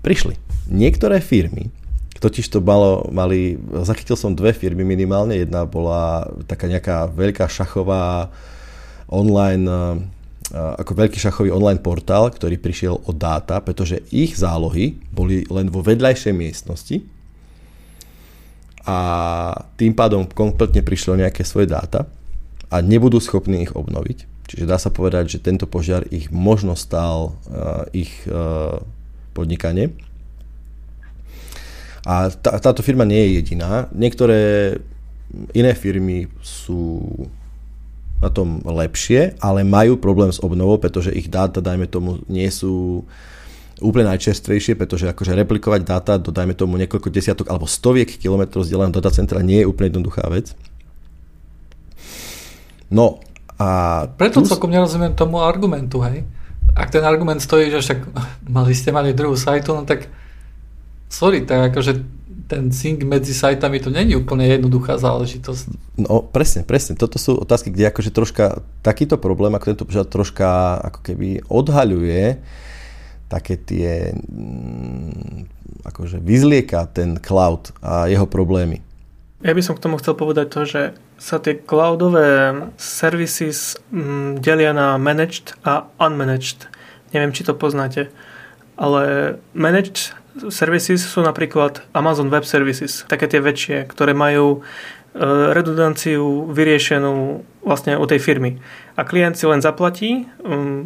Prišli. 0.00 0.34
Niektoré 0.68 1.22
firmy, 1.22 1.70
totiž 2.20 2.46
to 2.52 2.58
malo, 2.60 3.08
mali, 3.08 3.56
zachytil 3.84 4.18
som 4.18 4.36
dve 4.36 4.52
firmy 4.52 4.84
minimálne, 4.84 5.40
jedna 5.40 5.64
bola 5.64 6.28
taká 6.44 6.68
nejaká 6.68 7.08
veľká 7.10 7.48
šachová 7.48 8.28
online 9.10 9.66
ako 10.50 10.92
veľký 10.98 11.18
šachový 11.18 11.54
online 11.54 11.78
portál, 11.78 12.26
ktorý 12.26 12.58
prišiel 12.58 12.98
o 13.06 13.12
dáta, 13.14 13.62
pretože 13.62 14.02
ich 14.10 14.34
zálohy 14.34 14.98
boli 15.14 15.46
len 15.46 15.70
vo 15.70 15.78
vedľajšej 15.78 16.34
miestnosti 16.34 17.06
a 18.82 18.98
tým 19.78 19.94
pádom 19.94 20.26
kompletne 20.26 20.82
prišlo 20.82 21.14
nejaké 21.14 21.46
svoje 21.46 21.70
dáta 21.70 22.10
a 22.66 22.82
nebudú 22.82 23.22
schopní 23.22 23.62
ich 23.62 23.72
obnoviť. 23.76 24.26
Čiže 24.50 24.66
dá 24.66 24.82
sa 24.82 24.90
povedať, 24.90 25.38
že 25.38 25.44
tento 25.44 25.70
požiar 25.70 26.02
ich 26.10 26.34
možno 26.34 26.74
stál 26.74 27.38
uh, 27.46 27.86
ich 27.94 28.10
uh, 28.26 28.82
podnikanie. 29.32 29.94
A 32.06 32.32
tá, 32.32 32.56
táto 32.56 32.80
firma 32.80 33.04
nie 33.04 33.20
je 33.28 33.30
jediná. 33.44 33.86
Niektoré 33.92 34.76
iné 35.52 35.72
firmy 35.76 36.26
sú 36.40 37.06
na 38.20 38.28
tom 38.28 38.60
lepšie, 38.60 39.40
ale 39.40 39.64
majú 39.64 39.96
problém 39.96 40.28
s 40.28 40.40
obnovou, 40.44 40.76
pretože 40.76 41.12
ich 41.12 41.32
dáta, 41.32 41.64
dajme 41.64 41.88
tomu, 41.88 42.20
nie 42.28 42.48
sú 42.52 43.04
úplne 43.80 44.12
najčerstvejšie, 44.12 44.76
pretože 44.76 45.08
akože 45.08 45.32
replikovať 45.32 45.80
dáta 45.88 46.20
do, 46.20 46.28
dajme 46.28 46.52
tomu, 46.52 46.76
niekoľko 46.76 47.08
desiatok 47.08 47.48
alebo 47.48 47.64
stoviek 47.64 48.12
kilometrov 48.20 48.68
vzdialeného 48.68 48.92
datacentra 48.92 49.40
nie 49.40 49.64
je 49.64 49.68
úplne 49.68 49.96
jednoduchá 49.96 50.28
vec. 50.28 50.52
No 52.92 53.24
a... 53.56 54.04
Preto 54.20 54.44
plus... 54.44 54.52
celkom 54.52 54.68
nerozumiem 54.68 55.16
tomu 55.16 55.40
argumentu, 55.40 56.04
hej. 56.04 56.28
Ak 56.80 56.88
ten 56.88 57.04
argument 57.04 57.44
stojí, 57.44 57.68
že 57.68 57.84
však 57.84 57.98
mali 58.56 58.72
ste 58.72 58.90
mali 58.90 59.12
druhú 59.12 59.36
sajtu, 59.36 59.76
no 59.76 59.84
tak 59.84 60.08
sorry, 61.12 61.44
tak 61.44 61.74
akože 61.74 62.20
ten 62.50 62.74
sync 62.74 63.06
medzi 63.06 63.30
sajtami 63.30 63.78
to 63.78 63.94
není 63.94 64.18
úplne 64.18 64.42
jednoduchá 64.42 64.98
záležitosť. 64.98 65.70
No 66.02 66.26
presne, 66.26 66.66
presne. 66.66 66.98
Toto 66.98 67.14
sú 67.14 67.38
otázky, 67.38 67.70
kde 67.70 67.94
akože 67.94 68.10
troška 68.10 68.66
takýto 68.82 69.22
problém, 69.22 69.54
ako 69.54 69.70
tento 69.70 69.86
požiad 69.86 70.10
troška 70.10 70.82
ako 70.82 71.00
keby 71.06 71.46
odhaľuje 71.46 72.42
také 73.30 73.54
tie 73.54 74.10
mm, 74.10 75.46
akože 75.86 76.18
vyzlieka 76.18 76.90
ten 76.90 77.22
cloud 77.22 77.70
a 77.78 78.10
jeho 78.10 78.26
problémy. 78.26 78.82
Ja 79.46 79.54
by 79.54 79.62
som 79.62 79.78
k 79.78 79.84
tomu 79.86 79.96
chcel 80.02 80.18
povedať 80.18 80.46
to, 80.50 80.60
že 80.66 80.80
sa 81.20 81.36
tie 81.36 81.60
cloudové 81.60 82.56
services 82.80 83.76
mm, 83.92 84.40
delia 84.40 84.72
na 84.72 84.96
managed 84.96 85.52
a 85.68 85.84
unmanaged. 86.00 86.64
Neviem, 87.12 87.36
či 87.36 87.44
to 87.44 87.52
poznáte. 87.52 88.08
Ale 88.80 89.36
managed 89.52 90.16
services 90.48 91.04
sú 91.04 91.20
napríklad 91.20 91.84
Amazon 91.92 92.32
Web 92.32 92.48
Services, 92.48 93.04
také 93.04 93.28
tie 93.28 93.44
väčšie, 93.44 93.84
ktoré 93.92 94.16
majú 94.16 94.64
redundanciu 95.18 96.46
vyriešenú 96.54 97.42
vlastne 97.60 97.98
u 97.98 98.06
tej 98.08 98.22
firmy. 98.22 98.56
A 98.96 99.04
klient 99.04 99.36
si 99.36 99.44
len 99.44 99.60
zaplatí, 99.60 100.24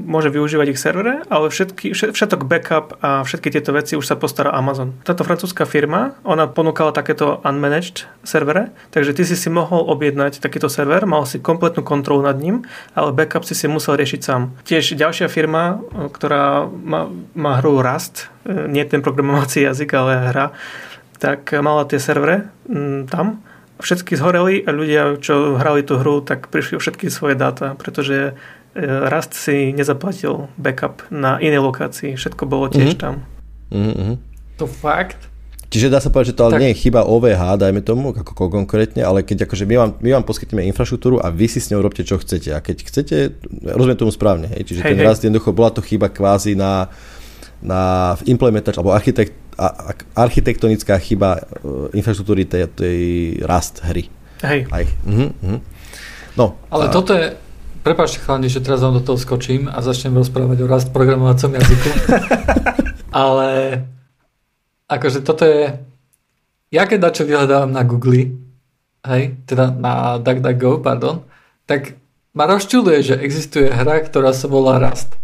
môže 0.00 0.32
využívať 0.32 0.66
ich 0.74 0.80
servere, 0.80 1.22
ale 1.30 1.52
všetky, 1.52 1.94
všetok 1.94 2.48
backup 2.48 2.98
a 2.98 3.22
všetky 3.22 3.52
tieto 3.54 3.70
veci 3.70 3.94
už 3.94 4.06
sa 4.06 4.18
postará 4.18 4.50
Amazon. 4.50 4.96
Táto 5.06 5.22
francúzska 5.22 5.68
firma, 5.68 6.18
ona 6.26 6.50
ponúkala 6.50 6.90
takéto 6.90 7.38
unmanaged 7.46 8.10
servere, 8.26 8.74
takže 8.90 9.14
ty 9.14 9.22
si 9.22 9.36
si 9.38 9.48
mohol 9.52 9.86
objednať 9.92 10.42
takýto 10.42 10.66
server, 10.66 11.06
mal 11.06 11.28
si 11.28 11.38
kompletnú 11.38 11.86
kontrolu 11.86 12.26
nad 12.26 12.38
ním, 12.38 12.66
ale 12.96 13.14
backup 13.14 13.46
si 13.46 13.54
si 13.54 13.70
musel 13.70 14.00
riešiť 14.00 14.20
sám. 14.24 14.56
Tiež 14.66 14.98
ďalšia 14.98 15.30
firma, 15.30 15.78
e, 15.78 16.10
ktorá 16.10 16.66
má, 16.66 17.06
má 17.38 17.62
hru 17.62 17.84
Rust, 17.84 18.32
e, 18.48 18.66
nie 18.72 18.82
ten 18.88 19.04
programovací 19.04 19.62
jazyk, 19.62 19.90
ale 19.94 20.12
hra, 20.32 20.46
tak 21.22 21.54
mala 21.62 21.86
tie 21.86 22.02
servere 22.02 22.50
tam 23.06 23.44
všetky 23.80 24.14
zhoreli 24.14 24.62
a 24.62 24.70
ľudia, 24.70 25.18
čo 25.18 25.58
hrali 25.58 25.82
tú 25.82 25.98
hru, 25.98 26.22
tak 26.22 26.50
prišli 26.50 26.78
všetky 26.78 27.10
svoje 27.10 27.34
dáta, 27.34 27.74
pretože 27.74 28.32
e, 28.74 28.82
Rast 28.82 29.34
si 29.34 29.74
nezaplatil 29.74 30.50
backup 30.58 31.02
na 31.10 31.38
inej 31.42 31.62
lokácii. 31.62 32.14
Všetko 32.14 32.46
bolo 32.46 32.70
tiež 32.70 32.94
mm-hmm. 32.94 33.02
tam. 33.02 33.14
Mm-hmm. 33.74 34.14
To 34.62 34.66
fakt? 34.70 35.34
Čiže 35.74 35.90
dá 35.90 35.98
sa 35.98 36.06
povedať, 36.06 36.30
že 36.30 36.36
to 36.38 36.44
ale 36.46 36.54
tak... 36.54 36.62
nie 36.62 36.70
je 36.70 36.86
chyba 36.86 37.02
OVH, 37.02 37.58
dajme 37.58 37.82
tomu, 37.82 38.14
ako 38.14 38.46
konkrétne, 38.46 39.02
ale 39.02 39.26
keď 39.26 39.50
akože 39.50 39.66
my 39.66 39.74
vám, 39.74 39.90
my 39.98 40.10
vám 40.14 40.22
poskytneme 40.22 40.62
infraštruktúru 40.70 41.18
a 41.18 41.34
vy 41.34 41.50
si 41.50 41.58
s 41.58 41.74
ňou 41.74 41.82
robte, 41.82 42.06
čo 42.06 42.14
chcete. 42.22 42.54
A 42.54 42.62
keď 42.62 42.86
chcete, 42.86 43.16
rozumiem 43.74 43.98
tomu 43.98 44.14
správne, 44.14 44.54
hej? 44.54 44.70
čiže 44.70 44.86
hej, 44.86 44.94
ten 44.94 45.02
hej. 45.02 45.06
rast 45.10 45.26
jednoducho 45.26 45.50
bola 45.50 45.74
to 45.74 45.82
chyba 45.82 46.14
kvázi 46.14 46.54
na, 46.54 46.94
na 47.58 48.14
implementač, 48.22 48.78
alebo 48.78 48.94
architekt, 48.94 49.34
architektonická 50.14 50.98
chyba 50.98 51.38
e, 51.38 51.42
infraštruktúry 51.98 52.44
tej, 52.44 52.70
tej 52.74 53.00
rast 53.46 53.82
hry. 53.86 54.10
Hej. 54.44 54.68
Aj. 54.68 54.84
Uh-huh, 55.06 55.30
uh-huh. 55.30 55.58
No, 56.34 56.58
Ale 56.68 56.90
a... 56.90 56.92
toto 56.92 57.14
je, 57.14 57.32
prepáčte 57.86 58.20
chalani, 58.20 58.50
že 58.50 58.60
teraz 58.60 58.82
vám 58.82 58.98
do 58.98 59.02
toho 59.02 59.18
skočím 59.18 59.70
a 59.70 59.78
začnem 59.80 60.14
rozprávať 60.18 60.58
o 60.62 60.70
rast 60.70 60.88
programovacom 60.90 61.54
jazyku. 61.54 61.90
Ale 63.24 63.48
akože 64.90 65.22
toto 65.22 65.46
je, 65.46 65.78
ja 66.74 66.82
keď 66.84 66.98
dačo 67.10 67.22
vyhľadávam 67.22 67.70
na 67.70 67.86
Google, 67.86 68.34
hej, 69.06 69.38
teda 69.46 69.70
na 69.70 70.18
DuckDuckGo, 70.18 70.82
pardon, 70.82 71.22
tak 71.64 71.94
ma 72.34 72.50
rozčuluje, 72.50 73.14
že 73.14 73.14
existuje 73.22 73.70
hra, 73.70 74.02
ktorá 74.02 74.34
sa 74.34 74.50
volá 74.50 74.82
Rust. 74.82 75.14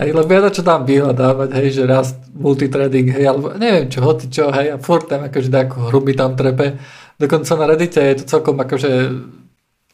Hej, 0.00 0.16
lebo 0.16 0.32
ja 0.32 0.48
čo 0.48 0.64
tam 0.64 0.88
vyhľadávať, 0.88 1.52
hej, 1.60 1.68
že 1.76 1.82
rast 1.84 2.16
multitrading, 2.32 3.12
hej, 3.12 3.24
alebo 3.28 3.52
neviem 3.52 3.92
čo, 3.92 4.00
hoci 4.00 4.32
čo, 4.32 4.48
hej, 4.48 4.72
a 4.72 4.80
furt 4.80 5.04
tam 5.04 5.28
akože 5.28 5.52
ako 5.52 5.92
hruby 5.92 6.16
tam 6.16 6.32
trepe. 6.40 6.80
Dokonca 7.20 7.52
na 7.60 7.68
Reddite 7.68 8.00
je 8.00 8.24
to 8.24 8.24
celkom 8.24 8.56
akože 8.64 9.12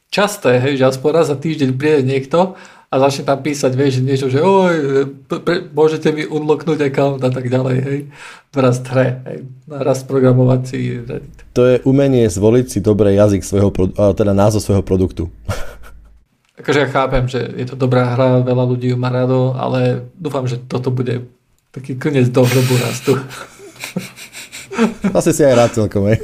časté, 0.06 0.62
hej, 0.62 0.78
že 0.78 0.94
aspoň 0.94 1.10
raz 1.10 1.26
za 1.26 1.34
týždeň 1.34 1.74
príde 1.74 2.06
niekto 2.06 2.54
a 2.86 2.94
začne 3.02 3.26
tam 3.26 3.42
písať, 3.42 3.72
vieš, 3.74 3.98
niečo, 3.98 4.30
že 4.30 4.38
oj, 4.38 5.10
pre, 5.26 5.66
môžete 5.74 6.14
mi 6.14 6.22
unlocknúť 6.22 6.86
account 6.86 7.18
a 7.26 7.30
tak 7.34 7.50
ďalej, 7.50 7.76
hej, 7.82 7.98
rast 8.54 8.86
hre, 8.86 9.26
hej, 9.26 9.38
rast 9.66 10.06
programovací 10.06 11.02
Reddit. 11.02 11.50
To 11.58 11.66
je 11.66 11.82
umenie 11.82 12.30
zvoliť 12.30 12.66
si 12.70 12.78
dobrý 12.78 13.18
jazyk 13.18 13.42
svojho, 13.42 13.74
teda 14.14 14.30
názov 14.30 14.62
svojho 14.62 14.86
produktu. 14.86 15.34
akože 16.56 16.78
ja 16.84 16.88
chápem, 16.88 17.24
že 17.28 17.40
je 17.56 17.66
to 17.68 17.76
dobrá 17.76 18.16
hra, 18.16 18.44
veľa 18.44 18.64
ľudí 18.64 18.92
ju 18.92 18.96
má 18.96 19.12
rado, 19.12 19.52
ale 19.56 20.08
dúfam, 20.16 20.48
že 20.48 20.60
toto 20.60 20.88
bude 20.88 21.28
taký 21.72 22.00
koniec 22.00 22.32
do 22.32 22.42
hrobu 22.44 22.74
rastu. 22.80 23.20
Asi 25.16 25.32
si 25.32 25.44
aj 25.44 25.54
rád 25.56 25.70
celkom, 25.72 26.08
aj. 26.08 26.20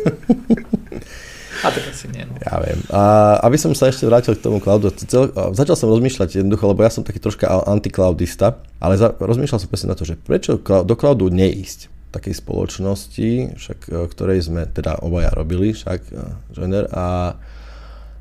A 1.62 1.70
tak 1.70 1.94
asi 1.94 2.10
nie. 2.10 2.26
No. 2.26 2.34
Ja 2.42 2.58
viem. 2.58 2.80
A 2.90 3.00
aby 3.46 3.54
som 3.54 3.70
sa 3.72 3.86
ešte 3.86 4.02
vrátil 4.02 4.34
k 4.34 4.42
tomu 4.42 4.58
cloudu, 4.58 4.90
cel, 4.90 5.30
začal 5.54 5.78
som 5.78 5.94
rozmýšľať 5.94 6.42
jednoducho, 6.42 6.66
lebo 6.66 6.82
ja 6.82 6.90
som 6.90 7.06
taký 7.06 7.22
troška 7.22 7.46
anticloudista, 7.70 8.58
ale 8.82 8.98
za, 8.98 9.14
rozmýšľal 9.14 9.62
som 9.62 9.70
presne 9.70 9.94
na 9.94 9.96
to, 9.96 10.02
že 10.02 10.18
prečo 10.18 10.58
do 10.58 10.94
cloudu 10.98 11.30
neísť 11.30 11.92
takej 12.12 12.34
spoločnosti, 12.44 13.30
však, 13.56 13.78
e, 13.88 13.90
ktorej 14.10 14.44
sme 14.44 14.68
teda 14.68 15.00
obaja 15.00 15.32
robili, 15.32 15.72
však 15.72 16.00
e, 16.12 16.20
Joiner, 16.52 16.84
a, 16.92 17.38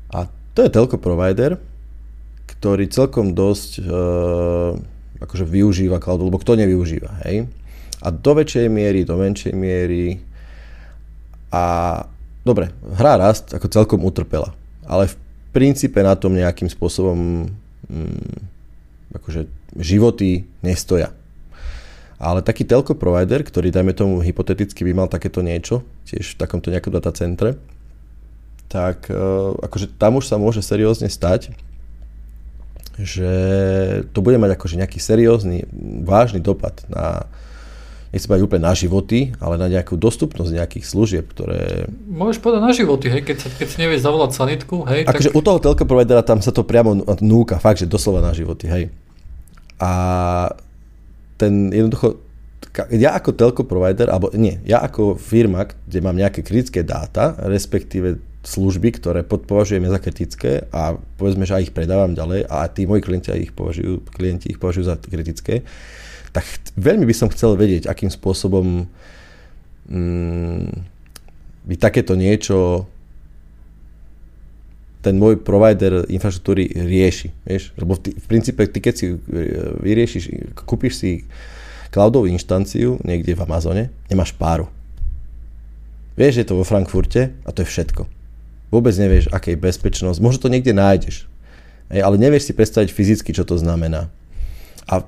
a 0.08 0.18
to 0.56 0.64
je 0.64 0.70
telco 0.72 0.96
provider, 0.96 1.60
ktorý 2.62 2.86
celkom 2.86 3.34
dosť 3.34 3.82
uh, 3.82 4.78
akože 5.18 5.42
využíva 5.42 5.98
cloud, 5.98 6.22
lebo 6.22 6.38
kto 6.38 6.54
nevyužíva, 6.54 7.26
hej? 7.26 7.50
A 7.98 8.14
do 8.14 8.38
väčšej 8.38 8.70
miery, 8.70 9.02
do 9.02 9.18
menšej 9.18 9.50
miery 9.50 10.22
a 11.50 11.64
dobre, 12.46 12.70
hra 12.94 13.18
Rast 13.18 13.50
ako 13.50 13.66
celkom 13.66 14.06
utrpela, 14.06 14.54
ale 14.86 15.10
v 15.10 15.18
princípe 15.50 15.98
na 16.06 16.14
tom 16.14 16.38
nejakým 16.38 16.70
spôsobom 16.70 17.50
mm, 17.90 18.38
akože 19.18 19.50
životy 19.82 20.46
nestoja. 20.62 21.10
Ale 22.22 22.46
taký 22.46 22.62
telco 22.62 22.94
provider, 22.94 23.42
ktorý 23.42 23.74
dajme 23.74 23.90
tomu 23.90 24.22
hypoteticky 24.22 24.86
by 24.86 25.02
mal 25.02 25.08
takéto 25.10 25.42
niečo, 25.42 25.82
tiež 26.06 26.38
v 26.38 26.38
takomto 26.38 26.70
nejakom 26.70 26.94
datacentre, 26.94 27.58
tak 28.70 29.10
uh, 29.10 29.50
akože 29.58 29.98
tam 29.98 30.22
už 30.22 30.30
sa 30.30 30.38
môže 30.38 30.62
seriózne 30.62 31.10
stať, 31.10 31.50
že 33.00 33.32
to 34.12 34.20
bude 34.20 34.36
mať 34.36 34.56
akože 34.56 34.76
nejaký 34.76 34.98
seriózny, 35.00 35.64
vážny 36.04 36.44
dopad 36.44 36.76
na, 36.92 37.24
nechcem 38.12 38.28
povedať 38.28 38.44
úplne 38.44 38.64
na 38.68 38.74
životy, 38.76 39.32
ale 39.40 39.56
na 39.56 39.72
nejakú 39.72 39.96
dostupnosť 39.96 40.52
nejakých 40.52 40.84
služieb, 40.84 41.24
ktoré... 41.32 41.88
Môžeš 42.12 42.44
povedať 42.44 42.60
na 42.60 42.72
životy, 42.76 43.08
hej, 43.08 43.22
keď, 43.24 43.36
sa, 43.40 43.48
keď 43.48 43.66
si 43.72 43.76
nevieš 43.80 44.04
zavolať 44.04 44.30
sanitku, 44.36 44.84
hej. 44.92 45.08
Akože 45.08 45.32
tak... 45.32 45.38
u 45.38 45.40
toho 45.40 45.58
telko 45.58 45.84
providera 45.88 46.20
tam 46.20 46.44
sa 46.44 46.52
to 46.52 46.60
priamo 46.60 47.00
núka, 47.24 47.56
fakt, 47.56 47.80
že 47.80 47.88
doslova 47.88 48.20
na 48.20 48.36
životy, 48.36 48.68
hej. 48.68 48.84
A 49.80 49.90
ten 51.40 51.72
jednoducho, 51.72 52.20
ja 52.92 53.16
ako 53.16 53.32
telko 53.32 53.62
provider, 53.64 54.12
alebo 54.12 54.28
nie, 54.36 54.60
ja 54.68 54.84
ako 54.84 55.16
firma, 55.16 55.64
kde 55.64 55.98
mám 56.04 56.16
nejaké 56.16 56.44
kritické 56.44 56.84
dáta, 56.84 57.32
respektíve 57.48 58.20
služby, 58.42 58.98
ktoré 58.98 59.22
považujeme 59.22 59.86
za 59.86 60.02
kritické 60.02 60.66
a 60.74 60.98
povedzme, 61.14 61.46
že 61.46 61.54
aj 61.54 61.62
ich 61.70 61.74
predávam 61.74 62.10
ďalej 62.10 62.50
a 62.50 62.66
tí 62.66 62.90
moji 62.90 63.02
klienti 63.02 63.30
ich 63.38 63.54
považujú, 63.54 64.02
klienti 64.10 64.50
ich 64.50 64.58
považujú 64.58 64.84
za 64.90 64.98
kritické, 64.98 65.62
tak 66.34 66.42
veľmi 66.74 67.06
by 67.06 67.14
som 67.14 67.30
chcel 67.30 67.54
vedieť, 67.54 67.86
akým 67.86 68.10
spôsobom 68.10 68.90
mm, 69.86 70.66
by 71.70 71.74
takéto 71.78 72.18
niečo 72.18 72.90
ten 75.02 75.18
môj 75.18 75.42
provider 75.42 76.06
infraštruktúry 76.06 76.70
rieši. 76.70 77.34
Vieš? 77.46 77.74
Lebo 77.74 77.98
ty, 77.98 78.14
v 78.14 78.26
princípe, 78.26 78.62
ty 78.70 78.78
keď 78.78 78.94
si 78.94 79.06
e, 79.10 79.16
vyriešiš, 79.82 80.54
kúpiš 80.62 80.94
si 80.98 81.10
cloudovú 81.90 82.30
inštanciu 82.30 83.02
niekde 83.02 83.34
v 83.34 83.42
Amazone, 83.42 83.90
nemáš 84.06 84.30
páru. 84.34 84.70
Vieš, 86.14 86.42
je 86.42 86.46
to 86.46 86.58
vo 86.58 86.64
Frankfurte 86.64 87.34
a 87.42 87.50
to 87.50 87.66
je 87.66 87.70
všetko. 87.70 88.21
Vôbec 88.72 88.96
nevieš, 88.96 89.28
aká 89.28 89.52
je 89.52 89.60
bezpečnosť. 89.60 90.18
Možno 90.24 90.48
to 90.48 90.52
niekde 90.52 90.72
nájdeš, 90.72 91.28
ale 91.92 92.16
nevieš 92.16 92.48
si 92.48 92.52
predstaviť 92.56 92.88
fyzicky, 92.88 93.36
čo 93.36 93.44
to 93.44 93.60
znamená. 93.60 94.08
A 94.88 95.04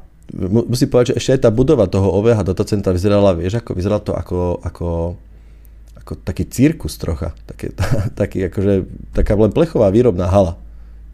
musím 0.68 0.92
povedať, 0.92 1.16
že 1.16 1.18
ešte 1.24 1.32
aj 1.40 1.40
tá 1.48 1.50
budova 1.50 1.88
toho 1.88 2.12
OVH 2.20 2.44
datacenta 2.44 2.92
vyzerala, 2.92 3.32
vieš, 3.32 3.64
ako 3.64 3.72
vyzeralo 3.72 4.04
to 4.04 4.12
ako, 4.12 4.60
ako, 4.60 4.88
ako 5.96 6.12
taký 6.20 6.44
cirkus 6.44 7.00
trocha. 7.00 7.32
Také, 7.48 7.72
taký, 8.20 8.52
akože, 8.52 8.74
taká 9.16 9.32
len 9.32 9.52
plechová 9.56 9.88
výrobná 9.88 10.28
hala. 10.28 10.60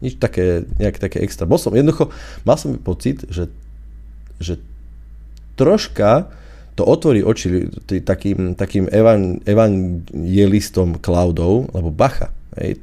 Nič 0.03 0.19
také, 0.19 0.67
nejaké 0.75 0.99
také 0.99 1.17
extra. 1.23 1.47
Bol 1.47 1.55
som, 1.55 1.71
jednoducho, 1.71 2.11
mal 2.43 2.59
som 2.59 2.75
pocit, 2.75 3.23
že, 3.31 3.47
že 4.43 4.59
troška 5.55 6.27
to 6.75 6.87
otvorí 6.87 7.21
oči 7.21 7.69
takým, 8.01 8.55
takým 8.55 8.87
evan, 8.89 9.43
evangelistom 9.43 10.97
cloudov, 10.97 11.69
lebo 11.75 11.91
bacha, 11.91 12.31
hej, 12.59 12.81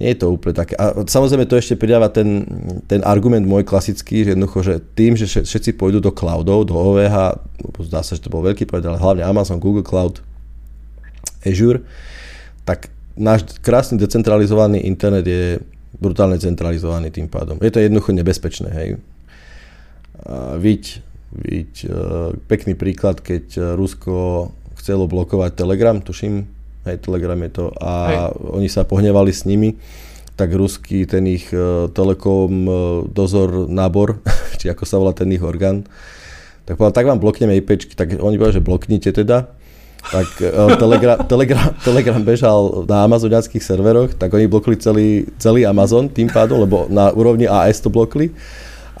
nie 0.00 0.08
je 0.16 0.24
to 0.24 0.32
úplne 0.32 0.56
také. 0.56 0.72
A 0.80 1.04
samozrejme 1.04 1.44
to 1.44 1.60
ešte 1.60 1.76
pridáva 1.76 2.08
ten, 2.08 2.42
ten 2.88 3.04
argument 3.04 3.44
môj 3.44 3.68
klasický, 3.68 4.24
že 4.24 4.32
jednoducho, 4.32 4.58
že 4.64 4.74
tým, 4.96 5.14
že 5.20 5.28
všetci 5.28 5.76
pôjdu 5.76 6.00
do 6.00 6.10
cloudov, 6.10 6.64
do 6.64 6.74
OVH, 6.74 7.38
zdá 7.86 8.00
sa, 8.00 8.16
že 8.16 8.24
to 8.24 8.32
bol 8.32 8.40
veľký 8.40 8.64
projekt, 8.64 8.88
ale 8.88 8.96
hlavne 8.96 9.22
Amazon, 9.22 9.60
Google 9.60 9.84
Cloud, 9.84 10.24
Azure, 11.44 11.84
tak 12.64 12.88
náš 13.14 13.60
krásny 13.60 14.00
decentralizovaný 14.00 14.80
internet 14.88 15.28
je 15.28 15.60
brutálne 16.00 16.40
centralizovaný 16.40 17.12
tým 17.12 17.28
pádom. 17.28 17.60
Je 17.60 17.68
to 17.68 17.84
jednoducho 17.84 18.16
nebezpečné. 18.16 18.68
Hej. 18.72 18.88
Viď, 20.56 21.04
viď, 21.36 21.72
e, 21.84 21.88
pekný 22.48 22.78
príklad, 22.78 23.20
keď 23.20 23.76
Rusko 23.76 24.48
chcelo 24.80 25.04
blokovať 25.10 25.58
Telegram, 25.58 26.00
tuším, 26.00 26.48
hej, 26.86 26.96
Telegram 27.02 27.38
je 27.42 27.50
to, 27.50 27.64
a 27.78 27.90
hej. 28.08 28.16
oni 28.52 28.68
sa 28.68 28.86
pohnevali 28.86 29.30
s 29.34 29.46
nimi, 29.48 29.78
tak 30.34 30.54
ruský 30.54 31.04
ten 31.04 31.28
ich 31.28 31.50
uh, 31.52 31.88
telekom 31.92 32.52
uh, 32.66 32.74
dozor 33.06 33.70
nábor, 33.70 34.22
či 34.60 34.70
ako 34.70 34.82
sa 34.86 34.98
volá 34.98 35.12
ten 35.14 35.30
ich 35.30 35.42
orgán, 35.42 35.86
tak 36.66 36.78
povedal, 36.78 36.94
tak 36.94 37.08
vám 37.10 37.18
blokneme 37.18 37.58
IPčky, 37.58 37.98
tak 37.98 38.18
oni 38.18 38.38
povedali, 38.38 38.58
že 38.58 38.62
bloknite 38.62 39.10
teda, 39.10 39.50
tak 40.02 40.28
Telegram, 40.82 41.18
Telegram, 41.30 41.70
Telegram 41.86 42.22
bežal 42.26 42.82
na 42.90 43.06
amazoniackých 43.06 43.62
serveroch, 43.62 44.10
tak 44.18 44.34
oni 44.34 44.50
blokli 44.50 44.74
celý, 44.74 45.30
celý 45.38 45.62
Amazon 45.62 46.10
tým 46.10 46.26
pádom, 46.26 46.58
lebo 46.58 46.90
na 46.90 47.14
úrovni 47.14 47.46
AS 47.46 47.78
to 47.78 47.86
blokli 47.86 48.34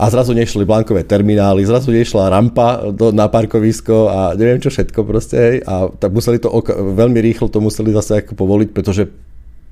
a 0.02 0.10
zrazu 0.10 0.34
nešli 0.34 0.66
blankové 0.66 1.06
terminály, 1.06 1.62
zrazu 1.62 1.94
nešla 1.94 2.26
rampa 2.26 2.90
do, 2.90 3.14
na 3.14 3.30
parkovisko 3.30 4.10
a 4.10 4.18
neviem 4.34 4.58
čo 4.58 4.74
všetko 4.74 5.06
proste, 5.06 5.36
hej, 5.38 5.56
a 5.62 5.86
tak 5.94 6.10
museli 6.10 6.42
to, 6.42 6.50
veľmi 6.74 7.22
rýchlo 7.22 7.46
to 7.46 7.62
museli 7.62 7.94
zase 7.94 8.26
ako 8.26 8.34
povoliť, 8.34 8.68
pretože 8.74 9.06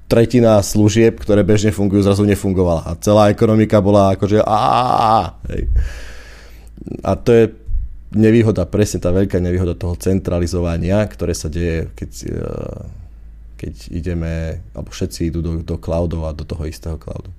tretina 0.06 0.62
služieb, 0.62 1.18
ktoré 1.18 1.42
bežne 1.42 1.74
fungujú, 1.74 2.06
zrazu 2.06 2.22
nefungovala 2.22 2.86
a 2.86 2.94
celá 3.02 3.34
ekonomika 3.34 3.82
bola 3.82 4.14
akože 4.14 4.38
a 4.46 5.34
a 7.02 7.10
to 7.18 7.30
je 7.34 7.44
nevýhoda, 8.14 8.70
presne 8.70 9.02
tá 9.02 9.10
veľká 9.10 9.42
nevýhoda 9.42 9.74
toho 9.74 9.98
centralizovania, 9.98 11.02
ktoré 11.10 11.34
sa 11.34 11.50
deje, 11.50 11.90
keď, 11.98 12.10
eh, 12.30 12.80
keď 13.66 13.74
ideme, 13.90 14.62
alebo 14.78 14.94
všetci 14.94 15.26
idú 15.26 15.42
do, 15.42 15.52
do 15.66 15.74
cloudov 15.74 16.22
a 16.30 16.38
do 16.38 16.46
toho 16.46 16.70
istého 16.70 16.94
cloudu. 17.02 17.34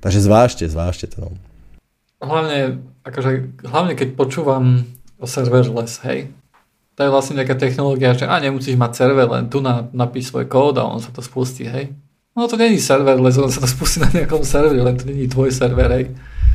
Takže 0.00 0.24
zvážte, 0.24 0.64
zvážte 0.66 1.12
to. 1.12 1.28
No 1.28 1.51
hlavne, 2.22 2.82
akože, 3.02 3.62
hlavne 3.66 3.92
keď 3.98 4.14
počúvam 4.14 4.86
o 5.18 5.26
serverless, 5.26 6.02
hej, 6.06 6.30
to 6.92 7.00
je 7.08 7.10
vlastne 7.10 7.40
nejaká 7.40 7.56
technológia, 7.56 8.14
že 8.14 8.28
a 8.28 8.36
nemusíš 8.38 8.76
mať 8.76 8.92
server, 8.94 9.26
len 9.26 9.48
tu 9.48 9.64
na, 9.64 9.88
napíš 9.96 10.30
svoj 10.30 10.46
kód 10.46 10.76
a 10.76 10.86
on 10.86 11.00
sa 11.00 11.10
to 11.10 11.24
spustí, 11.24 11.64
hej. 11.64 11.90
No 12.32 12.48
to 12.48 12.56
není 12.56 12.80
serverless, 12.80 13.40
on 13.40 13.52
sa 13.52 13.64
to 13.64 13.68
spustí 13.68 14.00
na 14.00 14.10
nejakom 14.12 14.44
serveri, 14.44 14.80
len 14.80 14.96
to 14.96 15.08
není 15.08 15.28
tvoj 15.28 15.52
server, 15.52 15.88
hej. 15.88 16.12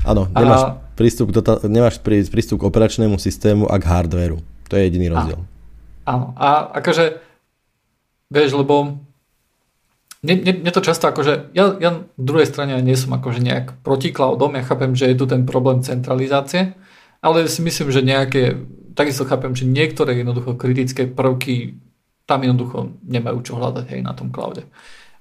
Áno, 0.07 0.29
nemáš, 0.31 0.61
a... 0.63 0.77
prístup, 0.95 1.33
do, 1.33 1.41
nemáš 1.67 1.99
prístup 2.05 2.63
k 2.63 2.67
operačnému 2.69 3.17
systému 3.19 3.67
a 3.67 3.75
k 3.81 3.89
hardwareu. 3.89 4.39
To 4.69 4.73
je 4.77 4.87
jediný 4.87 5.11
rozdiel. 5.11 5.39
Áno, 6.07 6.31
a 6.39 6.71
akože, 6.79 7.19
vieš, 8.31 8.55
lebo 8.55 8.95
mne, 10.25 10.65
mne, 10.65 10.71
to 10.73 10.81
často 10.81 11.09
akože, 11.09 11.53
ja, 11.53 11.77
ja 11.77 11.91
v 12.17 12.23
druhej 12.23 12.49
strane 12.49 12.77
nie 12.81 12.97
som 12.97 13.13
akože 13.13 13.41
nejak 13.41 13.85
proti 13.85 14.09
cloudom, 14.09 14.57
ja 14.57 14.65
chápem, 14.65 14.97
že 14.97 15.13
je 15.13 15.15
tu 15.17 15.25
ten 15.29 15.45
problém 15.45 15.85
centralizácie, 15.85 16.73
ale 17.21 17.45
si 17.45 17.61
myslím, 17.61 17.93
že 17.93 18.01
nejaké, 18.01 18.57
takisto 18.97 19.25
chápem, 19.29 19.53
že 19.53 19.69
niektoré 19.69 20.17
jednoducho 20.17 20.57
kritické 20.57 21.05
prvky 21.05 21.77
tam 22.27 22.43
jednoducho 22.43 22.97
nemajú 23.07 23.39
čo 23.41 23.53
hľadať 23.55 23.85
hej 23.93 24.01
na 24.03 24.11
tom 24.11 24.29
cloude. 24.29 24.67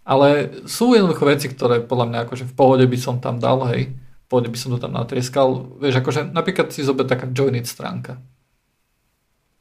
Ale 0.06 0.62
sú 0.66 0.94
jednoducho 0.94 1.26
veci, 1.26 1.46
ktoré 1.50 1.82
podľa 1.82 2.06
mňa 2.10 2.18
akože 2.26 2.44
v 2.46 2.54
pohode 2.54 2.84
by 2.86 2.98
som 2.98 3.18
tam 3.22 3.38
dal, 3.38 3.62
hej, 3.70 3.94
v 3.94 4.26
pohode 4.26 4.50
by 4.50 4.58
som 4.58 4.74
to 4.74 4.78
tam 4.82 4.94
natrieskal. 4.94 5.78
Vieš, 5.78 6.02
akože 6.02 6.20
napríklad 6.34 6.74
si 6.74 6.82
zober 6.82 7.06
taká 7.06 7.30
joinit 7.30 7.70
stránka. 7.70 8.18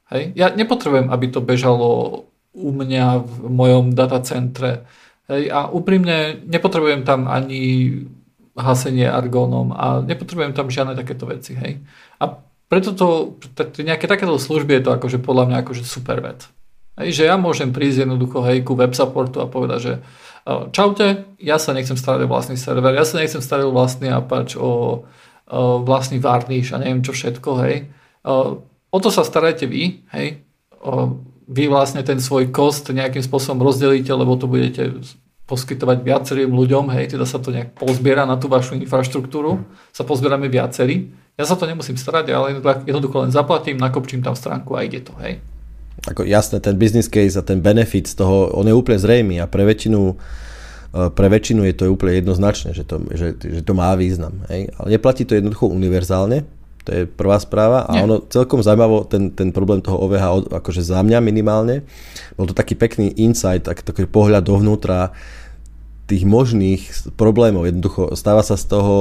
Hej, 0.09 0.37
ja 0.37 0.53
nepotrebujem, 0.53 1.09
aby 1.09 1.25
to 1.33 1.41
bežalo 1.41 1.89
u 2.53 2.69
mňa 2.73 3.25
v 3.25 3.35
mojom 3.49 3.97
datacentre 3.97 4.85
Hej, 5.25 5.49
a 5.49 5.69
úprimne 5.73 6.45
nepotrebujem 6.45 7.01
tam 7.01 7.25
ani 7.25 7.91
hasenie 8.55 9.09
argónom 9.09 9.73
a 9.73 9.99
nepotrebujem 10.05 10.53
tam 10.53 10.69
žiadne 10.69 10.93
takéto 10.95 11.25
veci. 11.27 11.57
Hej. 11.57 11.81
A 12.21 12.39
preto 12.69 12.93
to, 12.93 13.37
nejaké 13.81 14.05
takéto 14.05 14.37
služby 14.37 14.79
je 14.79 14.83
to 14.85 14.91
akože 14.95 15.17
podľa 15.21 15.45
mňa 15.49 15.57
akože 15.65 15.83
super 15.83 16.21
vec. 16.21 16.47
Hej, 16.95 17.21
že 17.21 17.23
ja 17.27 17.35
môžem 17.35 17.75
prísť 17.75 18.07
jednoducho 18.07 18.39
hej, 18.47 18.63
ku 18.63 18.77
web 18.79 18.95
supportu 18.95 19.43
a 19.43 19.51
povedať, 19.51 19.79
že 19.83 19.93
čaute, 20.71 21.25
ja 21.41 21.57
sa 21.57 21.73
nechcem 21.73 21.97
starať 21.97 22.23
o 22.23 22.31
vlastný 22.31 22.55
server, 22.55 22.93
ja 22.95 23.03
sa 23.03 23.19
nechcem 23.19 23.41
starať 23.41 23.65
o 23.67 23.75
vlastný 23.75 24.13
apač, 24.13 24.55
o, 24.55 25.03
o 25.49 25.61
vlastný 25.83 26.21
varnish 26.21 26.71
a 26.71 26.79
neviem 26.79 27.03
čo 27.03 27.11
všetko, 27.11 27.49
hej. 27.65 27.89
O 28.93 28.97
to 29.01 29.09
sa 29.11 29.27
starajte 29.27 29.67
vy, 29.67 30.05
hej. 30.15 30.45
O, 30.79 31.19
vy 31.45 31.69
vlastne 31.69 32.01
ten 32.01 32.17
svoj 32.17 32.49
kost 32.49 32.89
nejakým 32.89 33.21
spôsobom 33.21 33.61
rozdelíte, 33.61 34.09
lebo 34.13 34.33
to 34.37 34.49
budete 34.49 34.97
poskytovať 35.45 36.01
viacerým 36.01 36.49
ľuďom, 36.49 36.89
hej, 36.97 37.13
teda 37.13 37.25
sa 37.29 37.37
to 37.37 37.53
nejak 37.53 37.77
pozbiera 37.77 38.25
na 38.25 38.33
tú 38.41 38.49
vašu 38.49 38.73
infraštruktúru, 38.81 39.61
sa 39.93 40.01
pozbierame 40.01 40.49
viacerí. 40.49 41.13
Ja 41.37 41.45
sa 41.45 41.53
to 41.53 41.69
nemusím 41.69 42.01
starať, 42.01 42.25
ale 42.33 42.57
jednoducho 42.89 43.29
len 43.29 43.29
zaplatím, 43.29 43.77
nakopčím 43.77 44.25
tam 44.25 44.33
stránku 44.33 44.73
a 44.73 44.81
ide 44.81 45.05
to, 45.05 45.13
hej. 45.21 45.37
Ako 46.09 46.25
jasné, 46.25 46.57
ten 46.59 46.75
business 46.81 47.05
case 47.05 47.37
a 47.37 47.45
ten 47.45 47.61
benefit 47.61 48.09
z 48.09 48.17
toho, 48.17 48.57
on 48.57 48.65
je 48.65 48.73
úplne 48.73 48.97
zrejmý 48.97 49.37
a 49.37 49.45
pre 49.45 49.63
väčšinu 49.69 50.01
e, 50.01 50.15
pre 51.13 51.27
väčšinu 51.29 51.61
je 51.69 51.75
to 51.77 51.93
úplne 51.93 52.19
jednoznačné, 52.25 52.73
že 52.73 52.83
to, 52.83 53.05
že, 53.13 53.37
že 53.37 53.61
to 53.61 53.73
má 53.77 53.93
význam. 53.93 54.41
Hej? 54.49 54.73
Ale 54.81 54.87
neplatí 54.97 55.29
to 55.29 55.37
jednoducho 55.37 55.69
univerzálne, 55.69 56.43
to 56.85 56.89
je 56.93 57.01
prvá 57.09 57.41
správa. 57.41 57.89
A 57.89 57.97
Nie. 57.97 58.05
ono 58.05 58.21
celkom 58.29 58.61
zaujímavo, 58.61 59.09
ten, 59.09 59.33
ten 59.33 59.49
problém 59.49 59.81
toho 59.81 59.97
OVH, 60.05 60.53
akože 60.53 60.85
za 60.85 61.01
mňa 61.01 61.19
minimálne, 61.19 61.81
bol 62.37 62.45
to 62.45 62.53
taký 62.53 62.77
pekný 62.77 63.09
insight, 63.17 63.65
tak, 63.65 63.81
taký 63.81 64.05
pohľad 64.05 64.45
dovnútra 64.45 65.09
tých 66.05 66.21
možných 66.21 66.85
problémov. 67.17 67.65
Jednoducho 67.65 68.13
stáva 68.13 68.45
sa 68.45 68.53
z 68.53 68.69
toho, 68.69 68.95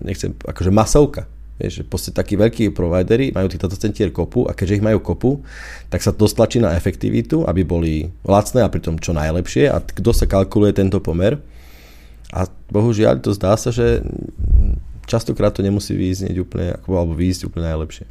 nechcem, 0.00 0.32
akože 0.32 0.72
masovka. 0.72 1.28
Vieš, 1.54 1.86
proste 1.86 2.10
takí 2.10 2.34
veľkí 2.34 2.74
providery 2.74 3.30
majú 3.30 3.46
tých 3.46 3.62
datacentier 3.62 4.10
kopu 4.10 4.50
a 4.50 4.58
keďže 4.58 4.82
ich 4.82 4.86
majú 4.90 4.98
kopu, 4.98 5.38
tak 5.86 6.02
sa 6.02 6.10
to 6.10 6.26
stlačí 6.26 6.58
na 6.58 6.74
efektivitu, 6.74 7.46
aby 7.46 7.62
boli 7.62 8.10
lacné 8.26 8.66
a 8.66 8.72
pritom 8.72 8.98
čo 8.98 9.14
najlepšie 9.14 9.70
a 9.70 9.78
kto 9.78 10.10
sa 10.10 10.26
kalkuluje 10.26 10.74
tento 10.74 10.98
pomer. 10.98 11.38
A 12.34 12.50
bohužiaľ 12.74 13.22
to 13.22 13.30
zdá 13.30 13.54
sa, 13.54 13.70
že 13.70 14.02
častokrát 15.06 15.54
to 15.54 15.64
nemusí 15.64 15.96
vyznieť 15.96 16.36
úplne, 16.40 16.80
alebo 16.84 17.12
výjsť 17.16 17.48
úplne 17.48 17.70
najlepšie. 17.72 18.06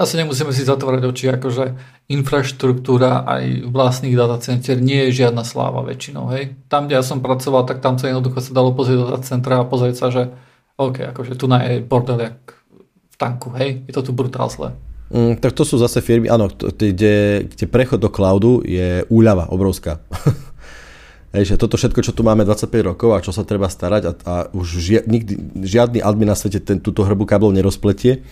Asi 0.00 0.16
nemusíme 0.16 0.48
si 0.54 0.64
zatvárať 0.64 1.02
oči, 1.12 1.28
akože 1.28 1.64
infraštruktúra 2.08 3.26
aj 3.28 3.68
vlastných 3.68 4.16
datacenter 4.16 4.80
nie 4.80 5.10
je 5.10 5.22
žiadna 5.24 5.44
sláva 5.44 5.84
väčšinou, 5.84 6.32
hej. 6.32 6.56
Tam, 6.72 6.88
kde 6.88 6.96
ja 6.96 7.04
som 7.04 7.20
pracoval, 7.20 7.68
tak 7.68 7.84
tam 7.84 8.00
sa 8.00 8.08
jednoducho 8.08 8.40
sa 8.40 8.56
dalo 8.56 8.72
pozrieť 8.72 8.96
do 8.96 9.06
datacentra 9.12 9.60
a 9.60 9.68
pozrieť 9.68 9.96
sa, 10.00 10.06
že 10.08 10.32
OK, 10.80 11.12
akože 11.12 11.36
tu 11.36 11.44
na 11.44 11.60
je 11.68 11.84
bordel 11.84 12.16
jak 12.16 12.38
v 13.12 13.16
tanku, 13.20 13.52
hej, 13.60 13.84
je 13.84 13.92
to 13.92 14.00
tu 14.00 14.16
brutál 14.16 14.48
zle. 14.48 14.72
Mm, 15.10 15.42
tak 15.42 15.52
to 15.52 15.66
sú 15.66 15.74
zase 15.76 15.98
firmy, 16.00 16.30
áno, 16.30 16.46
kde, 16.48 17.44
kde 17.50 17.64
prechod 17.66 17.98
do 17.98 18.08
cloudu 18.08 18.62
je 18.62 19.02
úľava 19.10 19.50
obrovská. 19.50 19.98
Hej, 21.30 21.54
že 21.54 21.60
toto 21.62 21.78
všetko, 21.78 22.02
čo 22.02 22.10
tu 22.10 22.26
máme 22.26 22.42
25 22.42 22.90
rokov 22.90 23.14
a 23.14 23.22
čo 23.22 23.30
sa 23.30 23.46
treba 23.46 23.70
starať 23.70 24.02
a, 24.02 24.12
a 24.26 24.34
už 24.50 24.66
žia, 24.82 25.00
nikdy, 25.06 25.62
žiadny 25.62 26.02
admin 26.02 26.26
na 26.26 26.34
svete 26.34 26.58
ten, 26.58 26.82
túto 26.82 27.06
hrbu 27.06 27.22
káblov 27.22 27.54
nerozpletie, 27.54 28.26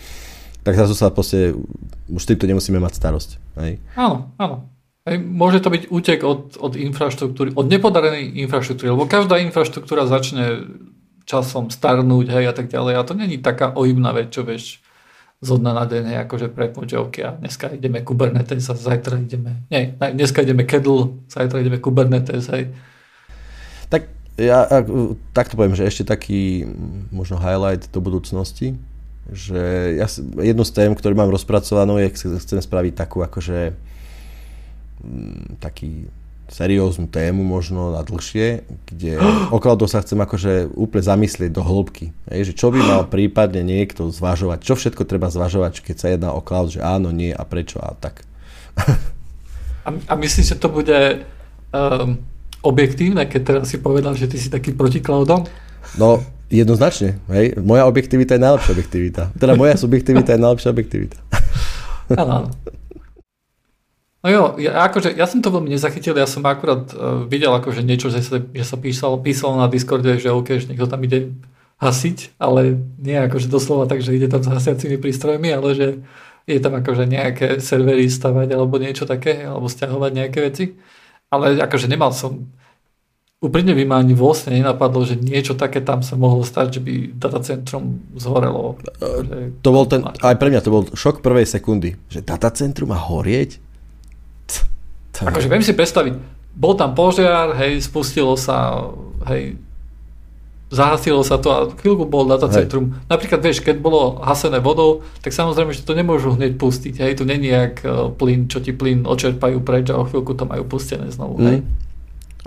tak 0.67 0.75
zrazu 0.75 0.99
sa 0.99 1.07
proste, 1.07 1.55
už 2.11 2.23
týmto 2.27 2.43
nemusíme 2.43 2.75
mať 2.75 2.99
starosť. 2.99 3.29
Hej. 3.63 3.79
Áno, 3.95 4.35
áno. 4.35 4.67
Hej, 5.07 5.15
môže 5.23 5.63
to 5.63 5.71
byť 5.71 5.83
útek 5.95 6.27
od, 6.27 6.59
od 6.59 6.75
infraštruktúry, 6.75 7.55
od 7.55 7.71
nepodarenej 7.71 8.35
infraštruktúry, 8.43 8.91
lebo 8.91 9.07
každá 9.07 9.39
infraštruktúra 9.39 10.03
začne 10.03 10.67
časom 11.23 11.71
starnúť, 11.71 12.35
hej, 12.35 12.51
a 12.51 12.53
tak 12.53 12.67
ďalej. 12.67 12.99
A 12.99 13.07
to 13.07 13.15
není 13.15 13.39
taká 13.39 13.71
ojibná 13.79 14.11
vec, 14.11 14.35
čo 14.35 14.43
vieš 14.43 14.83
zo 15.39 15.55
dna 15.55 15.71
na 15.71 15.85
deň, 15.87 16.03
hej, 16.03 16.17
akože 16.27 16.51
prepnúť, 16.51 16.99
OK, 16.99 17.15
a 17.23 17.31
dneska 17.39 17.71
ideme 17.71 18.03
Kubernetes 18.03 18.67
a 18.67 18.75
zajtra 18.75 19.23
ideme, 19.23 19.63
nie, 19.71 19.95
dneska 19.95 20.43
ideme 20.43 20.67
Kedl, 20.67 21.23
zajtra 21.31 21.63
ideme 21.63 21.79
Kubernetes, 21.79 22.51
hej. 22.51 22.75
Ja 24.39 24.63
takto 25.35 25.59
poviem, 25.59 25.75
že 25.75 25.83
ešte 25.83 26.07
taký 26.07 26.63
možno 27.11 27.35
highlight 27.35 27.91
do 27.91 27.99
budúcnosti, 27.99 28.79
že 29.27 29.93
ja 29.99 30.07
jednu 30.39 30.63
z 30.63 30.71
tém, 30.71 30.91
ktorú 30.95 31.13
mám 31.13 31.29
rozpracovanú, 31.29 31.99
je, 31.99 32.09
chcem 32.15 32.63
spraviť 32.63 32.95
takú 32.95 33.19
akože 33.19 33.75
Mm, 34.99 35.55
taký 35.63 36.11
serióznu 36.51 37.07
tému 37.07 37.39
možno 37.39 37.95
na 37.95 38.03
dlhšie, 38.03 38.67
kde 38.89 39.15
okolo 39.55 39.79
toho 39.79 39.87
sa 39.87 40.03
chcem 40.03 40.19
akože 40.19 40.75
úplne 40.75 41.03
zamyslieť 41.07 41.51
do 41.55 41.63
hĺbky. 41.63 42.11
Hej, 42.27 42.51
že 42.51 42.53
čo 42.59 42.67
by 42.75 42.79
mal 42.83 43.01
prípadne 43.13 43.63
niekto 43.63 44.11
zvažovať, 44.11 44.59
čo 44.59 44.75
všetko 44.75 45.07
treba 45.07 45.31
zvažovať, 45.31 45.79
keď 45.79 45.95
sa 45.95 46.07
jedná 46.11 46.29
o 46.35 46.43
cloud, 46.43 46.75
že 46.75 46.83
áno, 46.83 47.15
nie 47.15 47.31
a 47.31 47.43
prečo 47.47 47.79
a 47.79 47.95
tak. 47.95 48.27
A, 49.87 49.95
a 49.95 50.13
myslíš, 50.19 50.53
že 50.53 50.59
to 50.59 50.67
bude 50.67 51.23
um, 51.71 52.19
objektívne, 52.61 53.25
keď 53.25 53.41
teraz 53.43 53.65
si 53.71 53.77
povedal, 53.79 54.15
že 54.15 54.27
ty 54.27 54.37
si 54.39 54.51
taký 54.51 54.75
proti 54.75 54.99
cloudom? 54.99 55.47
No, 55.95 56.19
jednoznačne. 56.51 57.21
Hej. 57.31 57.59
Moja 57.61 57.87
objektivita 57.87 58.35
je 58.35 58.41
najlepšia 58.41 58.71
objektivita. 58.75 59.21
Teda 59.37 59.53
moja 59.55 59.77
subjektivita 59.79 60.35
je 60.35 60.39
najlepšia 60.39 60.69
objektivita. 60.69 61.17
Áno, 62.17 62.31
áno. 62.45 62.49
No 64.19 64.27
jo, 64.27 64.43
ja, 64.59 64.83
akože, 64.83 65.15
ja 65.15 65.23
som 65.23 65.39
to 65.39 65.47
veľmi 65.47 65.71
nezachytil, 65.71 66.11
ja 66.11 66.27
som 66.27 66.43
akurát 66.43 66.91
uh, 66.91 67.23
videl 67.23 67.55
akože 67.55 67.87
niečo, 67.87 68.11
že 68.11 68.19
sa, 68.19 68.43
že 68.43 68.65
sa 68.67 68.75
písalo, 68.75 69.15
písalo 69.23 69.55
na 69.55 69.71
Discorde, 69.71 70.19
že 70.19 70.27
OK, 70.27 70.59
že 70.59 70.67
niekto 70.67 70.91
tam 70.91 70.99
ide 71.07 71.31
hasiť, 71.79 72.35
ale 72.35 72.75
nie 72.99 73.15
akože 73.15 73.47
doslova 73.47 73.87
tak, 73.87 74.03
že 74.03 74.11
ide 74.11 74.27
tam 74.27 74.43
s 74.43 74.51
hasiacimi 74.51 74.99
prístrojmi, 74.99 75.55
ale 75.55 75.69
že 75.71 75.87
je 76.43 76.59
tam 76.59 76.75
akože 76.75 77.07
nejaké 77.07 77.63
servery 77.63 78.11
stavať 78.11 78.51
alebo 78.51 78.75
niečo 78.75 79.07
také, 79.07 79.47
alebo 79.47 79.71
stiahovať 79.71 80.11
nejaké 80.11 80.39
veci. 80.43 80.65
Ale 81.29 81.61
akože 81.61 81.85
nemal 81.85 82.09
som 82.13 82.49
úprimne 83.39 83.71
by 83.71 83.83
ma 83.87 84.03
ani 84.03 84.11
vlastne 84.11 84.51
nenapadlo, 84.51 85.07
že 85.07 85.15
niečo 85.15 85.55
také 85.55 85.79
tam 85.79 86.03
sa 86.03 86.19
mohlo 86.19 86.43
stať, 86.43 86.79
že 86.79 86.81
by 86.83 86.93
datacentrum 87.15 88.03
zhorelo. 88.19 88.75
Že... 88.99 89.63
To 89.63 89.69
bol 89.71 89.85
ten, 89.87 90.03
aj 90.03 90.35
pre 90.35 90.51
mňa 90.51 90.61
to 90.63 90.73
bol 90.73 90.83
šok 90.91 91.23
prvej 91.23 91.47
sekundy, 91.47 91.95
že 92.11 92.19
datacentrum 92.19 92.91
má 92.91 92.99
horieť? 92.99 93.63
Akože 95.19 95.51
viem 95.51 95.63
si 95.63 95.75
predstaviť, 95.75 96.15
bol 96.55 96.75
tam 96.75 96.95
požiar, 96.95 97.55
hej, 97.59 97.83
spustilo 97.83 98.35
sa, 98.35 98.87
hej, 99.31 99.55
zahasilo 100.69 101.25
sa 101.25 101.41
to 101.41 101.49
a 101.49 101.59
chvíľku 101.73 102.05
bol 102.05 102.29
datacentrum. 102.29 102.93
Hej. 102.93 103.09
Napríklad, 103.09 103.39
vieš, 103.41 103.65
keď 103.65 103.81
bolo 103.81 104.21
hasené 104.21 104.61
vodou, 104.61 105.01
tak 105.25 105.33
samozrejme, 105.33 105.73
že 105.73 105.81
to 105.81 105.97
nemôžu 105.97 106.37
hneď 106.37 106.61
pustiť. 106.61 107.01
Hej, 107.01 107.21
tu 107.21 107.23
není 107.25 107.49
jak 107.49 107.81
e, 107.81 108.13
plyn, 108.13 108.45
čo 108.45 108.61
ti 108.61 108.69
plyn 108.69 109.09
očerpajú 109.09 109.65
preč 109.65 109.89
a 109.89 109.97
o 109.97 110.05
chvíľku 110.05 110.37
to 110.37 110.45
majú 110.45 110.63
pustené 110.69 111.09
znovu. 111.09 111.41
Mm. 111.41 111.45
Hej. 111.49 111.57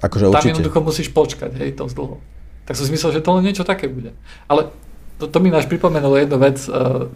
Akože 0.02 0.24
Tam 0.30 0.38
určite. 0.38 0.50
jednoducho 0.54 0.78
musíš 0.82 1.08
počkať, 1.10 1.50
hej, 1.58 1.74
to 1.74 1.90
dlho. 1.90 2.22
Tak 2.66 2.78
som 2.78 2.86
si 2.86 2.94
myslel, 2.94 3.18
že 3.18 3.24
to 3.26 3.30
len 3.34 3.42
niečo 3.42 3.66
také 3.66 3.90
bude. 3.90 4.14
Ale 4.46 4.70
to, 5.18 5.26
to 5.26 5.38
mi 5.42 5.50
náš 5.50 5.66
pripomenulo 5.66 6.14
jednu 6.14 6.38
vec, 6.38 6.62
uh, 6.70 7.10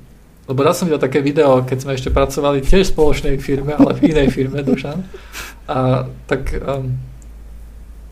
lebo 0.46 0.61
raz 0.62 0.78
som 0.78 0.86
videl 0.86 1.02
také 1.02 1.18
video, 1.22 1.66
keď 1.66 1.78
sme 1.82 1.92
ešte 1.98 2.11
pracovali 2.14 2.62
tiež 2.62 2.86
v 2.86 2.94
spoločnej 2.94 3.36
firme, 3.42 3.74
ale 3.74 3.98
v 3.98 4.14
inej 4.14 4.30
firme, 4.30 4.62
Dušan. 4.62 5.02
A 5.66 6.07
tak 6.30 6.54
um, 6.54 6.94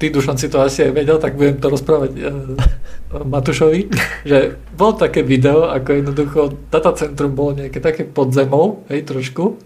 ty, 0.04 0.12
Dušan, 0.12 0.36
si 0.36 0.52
to 0.52 0.60
asi 0.60 0.84
aj 0.84 0.92
vedel, 0.92 1.16
tak 1.16 1.32
budem 1.32 1.56
to 1.56 1.72
rozprávať 1.72 2.12
uh, 2.12 3.24
Matušovi, 3.24 3.88
že 4.28 4.60
bolo 4.76 5.00
také 5.00 5.24
video, 5.24 5.72
ako 5.72 5.88
jednoducho 5.96 6.40
datacentrum 6.68 7.32
bolo 7.32 7.56
nejaké 7.56 7.80
také 7.80 8.04
pod 8.04 8.36
zemou, 8.36 8.84
hej, 8.92 9.08
trošku, 9.08 9.56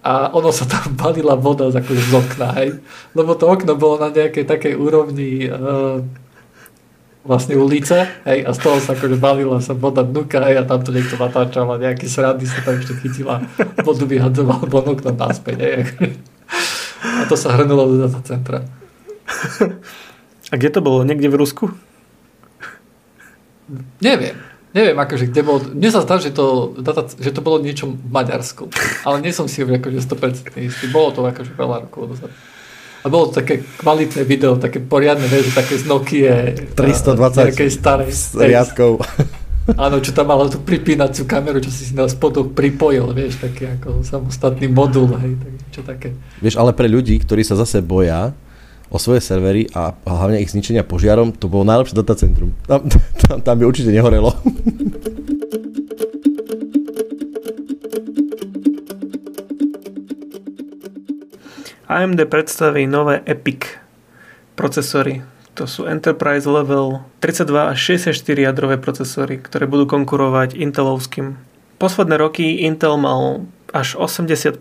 a 0.00 0.32
ono 0.32 0.48
sa 0.56 0.64
tam 0.64 0.96
balila 1.00 1.36
voda 1.36 1.68
akože 1.68 2.00
z 2.08 2.12
okna, 2.16 2.48
hej. 2.64 2.80
Lebo 3.12 3.36
to 3.36 3.44
okno 3.44 3.76
bolo 3.76 4.00
na 4.00 4.08
nejakej 4.08 4.48
takej 4.48 4.72
úrovni 4.72 5.52
uh, 5.52 6.00
vlastne 7.28 7.60
ulice, 7.60 8.08
hej, 8.24 8.48
a 8.48 8.56
z 8.56 8.58
toho 8.64 8.80
sa 8.80 8.96
akože 8.96 9.20
balila 9.20 9.60
sa 9.60 9.76
voda 9.76 10.00
dnuka, 10.00 10.40
hej, 10.48 10.56
a 10.56 10.64
tam 10.64 10.80
to 10.80 10.96
niekto 10.96 11.20
natáčal 11.20 11.68
a 11.68 11.76
nejaký 11.76 12.08
srandy 12.08 12.48
sa 12.48 12.64
tam 12.64 12.80
ešte 12.80 12.96
chytila, 13.04 13.44
vodu 13.84 14.08
vyhadzoval 14.08 14.64
vonok 14.64 15.04
tam 15.04 15.20
naspäť, 15.20 15.58
hej. 15.60 15.80
A 17.04 17.28
to 17.28 17.36
sa 17.36 17.52
hrnulo 17.60 17.84
do 18.00 18.08
centra. 18.24 18.77
A 20.52 20.54
kde 20.56 20.70
to 20.72 20.80
bolo? 20.80 21.04
Niekde 21.04 21.28
v 21.28 21.36
Rusku? 21.36 21.64
Neviem. 24.00 24.36
Neviem, 24.72 24.96
akože 24.96 25.32
kde 25.32 25.42
bolo... 25.44 25.58
Mne 25.64 25.90
sa 25.92 26.04
zdá, 26.04 26.20
že 26.20 26.32
to, 26.32 26.76
že 27.20 27.32
to 27.32 27.40
bolo 27.40 27.60
niečo 27.60 27.88
v 27.88 28.08
Maďarsku. 28.08 28.68
Ale 29.04 29.24
nie 29.24 29.32
som 29.32 29.48
si 29.48 29.64
akože 29.64 30.00
100% 30.04 30.56
istý. 30.60 30.86
Bolo 30.92 31.12
to 31.12 31.20
akože 31.24 31.52
veľa 31.56 31.88
rokov 31.88 32.16
dozadu. 32.16 32.34
A 32.98 33.06
bolo 33.06 33.30
to 33.30 33.40
také 33.40 33.62
kvalitné 33.78 34.26
video, 34.26 34.58
také 34.58 34.82
poriadne, 34.82 35.24
vieš, 35.30 35.54
také 35.54 35.78
z 35.78 35.86
Nokia. 35.86 36.52
320 36.74 37.54
nejakej 37.54 37.70
starej. 37.70 38.10
riadkov. 38.34 39.00
Áno, 39.84 40.00
čo 40.00 40.16
tam 40.16 40.32
malo 40.32 40.48
tú 40.48 40.58
pripínaciu 40.64 41.28
kameru, 41.28 41.60
čo 41.60 41.68
si 41.68 41.84
si 41.84 41.92
na 41.92 42.08
spodok 42.08 42.56
pripojil, 42.56 43.12
vieš, 43.12 43.36
taký 43.36 43.68
ako 43.68 44.00
samostatný 44.00 44.66
modul, 44.72 45.12
hej, 45.20 45.36
tak, 45.36 45.52
čo 45.70 45.80
také. 45.84 46.08
Vieš, 46.40 46.56
ale 46.56 46.72
pre 46.72 46.88
ľudí, 46.88 47.20
ktorí 47.20 47.44
sa 47.44 47.52
zase 47.52 47.84
boja 47.84 48.32
o 48.88 48.96
svoje 48.96 49.20
servery 49.20 49.68
a 49.76 49.92
hlavne 50.04 50.40
ich 50.40 50.52
zničenia 50.52 50.84
požiarom, 50.84 51.36
to 51.36 51.48
bolo 51.48 51.64
najlepšie 51.68 51.96
datacentrum. 51.96 52.56
Tam, 52.64 52.88
tam, 53.24 53.36
tam 53.44 53.54
by 53.60 53.64
určite 53.64 53.92
nehorelo. 53.92 54.32
AMD 61.88 62.28
predstaví 62.28 62.84
nové 62.84 63.24
EPIC 63.24 63.80
procesory. 64.52 65.24
To 65.56 65.64
sú 65.64 65.88
Enterprise 65.88 66.44
Level 66.44 67.00
32 67.24 67.72
až 67.72 67.78
64 67.96 68.12
jadrové 68.44 68.76
procesory, 68.76 69.40
ktoré 69.40 69.64
budú 69.64 69.88
konkurovať 69.88 70.52
Intelovským. 70.52 71.40
Posledné 71.80 72.20
roky 72.20 72.60
Intel 72.62 73.00
mal 73.00 73.48
až 73.72 73.96
80% 73.96 74.60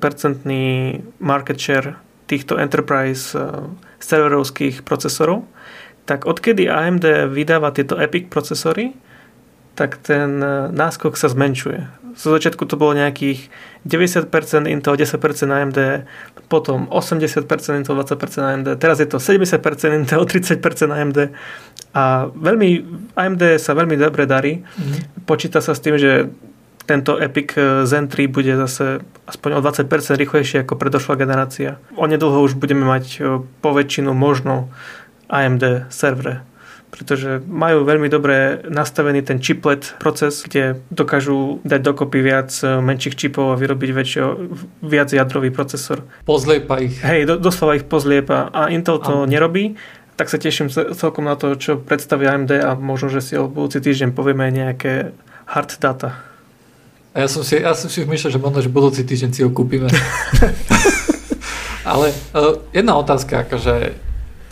market 1.20 1.60
share 1.60 2.00
týchto 2.28 2.60
Enterprise 2.60 3.34
eh, 3.34 3.66
serverovských 4.04 4.84
procesorov. 4.84 5.48
Tak 6.08 6.28
odkedy 6.28 6.68
AMD 6.68 7.32
vydáva 7.32 7.72
tieto 7.72 8.00
EPIC 8.00 8.28
procesory, 8.28 8.94
tak 9.74 9.98
ten 10.04 10.44
eh, 10.44 10.70
náskok 10.70 11.16
sa 11.16 11.32
zmenšuje. 11.32 11.98
Zo 12.18 12.34
začiatku 12.34 12.66
to 12.66 12.82
bolo 12.82 12.98
nejakých 12.98 13.54
90% 13.86 14.34
Intel, 14.66 14.98
10% 14.98 15.22
AMD, 15.54 15.80
potom 16.50 16.90
80% 16.90 17.46
Intel, 17.78 17.94
20% 17.94 18.18
AMD, 18.42 18.68
teraz 18.82 18.98
je 18.98 19.06
to 19.06 19.22
70% 19.22 19.62
Intel, 19.94 20.26
30% 20.26 20.58
AMD 20.90 21.30
a 21.94 22.26
veľmi, 22.34 22.70
AMD 23.14 23.62
sa 23.62 23.78
veľmi 23.78 23.96
dobre 24.02 24.26
darí. 24.26 24.66
Mm-hmm. 24.66 25.30
Počíta 25.30 25.62
sa 25.62 25.78
s 25.78 25.82
tým, 25.82 26.02
že 26.02 26.34
tento 26.88 27.20
Epic 27.20 27.54
Zen 27.84 28.08
3 28.08 28.32
bude 28.32 28.56
zase 28.56 29.04
aspoň 29.28 29.60
o 29.60 29.62
20% 29.62 29.92
rýchlejšie 30.16 30.64
ako 30.64 30.80
predošlá 30.80 31.20
generácia. 31.20 31.84
Onedlho 32.00 32.40
už 32.48 32.56
budeme 32.56 32.88
mať 32.88 33.06
eh, 33.20 33.44
po 33.44 33.70
väčšinu 33.76 34.16
možno 34.16 34.72
AMD 35.28 35.92
servere 35.92 36.48
pretože 36.88 37.44
majú 37.46 37.84
veľmi 37.84 38.08
dobre 38.08 38.64
nastavený 38.66 39.22
ten 39.22 39.44
chiplet 39.44 39.94
proces, 40.00 40.40
kde 40.42 40.82
dokážu 40.88 41.60
dať 41.68 41.82
dokopy 41.84 42.20
viac 42.24 42.50
e, 42.64 42.80
menších 42.80 43.14
čipov 43.20 43.54
a 43.54 43.60
vyrobiť 43.60 43.90
väčšie, 43.92 44.22
viac 44.82 45.12
jadrový 45.12 45.52
procesor. 45.52 46.08
Pozliepa 46.24 46.80
ich. 46.80 46.98
Hej, 47.04 47.28
do, 47.28 47.36
doslova 47.38 47.78
ich 47.78 47.86
pozliepa 47.86 48.50
a 48.50 48.72
Intel 48.72 49.04
to 49.04 49.24
a. 49.24 49.30
nerobí, 49.30 49.76
tak 50.16 50.32
sa 50.32 50.40
teším 50.42 50.72
celkom 50.74 51.28
na 51.28 51.38
to, 51.38 51.54
čo 51.60 51.78
predstaví 51.78 52.26
AMD 52.26 52.52
a 52.64 52.74
možno, 52.74 53.12
že 53.14 53.22
si 53.22 53.34
o 53.38 53.52
budúci 53.52 53.84
týždeň 53.84 54.16
povieme 54.16 54.50
nejaké 54.50 55.14
hard 55.46 55.78
data. 55.78 56.18
A 57.18 57.26
ja 57.26 57.28
som 57.34 57.42
si, 57.42 57.58
ja 57.58 57.74
som 57.74 57.90
si 57.90 58.06
myslel, 58.06 58.30
že 58.30 58.38
možno, 58.38 58.62
že 58.62 58.70
budúci 58.70 59.02
týždeň 59.02 59.32
si 59.34 59.42
ho 59.42 59.50
kúpime. 59.50 59.90
Ale 61.90 62.14
uh, 62.14 62.62
jedna 62.70 62.94
otázka, 62.94 63.42
akože 63.42 63.98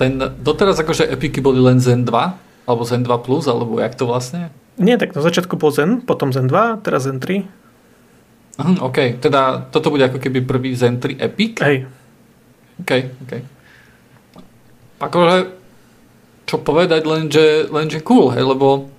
ten, 0.01 0.17
doteraz 0.41 0.81
akože 0.81 1.05
epiky 1.05 1.45
boli 1.45 1.61
len 1.61 1.77
Zen 1.77 2.09
2, 2.09 2.65
alebo 2.65 2.81
Zen 2.81 3.05
2 3.05 3.21
Plus, 3.21 3.45
alebo 3.45 3.77
jak 3.77 3.93
to 3.93 4.09
vlastne? 4.09 4.49
Nie, 4.81 4.97
tak 4.97 5.13
na 5.13 5.21
začiatku 5.21 5.61
bol 5.61 5.69
Zen, 5.69 6.01
potom 6.09 6.33
Zen 6.33 6.49
2, 6.49 6.81
teraz 6.81 7.05
Zen 7.05 7.21
3. 7.21 7.45
Uh, 8.57 8.81
OK, 8.81 9.21
teda 9.21 9.69
toto 9.69 9.93
bude 9.93 10.09
ako 10.09 10.17
keby 10.17 10.41
prvý 10.41 10.73
Zen 10.73 10.97
3 10.97 11.21
Epic? 11.21 11.61
Hej. 11.61 11.85
OK, 12.81 12.91
OK. 13.29 13.33
Akože, 15.05 15.37
čo 16.49 16.57
povedať, 16.65 17.05
lenže, 17.05 17.69
lenže 17.69 18.01
cool, 18.01 18.33
hej, 18.33 18.41
lebo 18.41 18.89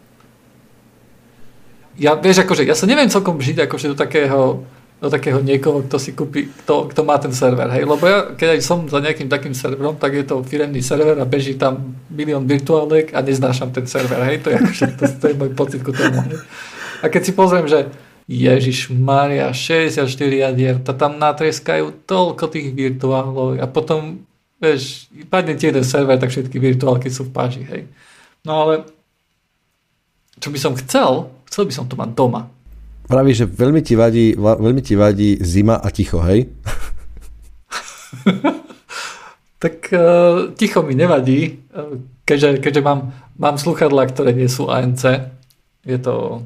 ja, 1.97 2.14
vieš, 2.16 2.44
akože, 2.44 2.68
ja 2.68 2.76
sa 2.76 2.88
neviem 2.88 3.09
celkom 3.09 3.40
žiť 3.40 3.66
akože 3.68 3.92
do 3.92 3.97
takého 3.97 4.64
do 4.97 5.12
takého 5.12 5.44
niekoho, 5.44 5.84
kto 5.84 5.97
si 6.01 6.16
kúpi, 6.16 6.49
kto, 6.64 6.88
kto 6.88 7.05
má 7.05 7.20
ten 7.20 7.28
server, 7.28 7.68
hej, 7.68 7.84
lebo 7.84 8.01
ja, 8.09 8.32
keď 8.32 8.57
aj 8.57 8.61
som 8.64 8.88
za 8.88 8.97
nejakým 9.05 9.28
takým 9.28 9.53
serverom, 9.53 10.01
tak 10.01 10.16
je 10.16 10.24
to 10.24 10.40
firemný 10.40 10.80
server 10.80 11.20
a 11.20 11.28
beží 11.28 11.61
tam 11.61 12.01
milión 12.09 12.49
virtuálek 12.49 13.12
a 13.12 13.20
neznášam 13.20 13.76
ten 13.76 13.84
server, 13.84 14.16
hej, 14.24 14.40
to 14.40 14.49
je, 14.49 14.57
akože, 14.57 14.84
to, 14.97 15.05
to 15.20 15.24
je 15.28 15.34
môj 15.36 15.53
pocit 15.53 15.84
ku 15.84 15.92
tomu, 15.92 16.24
hej. 16.32 16.40
A 17.05 17.12
keď 17.12 17.22
si 17.28 17.32
pozriem, 17.36 17.68
že 17.68 17.92
Ježiš 18.24 18.88
Maria, 18.88 19.53
64 19.53 20.09
jadier, 20.16 20.80
to 20.80 20.97
tam 20.97 21.20
natreskajú 21.20 22.09
toľko 22.09 22.49
tých 22.49 22.72
virtuálov 22.72 23.61
a 23.61 23.68
potom, 23.68 24.24
vieš, 24.57 25.12
padne 25.28 25.61
ti 25.61 25.68
jeden 25.68 25.84
server, 25.84 26.16
tak 26.16 26.32
všetky 26.32 26.57
virtuálky 26.57 27.12
sú 27.12 27.28
v 27.28 27.36
páži, 27.36 27.62
hej. 27.68 27.84
No 28.49 28.64
ale 28.64 28.95
čo 30.41 30.49
by 30.53 30.59
som 30.61 30.72
chcel, 30.76 31.32
chcel 31.49 31.64
by 31.64 31.72
som 31.72 31.84
to 31.89 31.97
mať 31.97 32.12
doma. 32.12 32.49
Praví, 33.07 33.32
že 33.32 33.47
veľmi 33.47 33.80
ti 33.87 33.95
vadí, 33.95 34.34
veľmi 34.34 34.82
ti 34.82 34.99
vadí 34.99 35.39
zima 35.39 35.78
a 35.78 35.89
ticho, 35.95 36.18
hej? 36.26 36.51
tak 39.62 39.89
uh, 39.95 40.51
ticho 40.59 40.82
mi 40.82 40.99
nevadí, 40.99 41.62
uh, 41.70 42.03
keďže, 42.26 42.59
keďže 42.59 42.82
mám, 42.82 43.14
mám 43.39 43.57
sluchadla, 43.57 44.11
ktoré 44.11 44.34
nie 44.34 44.51
sú 44.51 44.66
ANC. 44.68 45.22
Je 45.87 45.99
to... 46.03 46.43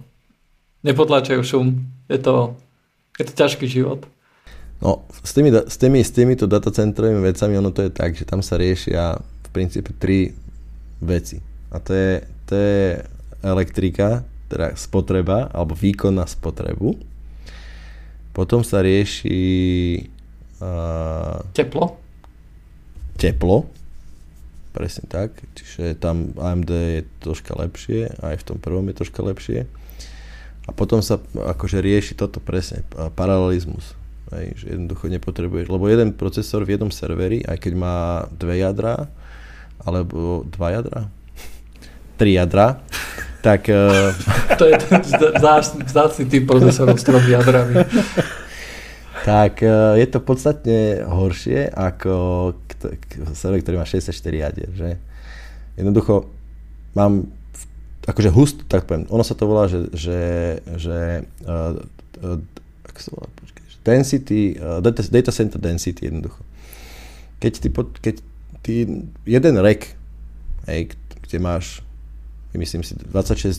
Nepotlačajú 0.81 1.45
šum. 1.45 1.77
Je 2.09 2.17
to, 2.17 2.57
je 3.21 3.25
to 3.29 3.33
ťažký 3.37 3.69
život. 3.69 4.09
No, 4.81 5.05
s, 5.21 5.37
tými, 5.37 5.53
s, 5.53 5.77
tými, 5.77 6.01
s 6.01 6.09
týmito 6.09 6.49
datacentrovými 6.49 7.21
vecami 7.21 7.61
ono 7.61 7.69
to 7.69 7.85
je 7.85 7.93
tak, 7.93 8.17
že 8.17 8.25
tam 8.25 8.41
sa 8.41 8.57
riešia 8.57 9.21
v 9.21 9.49
princípe 9.53 9.93
tri 9.93 10.33
veci. 11.05 11.37
A 11.69 11.77
to 11.85 11.93
je, 11.93 12.13
to 12.49 12.53
je 12.57 12.85
elektrika, 13.41 14.25
teda 14.51 14.75
spotreba 14.75 15.49
alebo 15.55 15.79
výkon 15.79 16.15
na 16.19 16.27
spotrebu. 16.27 16.99
Potom 18.31 18.63
sa 18.63 18.83
rieši 18.83 19.41
uh, 20.63 21.43
teplo. 21.55 21.99
Teplo, 23.19 23.69
presne 24.73 25.07
tak. 25.11 25.35
Čiže 25.59 25.99
tam 25.99 26.33
AMD 26.39 26.71
je 26.71 27.03
troška 27.21 27.59
lepšie, 27.59 28.11
aj 28.23 28.41
v 28.41 28.47
tom 28.47 28.59
prvom 28.63 28.87
je 28.91 28.99
troška 29.03 29.21
lepšie. 29.23 29.67
A 30.67 30.71
potom 30.71 31.03
sa 31.03 31.19
akože 31.35 31.83
rieši 31.83 32.15
toto 32.15 32.39
presne, 32.39 32.87
paralelizmus. 33.19 33.99
Hej, 34.31 34.63
že 34.63 34.67
jednoducho 34.79 35.11
nepotrebuješ, 35.11 35.67
lebo 35.67 35.91
jeden 35.91 36.15
procesor 36.15 36.63
v 36.63 36.79
jednom 36.79 36.95
serveri, 36.95 37.43
aj 37.43 37.67
keď 37.67 37.73
má 37.75 37.97
dve 38.31 38.63
jadra, 38.63 39.11
alebo 39.83 40.47
dva 40.47 40.79
jadra, 40.79 41.11
tri 42.21 42.39
jadra, 42.39 42.79
tak... 43.41 43.69
Uh... 43.69 44.13
to 44.61 44.65
je 44.69 44.75
ten 44.77 45.01
vzácný 45.85 46.25
typ 46.29 46.45
procesorov 46.49 46.97
s 46.97 47.05
tromi 47.05 47.33
jadrami. 47.33 47.85
tak 49.29 49.61
uh, 49.65 49.97
je 49.97 50.07
to 50.09 50.19
podstatne 50.21 51.05
horšie 51.05 51.69
ako 51.73 52.13
server, 53.37 53.61
ktorý 53.61 53.77
má 53.81 53.85
64 53.85 54.17
jadier, 54.17 54.71
že? 54.73 54.97
Jednoducho 55.77 56.29
mám 56.97 57.29
akože 58.09 58.31
hust, 58.33 58.59
tak 58.67 58.89
poviem, 58.89 59.05
ono 59.13 59.23
sa 59.23 59.37
to 59.37 59.45
volá, 59.45 59.69
že, 59.69 59.87
že, 59.93 60.21
že 60.77 61.29
uh, 61.45 61.77
uh, 62.25 62.39
ako 62.89 62.99
sa 62.99 63.11
volá, 63.13 63.29
počkej, 63.39 63.65
density, 63.85 64.41
uh, 64.57 64.81
data, 64.81 65.05
data 65.05 65.33
center 65.33 65.61
density 65.61 66.09
jednoducho. 66.09 66.41
Keď 67.41 67.53
ty, 67.61 67.69
keď 68.01 68.15
ty 68.65 68.75
jeden 69.25 69.55
rack, 69.61 69.97
hej, 70.69 70.93
kde 71.29 71.39
máš 71.41 71.85
myslím 72.59 72.83
si 72.83 72.99
26 72.99 73.07
uh, 73.07 73.15
e, 73.15 73.59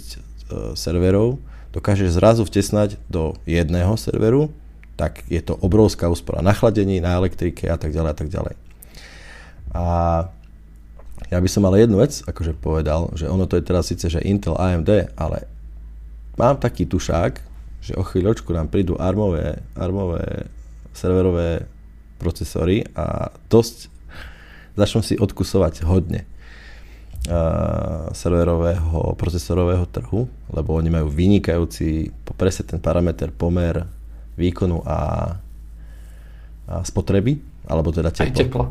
serverov, 0.76 1.40
dokážeš 1.72 2.20
zrazu 2.20 2.44
vtesnať 2.44 3.00
do 3.08 3.38
jedného 3.48 3.96
serveru, 3.96 4.52
tak 5.00 5.24
je 5.32 5.40
to 5.40 5.56
obrovská 5.56 6.12
úspora 6.12 6.44
na 6.44 6.52
chladení, 6.52 7.00
na 7.00 7.16
elektrike 7.16 7.72
a 7.72 7.80
tak 7.80 7.96
ďalej 7.96 8.12
a 8.12 8.18
tak 8.18 8.30
ďalej. 8.30 8.56
A 9.72 9.84
ja 11.32 11.40
by 11.40 11.48
som 11.48 11.64
ale 11.64 11.88
jednu 11.88 12.04
vec 12.04 12.20
akože 12.28 12.60
povedal, 12.60 13.08
že 13.16 13.32
ono 13.32 13.48
to 13.48 13.56
je 13.56 13.64
teraz 13.64 13.88
síce, 13.88 14.12
že 14.12 14.20
Intel 14.20 14.60
AMD, 14.60 15.16
ale 15.16 15.48
mám 16.36 16.60
taký 16.60 16.84
tušák, 16.84 17.34
že 17.82 17.96
o 17.96 18.04
chvíľočku 18.04 18.52
nám 18.52 18.68
prídu 18.68 19.00
armové, 19.00 19.64
armové 19.80 20.52
serverové 20.92 21.66
procesory 22.20 22.84
a 22.94 23.32
dosť 23.48 23.88
začnú 24.76 25.02
si 25.02 25.16
odkusovať 25.16 25.88
hodne 25.88 26.28
serverového, 28.12 29.14
procesorového 29.14 29.86
trhu, 29.86 30.26
lebo 30.50 30.74
oni 30.74 30.90
majú 30.90 31.08
vynikajúci 31.08 32.10
presne 32.34 32.66
ten 32.66 32.80
parameter 32.82 33.30
pomer 33.30 33.86
výkonu 34.34 34.82
a, 34.82 35.00
a 36.66 36.76
spotreby, 36.82 37.38
alebo 37.70 37.94
teda 37.94 38.10
teplo. 38.10 38.26
Aj 38.26 38.34
teplo. 38.34 38.64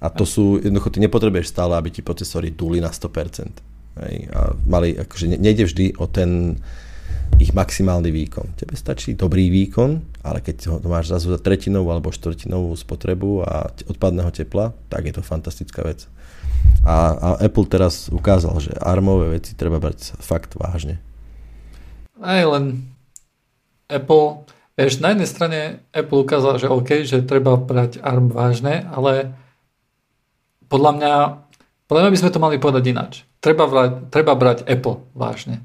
A 0.00 0.08
to 0.08 0.24
sú, 0.24 0.56
jednoducho 0.56 0.88
ty 0.88 0.98
nepotrebuješ 1.04 1.52
stále, 1.52 1.76
aby 1.76 1.92
ti 1.92 2.00
procesory 2.00 2.48
duli 2.48 2.80
na 2.80 2.88
100%. 2.88 3.52
Hej, 4.00 4.32
a 4.32 4.56
mali, 4.64 4.96
akože 4.96 5.36
nejde 5.36 5.68
vždy 5.68 6.00
o 6.00 6.08
ten 6.08 6.56
ich 7.36 7.52
maximálny 7.52 8.08
výkon. 8.08 8.56
Tebe 8.56 8.76
stačí 8.80 9.12
dobrý 9.12 9.52
výkon, 9.52 10.00
ale 10.24 10.40
keď 10.40 10.80
to 10.80 10.88
máš 10.88 11.12
zase 11.12 11.28
za 11.28 11.36
tretinovú 11.36 11.92
alebo 11.92 12.12
štvrtinovú 12.12 12.72
spotrebu 12.72 13.44
a 13.44 13.68
odpadného 13.88 14.32
tepla, 14.32 14.72
tak 14.88 15.08
je 15.08 15.14
to 15.16 15.22
fantastická 15.24 15.84
vec. 15.84 16.08
A, 16.80 16.96
a 17.12 17.28
Apple 17.44 17.68
teraz 17.68 18.08
ukázal, 18.08 18.56
že 18.60 18.72
armové 18.80 19.36
veci 19.36 19.52
treba 19.52 19.76
brať 19.76 20.16
fakt 20.18 20.56
vážne. 20.56 20.96
Aj 22.20 22.40
len 22.44 22.88
Apple, 23.88 24.48
vieš, 24.76 25.02
na 25.04 25.12
jednej 25.12 25.28
strane 25.28 25.58
Apple 25.92 26.24
ukázal, 26.24 26.56
že 26.56 26.72
OK, 26.72 27.04
že 27.04 27.26
treba 27.26 27.60
brať 27.60 28.00
ARM 28.00 28.32
vážne, 28.32 28.86
ale 28.88 29.34
podľa 30.70 30.92
mňa, 30.96 31.14
podľa 31.90 32.00
mňa 32.06 32.12
by 32.14 32.20
sme 32.20 32.32
to 32.32 32.42
mali 32.42 32.56
povedať 32.56 32.84
ináč. 32.86 33.12
Treba, 33.42 33.66
brať, 33.66 34.08
treba 34.08 34.32
brať 34.38 34.64
Apple 34.64 35.04
vážne. 35.12 35.64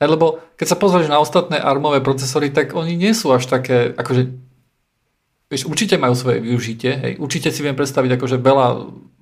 Lebo 0.00 0.40
keď 0.56 0.66
sa 0.66 0.80
pozrieš 0.80 1.12
na 1.12 1.20
ostatné 1.20 1.60
ARMové 1.60 2.00
procesory, 2.00 2.48
tak 2.48 2.72
oni 2.72 2.96
nie 2.96 3.12
sú 3.12 3.28
až 3.36 3.44
také, 3.44 3.92
akože 3.92 4.32
Vieš, 5.50 5.66
určite 5.66 5.98
majú 5.98 6.14
svoje 6.14 6.38
využitie, 6.38 6.92
hej. 6.94 7.12
určite 7.18 7.50
si 7.50 7.66
viem 7.66 7.74
predstaviť 7.74 8.14
akože 8.14 8.38
veľa 8.38 8.66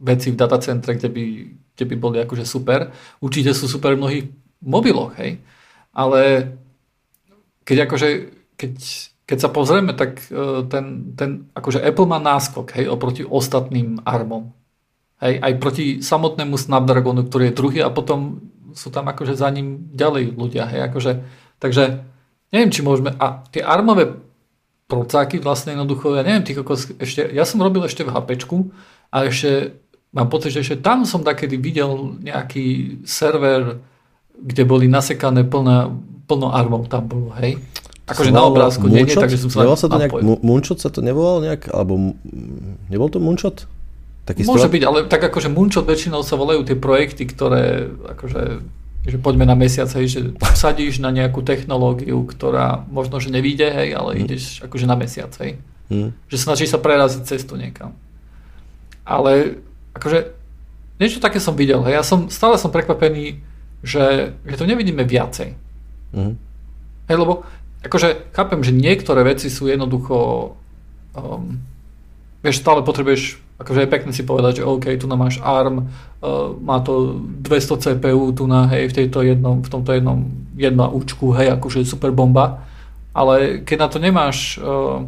vecí 0.05 0.29
v 0.29 0.37
datacentre, 0.37 1.01
kde 1.01 1.09
by, 1.09 1.25
kde 1.73 1.85
by 1.89 1.95
boli 1.97 2.17
akože 2.21 2.45
super. 2.45 2.93
Určite 3.25 3.57
sú 3.57 3.65
super 3.65 3.97
v 3.97 4.05
mnohých 4.05 4.25
mobiloch, 4.61 5.17
hej. 5.17 5.41
Ale 5.97 6.53
keď 7.65 7.89
akože, 7.89 8.09
keď, 8.61 8.73
keď 9.25 9.39
sa 9.41 9.49
pozrieme, 9.49 9.97
tak 9.97 10.21
e, 10.29 10.69
ten, 10.69 11.17
ten 11.17 11.49
akože 11.57 11.81
Apple 11.81 12.05
má 12.05 12.21
náskok, 12.21 12.77
hej, 12.77 12.93
oproti 12.93 13.25
ostatným 13.25 14.05
ARMom. 14.05 14.53
Hej, 15.25 15.41
aj 15.41 15.53
proti 15.57 15.87
samotnému 16.05 16.61
Snapdragonu, 16.61 17.25
ktorý 17.25 17.49
je 17.49 17.57
druhý 17.57 17.81
a 17.81 17.89
potom 17.89 18.53
sú 18.77 18.93
tam 18.93 19.09
akože 19.09 19.33
za 19.33 19.49
ním 19.49 19.89
ďalej 19.97 20.37
ľudia, 20.37 20.69
hej, 20.69 20.93
akože, 20.93 21.13
takže 21.57 22.05
neviem, 22.53 22.69
či 22.69 22.85
môžeme, 22.85 23.17
a 23.17 23.49
tie 23.49 23.65
ARMové 23.65 24.28
procáky 24.89 25.37
vlastne 25.39 25.77
jednoducho, 25.77 26.17
ja 26.17 26.25
neviem, 26.25 26.43
ty 26.43 26.57
kokos, 26.57 26.97
ešte, 26.97 27.29
ja 27.29 27.45
som 27.45 27.61
robil 27.61 27.85
ešte 27.85 28.09
v 28.09 28.11
HPčku 28.11 28.73
a 29.13 29.29
ešte 29.29 29.77
mám 30.17 30.33
pocit, 30.33 30.57
že 30.57 30.65
ešte 30.65 30.81
tam 30.81 31.05
som 31.05 31.21
takedy 31.21 31.61
videl 31.61 32.17
nejaký 32.25 32.99
server, 33.05 33.85
kde 34.33 34.63
boli 34.65 34.89
nasekané 34.89 35.45
plná, 35.45 35.93
plno 36.25 36.49
armov 36.57 36.89
tam 36.89 37.05
bolo, 37.05 37.37
hej. 37.37 37.61
Akože 38.09 38.33
na 38.33 38.49
obrázku, 38.49 38.89
nie, 38.89 39.05
nie, 39.05 39.13
takže 39.13 39.37
som 39.37 39.53
sa... 39.53 39.69
sa 39.77 39.93
to 39.93 40.01
nejak, 40.01 40.17
Moonshot 40.25 40.81
sa 40.81 40.89
to 40.89 41.05
nevolal 41.05 41.45
nejak, 41.45 41.69
alebo 41.69 42.17
nebol 42.89 43.13
to 43.13 43.21
Moonshot? 43.21 43.69
Taký 44.25 44.49
Môže 44.49 44.73
byť, 44.73 44.83
ale 44.89 44.99
tak 45.05 45.21
akože 45.29 45.53
Moonshot 45.53 45.85
väčšinou 45.85 46.25
sa 46.25 46.41
volajú 46.41 46.65
tie 46.65 46.77
projekty, 46.81 47.29
ktoré 47.29 47.93
akože 48.17 48.65
že 49.07 49.19
poďme 49.21 49.47
na 49.47 49.55
mesiac, 49.55 49.89
hej, 49.95 50.07
že 50.11 50.21
sadíš 50.59 50.99
na 50.99 51.15
nejakú 51.15 51.41
technológiu, 51.41 52.27
ktorá 52.27 52.85
možno, 52.91 53.23
že 53.23 53.31
nevíde, 53.31 53.69
hej, 53.71 53.95
ale 53.95 54.17
mm. 54.17 54.21
ideš 54.27 54.45
akože 54.65 54.87
na 54.89 54.97
mesiac, 54.99 55.33
hej. 55.39 55.61
Mm. 55.89 56.13
Že 56.29 56.37
snažíš 56.37 56.75
sa 56.75 56.83
preraziť 56.83 57.23
cestu 57.25 57.57
niekam. 57.57 57.97
Ale 59.09 59.63
akože 59.97 60.35
niečo 61.01 61.23
také 61.23 61.39
som 61.39 61.57
videl, 61.57 61.81
hej. 61.87 62.01
Ja 62.01 62.05
som, 62.05 62.29
stále 62.29 62.59
som 62.61 62.75
prekvapený, 62.75 63.41
že, 63.81 64.35
že 64.43 64.57
to 64.59 64.67
nevidíme 64.67 65.07
viacej. 65.07 65.55
Mm. 66.13 66.35
Hej, 67.09 67.17
lebo 67.17 67.47
akože 67.87 68.35
chápem, 68.35 68.61
že 68.61 68.77
niektoré 68.77 69.23
veci 69.25 69.49
sú 69.49 69.71
jednoducho 69.71 70.53
um, 71.15 71.63
vieš, 72.43 72.63
stále 72.63 72.83
potrebuješ 72.83 73.49
akože 73.59 73.85
je 73.85 73.91
pekné 73.91 74.11
si 74.15 74.23
povedať, 74.23 74.63
že 74.63 74.69
OK, 74.69 74.87
tu 75.03 75.11
na 75.11 75.19
máš 75.19 75.43
ARM, 75.43 75.83
uh, 75.83 76.55
má 76.63 76.79
to 76.79 77.19
200 77.43 77.83
CPU 77.83 78.31
tu 78.31 78.47
na, 78.47 78.71
hej, 78.71 78.87
v, 78.89 78.95
tejto 78.95 79.27
jednom, 79.27 79.59
v 79.59 79.69
tomto 79.69 79.91
jednom 79.91 80.31
jedna 80.55 80.87
účku, 80.87 81.35
hej, 81.35 81.59
akože 81.59 81.83
super 81.83 82.15
bomba, 82.15 82.63
ale 83.11 83.67
keď 83.67 83.77
na 83.83 83.89
to 83.91 83.99
nemáš 83.99 84.63
uh, 84.63 85.03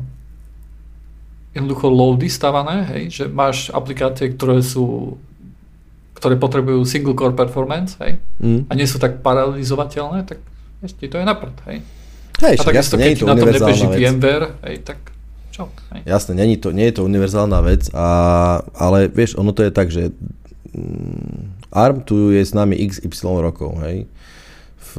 jednoducho 1.55 1.87
loady 1.87 2.27
stavané, 2.27 2.91
hej, 2.91 3.03
že 3.11 3.25
máš 3.31 3.71
aplikácie, 3.71 4.35
ktoré 4.35 4.61
sú 4.67 5.17
ktoré 6.21 6.37
potrebujú 6.37 6.85
single 6.85 7.17
core 7.17 7.33
performance, 7.33 7.97
hej, 8.03 8.21
mm. 8.43 8.69
a 8.69 8.73
nie 8.77 8.85
sú 8.85 9.01
tak 9.01 9.25
paralizovateľné, 9.25 10.27
tak 10.27 10.43
ešte 10.83 11.07
to 11.07 11.17
je 11.17 11.25
na 11.25 11.33
prd, 11.39 11.57
hej. 11.71 11.79
Hej, 12.45 12.55
a 12.57 12.61
však 12.61 12.67
tak 12.67 12.77
jasne, 12.77 12.97
nie 12.99 13.09
je 13.15 13.17
keď 13.23 13.29
na 13.31 13.37
tom 13.39 13.49
nebeží. 13.49 13.87
VMware, 13.89 14.47
hej, 14.67 14.77
tak 14.85 15.10
čo? 15.61 15.65
Hej. 15.93 16.01
Jasné, 16.09 16.33
nie, 16.41 16.57
to, 16.57 16.73
nie 16.73 16.89
je 16.89 16.97
to 16.97 17.05
univerzálna 17.05 17.61
vec, 17.61 17.93
a, 17.93 18.09
ale 18.73 19.13
vieš, 19.13 19.37
ono 19.37 19.53
to 19.53 19.61
je 19.69 19.73
tak, 19.73 19.93
že 19.93 20.09
mm, 20.73 21.69
ARM 21.69 22.01
tu 22.01 22.33
je 22.33 22.41
s 22.41 22.57
nami 22.57 22.81
XY 22.81 23.45
rokov, 23.45 23.77
hej, 23.85 24.09
v, 24.81 24.93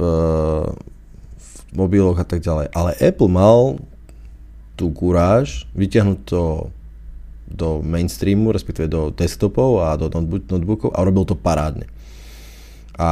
v 1.36 1.52
mobiloch 1.74 2.22
a 2.22 2.26
tak 2.28 2.46
ďalej. 2.46 2.70
Ale 2.72 2.96
Apple 3.02 3.32
mal 3.32 3.82
tú 4.78 4.94
kuráž 4.94 5.66
vyťahnuť 5.74 6.20
to 6.26 6.72
do 7.52 7.84
mainstreamu, 7.84 8.56
respektíve 8.56 8.88
do 8.88 9.12
desktopov 9.12 9.84
a 9.84 10.00
do 10.00 10.08
notebookov 10.08 10.96
a 10.96 11.04
robil 11.04 11.28
to 11.28 11.36
parádne. 11.36 11.86
A 12.96 13.12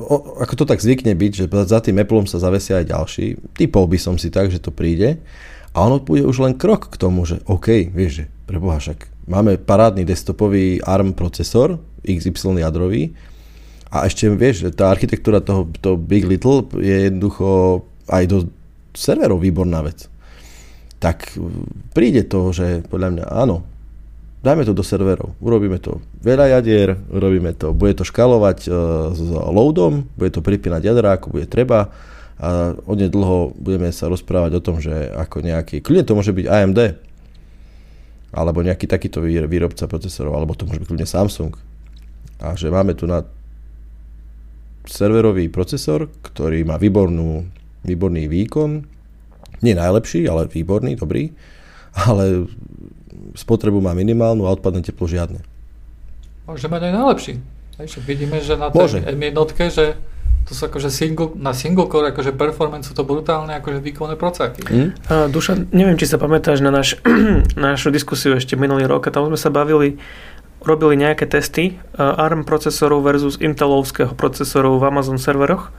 o, 0.00 0.40
ako 0.40 0.54
to 0.58 0.64
tak 0.64 0.80
zvykne 0.80 1.12
byť, 1.12 1.32
že 1.32 1.44
za 1.68 1.78
tým 1.84 2.00
Appleom 2.00 2.24
sa 2.24 2.40
zavesia 2.40 2.80
aj 2.80 2.90
ďalší, 2.90 3.26
typol 3.54 3.86
by 3.86 3.98
som 4.00 4.16
si 4.16 4.32
tak, 4.32 4.48
že 4.48 4.58
to 4.58 4.72
príde. 4.72 5.20
A 5.70 5.86
ono 5.86 6.02
bude 6.02 6.26
už 6.26 6.42
len 6.42 6.58
krok 6.58 6.90
k 6.90 6.98
tomu, 6.98 7.22
že 7.22 7.38
OK, 7.46 7.94
vieš, 7.94 8.24
že 8.24 8.24
preboha 8.50 8.82
však 8.82 9.06
máme 9.30 9.62
parádny 9.62 10.02
desktopový 10.02 10.82
ARM 10.82 11.14
procesor, 11.14 11.78
XY 12.02 12.58
jadrový. 12.58 13.14
A 13.90 14.06
ešte 14.06 14.26
vieš, 14.30 14.66
že 14.66 14.70
tá 14.74 14.90
architektúra 14.90 15.42
toho, 15.42 15.70
toho 15.82 15.98
Big 15.98 16.26
Little 16.26 16.66
je 16.78 17.10
jednoducho 17.10 17.82
aj 18.10 18.24
do 18.26 18.38
serverov 18.94 19.42
výborná 19.42 19.82
vec. 19.82 20.10
Tak 20.98 21.38
príde 21.94 22.26
to, 22.26 22.50
že 22.50 22.86
podľa 22.86 23.08
mňa 23.14 23.24
áno, 23.30 23.62
dajme 24.40 24.64
to 24.64 24.72
do 24.72 24.80
serverov, 24.80 25.36
urobíme 25.40 25.76
to. 25.80 26.00
Veľa 26.24 26.60
jadier, 26.60 26.96
urobíme 27.12 27.52
to, 27.56 27.76
bude 27.76 27.96
to 27.96 28.04
škalovať 28.04 28.58
uh, 28.66 28.74
s 29.12 29.20
loadom, 29.30 30.08
bude 30.16 30.32
to 30.32 30.40
pripínať 30.40 30.82
jadra, 30.90 31.16
ako 31.16 31.36
bude 31.36 31.46
treba. 31.48 31.92
A 32.40 32.72
onedlho 32.88 33.52
budeme 33.52 33.92
sa 33.92 34.08
rozprávať 34.08 34.56
o 34.56 34.64
tom, 34.64 34.80
že 34.80 35.12
ako 35.12 35.44
nejaký, 35.44 35.84
kľudne 35.84 36.08
to 36.08 36.16
môže 36.16 36.32
byť 36.32 36.46
AMD, 36.48 36.80
alebo 38.32 38.64
nejaký 38.64 38.88
takýto 38.88 39.20
výrobca 39.24 39.84
procesorov, 39.84 40.32
alebo 40.32 40.56
to 40.56 40.64
môže 40.64 40.80
byť 40.80 40.88
kľudne 40.88 41.04
Samsung. 41.04 41.52
A 42.40 42.56
že 42.56 42.72
máme 42.72 42.96
tu 42.96 43.04
na 43.04 43.28
serverový 44.88 45.52
procesor, 45.52 46.08
ktorý 46.24 46.64
má 46.64 46.80
výbornú, 46.80 47.44
výborný 47.84 48.24
výkon, 48.32 48.88
nie 49.60 49.76
najlepší, 49.76 50.24
ale 50.24 50.48
výborný, 50.48 50.96
dobrý, 50.96 51.28
ale 51.92 52.48
spotrebu 53.36 53.80
má 53.80 53.92
minimálnu 53.92 54.46
a 54.46 54.54
odpadné 54.54 54.84
teplo 54.84 55.06
žiadne. 55.06 55.40
Môže 56.48 56.66
mať 56.66 56.90
aj 56.90 56.92
najlepší. 56.92 57.32
Takže 57.80 57.98
vidíme, 58.04 58.36
že 58.44 58.60
na 58.60 58.68
tej 58.68 59.06
M1, 59.08 59.36
že 59.72 59.96
to 60.48 60.52
sú 60.56 60.66
akože 60.66 60.90
single, 60.90 61.36
na 61.38 61.54
single 61.54 61.86
core 61.86 62.10
akože 62.10 62.34
performance 62.34 62.90
sú 62.90 62.94
to 62.96 63.06
brutálne 63.06 63.54
akože 63.60 63.78
výkonné 63.78 64.18
procáky. 64.18 64.64
Mm? 64.66 64.90
Uh, 65.06 65.26
Duša, 65.30 65.68
neviem, 65.70 65.94
či 65.94 66.10
sa 66.10 66.18
pamätáš 66.18 66.64
na 66.64 66.74
naš, 66.78 66.98
našu 67.54 67.94
diskusiu 67.94 68.34
ešte 68.34 68.58
minulý 68.58 68.90
rok 68.90 69.06
a 69.06 69.14
tam 69.14 69.30
sme 69.30 69.38
sa 69.38 69.52
bavili, 69.52 70.00
robili 70.64 70.98
nejaké 70.98 71.28
testy 71.30 71.78
uh, 71.94 72.18
ARM 72.18 72.42
procesorov 72.42 73.04
versus 73.06 73.38
Intelovského 73.38 74.16
procesorov 74.16 74.80
v 74.80 74.90
Amazon 74.90 75.22
serveroch 75.22 75.70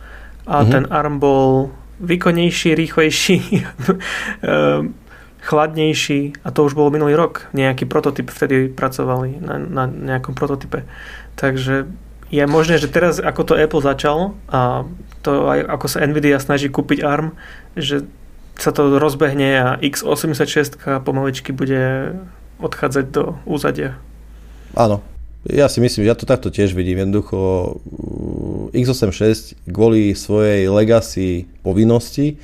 a 0.46 0.62
mm-hmm. 0.62 0.72
ten 0.72 0.84
ARM 0.88 1.20
bol 1.20 1.76
výkonnejší, 2.02 2.74
rýchlejší, 2.74 3.38
ehm, 4.42 4.98
chladnejší 5.42 6.46
a 6.46 6.54
to 6.54 6.64
už 6.64 6.78
bolo 6.78 6.94
minulý 6.94 7.18
rok. 7.18 7.50
Nejaký 7.58 7.90
prototyp 7.90 8.30
vtedy 8.30 8.70
pracovali 8.70 9.42
na, 9.42 9.58
na 9.58 9.84
nejakom 9.90 10.38
prototype. 10.38 10.86
Takže 11.34 11.90
je 12.30 12.44
možné, 12.46 12.78
že 12.78 12.88
teraz 12.88 13.18
ako 13.18 13.42
to 13.44 13.54
Apple 13.58 13.82
začal 13.82 14.38
a 14.48 14.86
to 15.26 15.50
aj 15.50 15.66
ako 15.66 15.86
sa 15.90 16.06
Nvidia 16.06 16.38
snaží 16.38 16.70
kúpiť 16.70 17.02
ARM, 17.02 17.34
že 17.74 18.06
sa 18.62 18.70
to 18.70 19.02
rozbehne 19.02 19.50
a 19.58 19.68
x86 19.82 20.78
pomaličky 21.02 21.50
bude 21.50 22.14
odchádzať 22.62 23.06
do 23.10 23.36
úzadia. 23.50 23.98
Áno, 24.78 25.02
ja 25.50 25.66
si 25.66 25.82
myslím, 25.82 26.06
ja 26.06 26.14
to 26.14 26.30
takto 26.30 26.54
tiež 26.54 26.78
vidím. 26.78 27.02
Jednoducho 27.02 27.38
uh, 27.82 28.78
x86 28.78 29.58
kvôli 29.66 30.14
svojej 30.14 30.70
legacy 30.70 31.50
povinnosti 31.66 32.38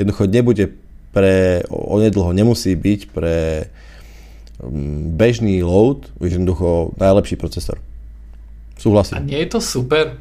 jednoducho 0.00 0.24
nebude 0.24 0.64
pre, 1.10 1.62
onedlho 1.70 2.30
nemusí 2.32 2.74
byť 2.74 3.00
pre 3.10 3.66
um, 4.62 5.14
bežný 5.14 5.62
load 5.62 6.10
jednoducho 6.22 6.94
najlepší 6.98 7.36
procesor. 7.36 7.78
Súhlasím. 8.78 9.20
A 9.20 9.26
nie 9.26 9.40
je 9.44 9.50
to 9.54 9.60
super? 9.60 10.16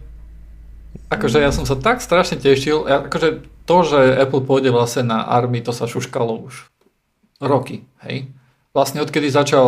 Akože 1.10 1.42
ja 1.42 1.54
som 1.54 1.66
sa 1.66 1.78
tak 1.78 2.02
strašne 2.02 2.42
tešil, 2.42 2.86
akože 2.86 3.46
to, 3.66 3.78
že 3.86 4.00
Apple 4.18 4.42
pôjde 4.42 4.74
vlastne 4.74 5.06
na 5.06 5.26
army, 5.26 5.62
to 5.62 5.70
sa 5.70 5.86
šuškalo 5.86 6.50
už 6.50 6.70
roky, 7.40 7.86
hej 8.06 8.30
vlastne 8.70 9.02
odkedy 9.02 9.34
začal, 9.34 9.68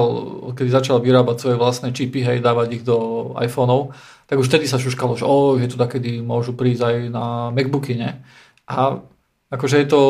odkedy 0.54 0.70
začal 0.70 1.02
vyrábať 1.02 1.36
svoje 1.42 1.58
vlastné 1.58 1.90
čipy, 1.92 2.22
hej, 2.22 2.38
dávať 2.40 2.82
ich 2.82 2.84
do 2.86 3.32
iPhoneov, 3.34 3.98
tak 4.30 4.38
už 4.38 4.48
vtedy 4.48 4.70
sa 4.70 4.78
šuškalo, 4.78 5.18
že 5.18 5.26
oh, 5.26 5.58
je 5.58 5.68
to 5.68 5.78
takedy 5.78 6.22
môžu 6.22 6.54
prísť 6.54 6.82
aj 6.86 6.96
na 7.10 7.26
Macbooky, 7.50 7.98
ne? 7.98 8.22
A 8.70 9.02
akože 9.50 9.82
je 9.82 9.88
to 9.90 10.02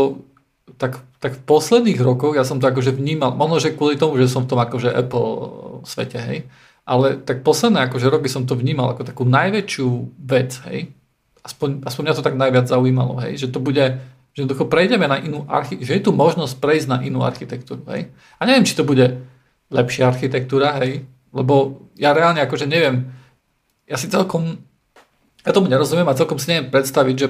tak, 0.78 1.01
tak 1.22 1.38
v 1.38 1.43
posledných 1.45 1.99
rokoch 2.01 2.38
ja 2.38 2.45
som 2.45 2.62
to 2.62 2.70
akože 2.70 2.95
vnímal, 2.95 3.34
možno, 3.34 3.62
že 3.62 3.76
kvôli 3.76 3.97
tomu, 3.97 4.18
že 4.18 4.32
som 4.32 4.45
v 4.45 4.49
tom 4.49 4.59
akože 4.62 4.89
Apple 4.93 5.30
svete, 5.86 6.20
hej, 6.22 6.39
ale 6.86 7.18
tak 7.22 7.41
posledné 7.45 7.89
akože 7.89 8.07
roky 8.09 8.30
som 8.30 8.45
to 8.45 8.57
vnímal 8.57 8.93
ako 8.93 9.05
takú 9.05 9.24
najväčšiu 9.26 9.88
vec, 10.22 10.51
hej, 10.70 10.93
aspoň, 11.41 11.86
aspoň 11.86 12.01
mňa 12.05 12.18
to 12.18 12.26
tak 12.26 12.38
najviac 12.38 12.66
zaujímalo, 12.70 13.18
hej, 13.26 13.45
že 13.45 13.47
to 13.49 13.62
bude 13.62 14.01
že 14.32 14.47
jednoducho 14.47 14.72
prejdeme 14.72 15.12
na 15.12 15.20
inú 15.20 15.43
archi- 15.51 15.84
že 15.84 15.99
je 15.99 16.07
tu 16.07 16.16
možnosť 16.16 16.55
prejsť 16.64 16.88
na 16.88 16.97
inú 17.03 17.20
architektúru. 17.20 17.84
Hej? 17.91 18.16
A 18.39 18.47
neviem, 18.47 18.64
či 18.64 18.80
to 18.80 18.88
bude 18.88 19.28
lepšia 19.68 20.07
architektúra, 20.07 20.80
hej? 20.80 21.03
lebo 21.36 21.84
ja 21.99 22.16
reálne 22.16 22.39
akože 22.39 22.64
neviem, 22.64 23.12
ja 23.88 23.99
si 23.99 24.07
celkom, 24.07 24.64
ja 25.43 25.51
tomu 25.51 25.68
nerozumiem 25.68 26.07
a 26.07 26.16
celkom 26.16 26.39
si 26.39 26.47
neviem 26.47 26.72
predstaviť, 26.72 27.16
že, 27.20 27.28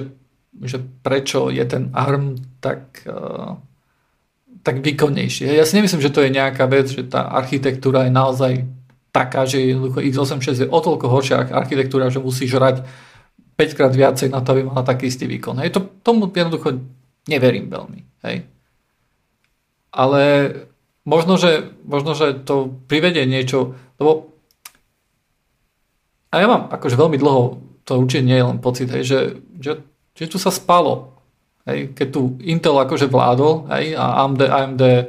že 0.60 0.82
prečo 1.00 1.48
je 1.48 1.64
ten 1.64 1.88
ARM 1.96 2.36
tak, 2.60 3.06
uh, 3.08 3.56
tak 4.60 4.84
výkonnejší. 4.84 5.48
Ja 5.48 5.64
si 5.64 5.80
nemyslím, 5.80 6.04
že 6.04 6.12
to 6.12 6.20
je 6.20 6.34
nejaká 6.34 6.68
vec, 6.68 6.92
že 6.92 7.08
tá 7.08 7.32
architektúra 7.32 8.04
je 8.04 8.12
naozaj 8.12 8.52
taká, 9.12 9.44
že 9.48 9.60
jednoducho 9.60 10.00
x86 10.00 10.64
je 10.64 10.68
o 10.68 10.78
toľko 10.80 11.06
horšia 11.08 11.52
architektúra, 11.52 12.12
že 12.12 12.20
musí 12.20 12.48
žrať 12.48 12.84
5 13.56 13.76
krát 13.76 13.92
viacej 13.92 14.32
na 14.32 14.40
to, 14.40 14.56
aby 14.56 14.62
mala 14.64 14.84
taký 14.84 15.12
istý 15.12 15.28
výkon. 15.28 15.60
Hej, 15.60 15.76
to, 15.76 15.80
tomu 16.00 16.28
jednoducho 16.32 16.80
neverím 17.28 17.68
veľmi. 17.68 18.00
Hej. 18.24 18.48
Ale 19.92 20.22
možno 21.04 21.36
že, 21.36 21.76
možno, 21.84 22.16
že 22.16 22.32
to 22.32 22.72
privedie 22.88 23.28
niečo, 23.28 23.76
lebo 24.00 24.32
a 26.32 26.40
ja 26.40 26.48
mám 26.48 26.72
akože 26.72 26.96
veľmi 26.96 27.20
dlho, 27.20 27.60
to 27.84 28.00
určite 28.00 28.24
nie 28.24 28.40
je 28.40 28.48
len 28.48 28.56
pocit, 28.56 28.88
hej, 28.88 29.04
že, 29.04 29.20
že, 29.60 29.72
že 30.12 30.28
tu 30.28 30.36
sa 30.36 30.52
spalo. 30.52 31.16
Hej, 31.62 31.94
keď 31.94 32.08
tu 32.10 32.20
Intel 32.42 32.74
akože 32.74 33.06
vládol 33.06 33.70
hej, 33.70 33.94
a 33.94 34.26
AMD, 34.26 34.40
AMD 34.42 34.82
e, 34.82 35.04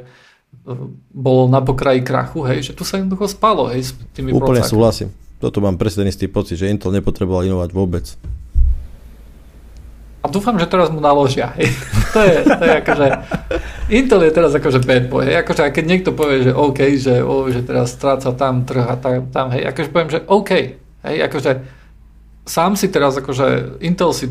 bolo 1.10 1.50
na 1.50 1.58
pokraji 1.58 1.98
krachu, 2.06 2.46
hej, 2.46 2.70
že 2.70 2.72
tu 2.78 2.86
sa 2.86 3.02
jednoducho 3.02 3.26
spalo 3.26 3.74
hej, 3.74 3.90
s 3.90 3.90
tými 4.14 4.30
Úplne 4.30 4.62
procákmi. 4.62 4.70
súhlasím. 4.70 5.08
Toto 5.42 5.58
mám 5.58 5.74
presne 5.74 6.06
istý 6.06 6.30
pocit, 6.30 6.56
že 6.56 6.70
Intel 6.70 6.94
nepotreboval 6.94 7.42
inovať 7.42 7.70
vôbec. 7.74 8.06
A 10.24 10.30
dúfam, 10.30 10.56
že 10.56 10.64
teraz 10.64 10.88
mu 10.88 11.04
naložia. 11.04 11.52
Hej. 11.58 11.68
To 12.14 12.22
je, 12.22 12.46
to 12.46 12.62
je 12.62 12.74
akože... 12.78 13.06
Intel 13.90 14.22
je 14.22 14.30
teraz 14.30 14.54
akože 14.54 14.86
bad 14.86 15.10
boy. 15.10 15.26
Hej. 15.26 15.42
Akože, 15.42 15.66
keď 15.74 15.82
niekto 15.84 16.10
povie, 16.14 16.46
že 16.46 16.54
OK, 16.54 16.78
že, 16.94 17.18
oh, 17.26 17.50
že 17.50 17.66
teraz 17.66 17.90
stráca 17.90 18.30
tam 18.30 18.62
trh 18.62 18.86
a 18.86 18.94
tam, 18.94 19.26
tam, 19.34 19.50
hej, 19.50 19.66
akože 19.66 19.88
poviem, 19.90 20.10
že 20.14 20.22
OK. 20.30 20.78
Hej, 21.02 21.16
akože 21.26 21.50
sám 22.46 22.78
si 22.78 22.86
teraz 22.86 23.18
akože 23.18 23.82
Intel 23.82 24.14
si 24.14 24.30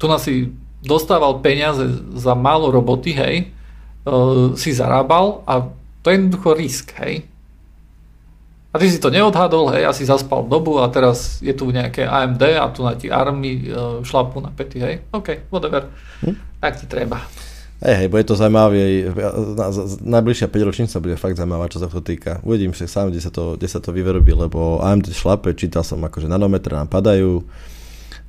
tu 0.00 0.04
nás 0.08 0.22
si 0.24 0.48
dostával 0.80 1.44
peniaze 1.44 1.84
za 2.16 2.32
málo 2.32 2.72
roboty, 2.72 3.12
hej, 3.12 3.52
uh, 4.08 4.56
si 4.56 4.72
zarábal 4.72 5.44
a 5.44 5.68
to 6.00 6.08
je 6.08 6.14
jednoducho 6.16 6.50
risk, 6.56 6.96
hej. 7.04 7.28
A 8.70 8.78
ty 8.78 8.86
si 8.86 9.02
to 9.02 9.10
neodhadol, 9.10 9.68
hej, 9.74 9.84
asi 9.84 10.06
zaspal 10.06 10.46
dobu 10.46 10.78
a 10.80 10.88
teraz 10.88 11.42
je 11.42 11.52
tu 11.52 11.68
nejaké 11.68 12.06
AMD 12.06 12.42
a 12.56 12.70
tu 12.72 12.86
na 12.86 12.96
ti 12.96 13.12
army 13.12 13.68
uh, 13.68 14.00
šlapu 14.00 14.40
na 14.40 14.48
pety, 14.48 14.78
hej. 14.80 14.94
OK, 15.12 15.52
whatever. 15.52 15.90
Hm? 16.24 16.34
Tak 16.62 16.80
ti 16.80 16.86
treba. 16.88 17.20
Hej, 17.80 17.96
hej, 18.04 18.08
bude 18.12 18.28
to 18.28 18.36
zaujímavé. 18.36 19.08
Najbližšia 20.04 20.52
5 20.52 20.68
ročnica 20.68 20.96
bude 21.00 21.16
fakt 21.16 21.40
zaujímavá, 21.40 21.64
čo 21.72 21.80
sa 21.80 21.88
to 21.88 22.04
týka. 22.04 22.44
Uvidím 22.44 22.76
však 22.76 22.88
sám, 22.92 23.06
kde 23.08 23.20
sa 23.24 23.32
to, 23.32 23.56
kde 23.56 23.68
sa 23.72 23.80
to 23.80 23.88
vyverobí, 23.96 24.36
lebo 24.36 24.84
AMD 24.84 25.08
šlape, 25.16 25.56
čítal 25.56 25.80
som 25.80 25.96
akože 26.04 26.28
nanometre 26.28 26.76
nám 26.76 26.92
padajú. 26.92 27.40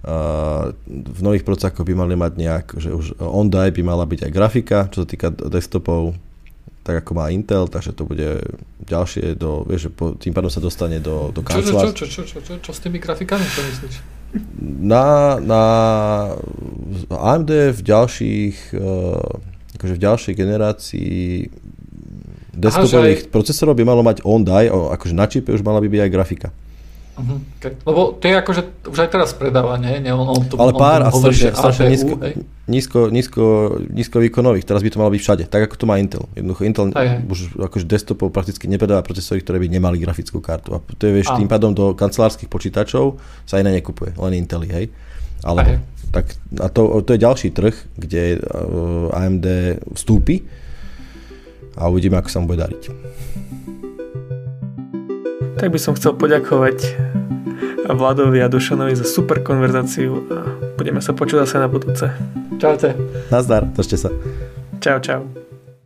Uh, 0.02 0.74
v 0.89 1.22
nových 1.22 1.45
procákoch 1.45 1.86
by 1.86 1.93
mali 1.93 2.18
mať 2.18 2.34
nejak, 2.34 2.66
že 2.82 2.89
už 2.89 3.22
on-die 3.22 3.70
by 3.70 3.82
mala 3.86 4.10
byť 4.10 4.26
aj 4.26 4.32
grafika, 4.34 4.78
čo 4.89 5.06
sa 5.06 5.08
týka 5.08 5.30
desktopov, 5.30 6.18
tak 6.82 7.06
ako 7.06 7.22
má 7.22 7.30
Intel, 7.30 7.70
takže 7.70 7.93
to 7.93 8.10
bude 8.10 8.41
ďalšie 8.82 9.38
do, 9.38 9.62
vieš, 9.70 9.93
po, 9.93 10.18
tým 10.18 10.34
pádom 10.34 10.49
sa 10.49 10.58
dostane 10.58 10.97
do, 10.97 11.30
do. 11.30 11.45
Čo, 11.45 11.62
čo, 11.62 11.93
čo, 11.93 12.06
čo, 12.10 12.24
čo, 12.26 12.38
čo, 12.41 12.54
čo, 12.58 12.72
s 12.74 12.80
tými 12.82 12.97
grafikami, 12.97 13.45
čo 13.45 13.62
myslíš? 13.62 14.22
na, 14.62 15.38
na 15.43 15.64
AMD 17.12 17.76
v 17.76 17.82
ďalších 17.84 18.56
uh, 18.80 19.76
akože 19.76 19.93
v 19.97 20.04
ďalšej 20.06 20.34
generácii 20.38 21.16
desktopových 22.56 23.28
aj... 23.28 23.30
procesorov 23.34 23.74
by 23.76 23.84
malo 23.88 24.06
mať 24.06 24.22
on-die, 24.22 24.70
akože 24.70 25.16
na 25.16 25.26
čipe 25.28 25.49
už 25.49 25.66
mala 25.66 25.82
by 25.82 25.88
byť 25.89 26.02
aj 26.06 26.12
grafika. 26.12 26.47
Uh-huh. 27.22 27.38
Okay. 27.61 27.78
Lebo 27.86 28.01
to 28.17 28.24
je 28.26 28.34
akože 28.34 28.61
už 28.89 28.97
aj 28.97 29.09
teraz 29.13 29.30
predáva, 29.38 29.78
nie? 29.78 30.01
nie 30.01 30.09
on, 30.09 30.26
on 30.26 30.41
tu, 30.49 30.57
Ale 30.57 30.74
pár 30.74 31.05
on 31.05 31.07
a 31.07 31.09
strašne, 31.13 31.53
strašne 31.53 31.86
nízko, 31.93 32.13
nízko, 32.65 32.99
nízko, 33.13 33.43
nízko 33.93 34.17
výkonových. 34.17 34.65
Teraz 34.65 34.82
by 34.82 34.89
to 34.89 34.97
malo 34.97 35.13
byť 35.13 35.22
všade, 35.22 35.43
tak 35.45 35.69
ako 35.69 35.76
to 35.78 35.86
má 35.86 36.01
Intel. 36.01 36.26
Jednoducho 36.34 36.61
Intel 36.65 36.86
aj, 36.97 36.97
aj. 36.97 37.17
už 37.30 37.39
akože 37.61 37.86
desktopov 37.86 38.34
prakticky 38.34 38.65
nepredáva 38.65 39.05
procesory, 39.05 39.45
ktoré 39.45 39.61
by 39.61 39.69
nemali 39.69 40.01
grafickú 40.01 40.41
kartu. 40.41 40.74
A 40.74 40.82
to 40.82 41.05
je, 41.05 41.22
vieš, 41.22 41.30
tým 41.38 41.45
pádom 41.45 41.78
do 41.78 41.93
kancelárskych 41.93 42.49
počítačov 42.49 43.22
sa 43.45 43.61
iné 43.61 43.78
nekupuje, 43.78 44.17
len 44.17 44.41
Intel, 44.41 44.65
hej. 44.65 44.89
Ale 45.45 45.82
tak, 46.11 46.38
a 46.59 46.67
to, 46.67 47.01
to 47.05 47.15
je 47.15 47.24
ďalší 47.24 47.49
trh, 47.55 47.74
kde 47.95 48.41
uh, 48.41 49.15
AMD 49.15 49.45
vstúpi 49.95 50.43
a 51.80 51.88
uvidíme, 51.88 52.19
ako 52.19 52.30
sa 52.30 52.38
mu 52.43 52.51
bude 52.51 52.59
dariť. 52.59 52.84
Tak 55.62 55.70
by 55.70 55.78
som 55.78 55.93
chcel 55.93 56.18
poďakovať 56.18 56.97
Vladovi 57.86 58.41
a 58.41 58.49
Dušanovi 58.49 58.97
za 58.97 59.05
super 59.05 59.45
konverzáciu 59.45 60.26
a 60.34 60.57
budeme 60.74 61.05
sa 61.05 61.14
počuť 61.14 61.45
zase 61.45 61.62
na 61.62 61.70
budúce. 61.70 62.09
Čaute. 62.57 62.97
Nazdar, 63.30 63.70
držte 63.70 63.93
sa. 64.01 64.09
Čau, 64.82 64.97
čau. 65.05 65.41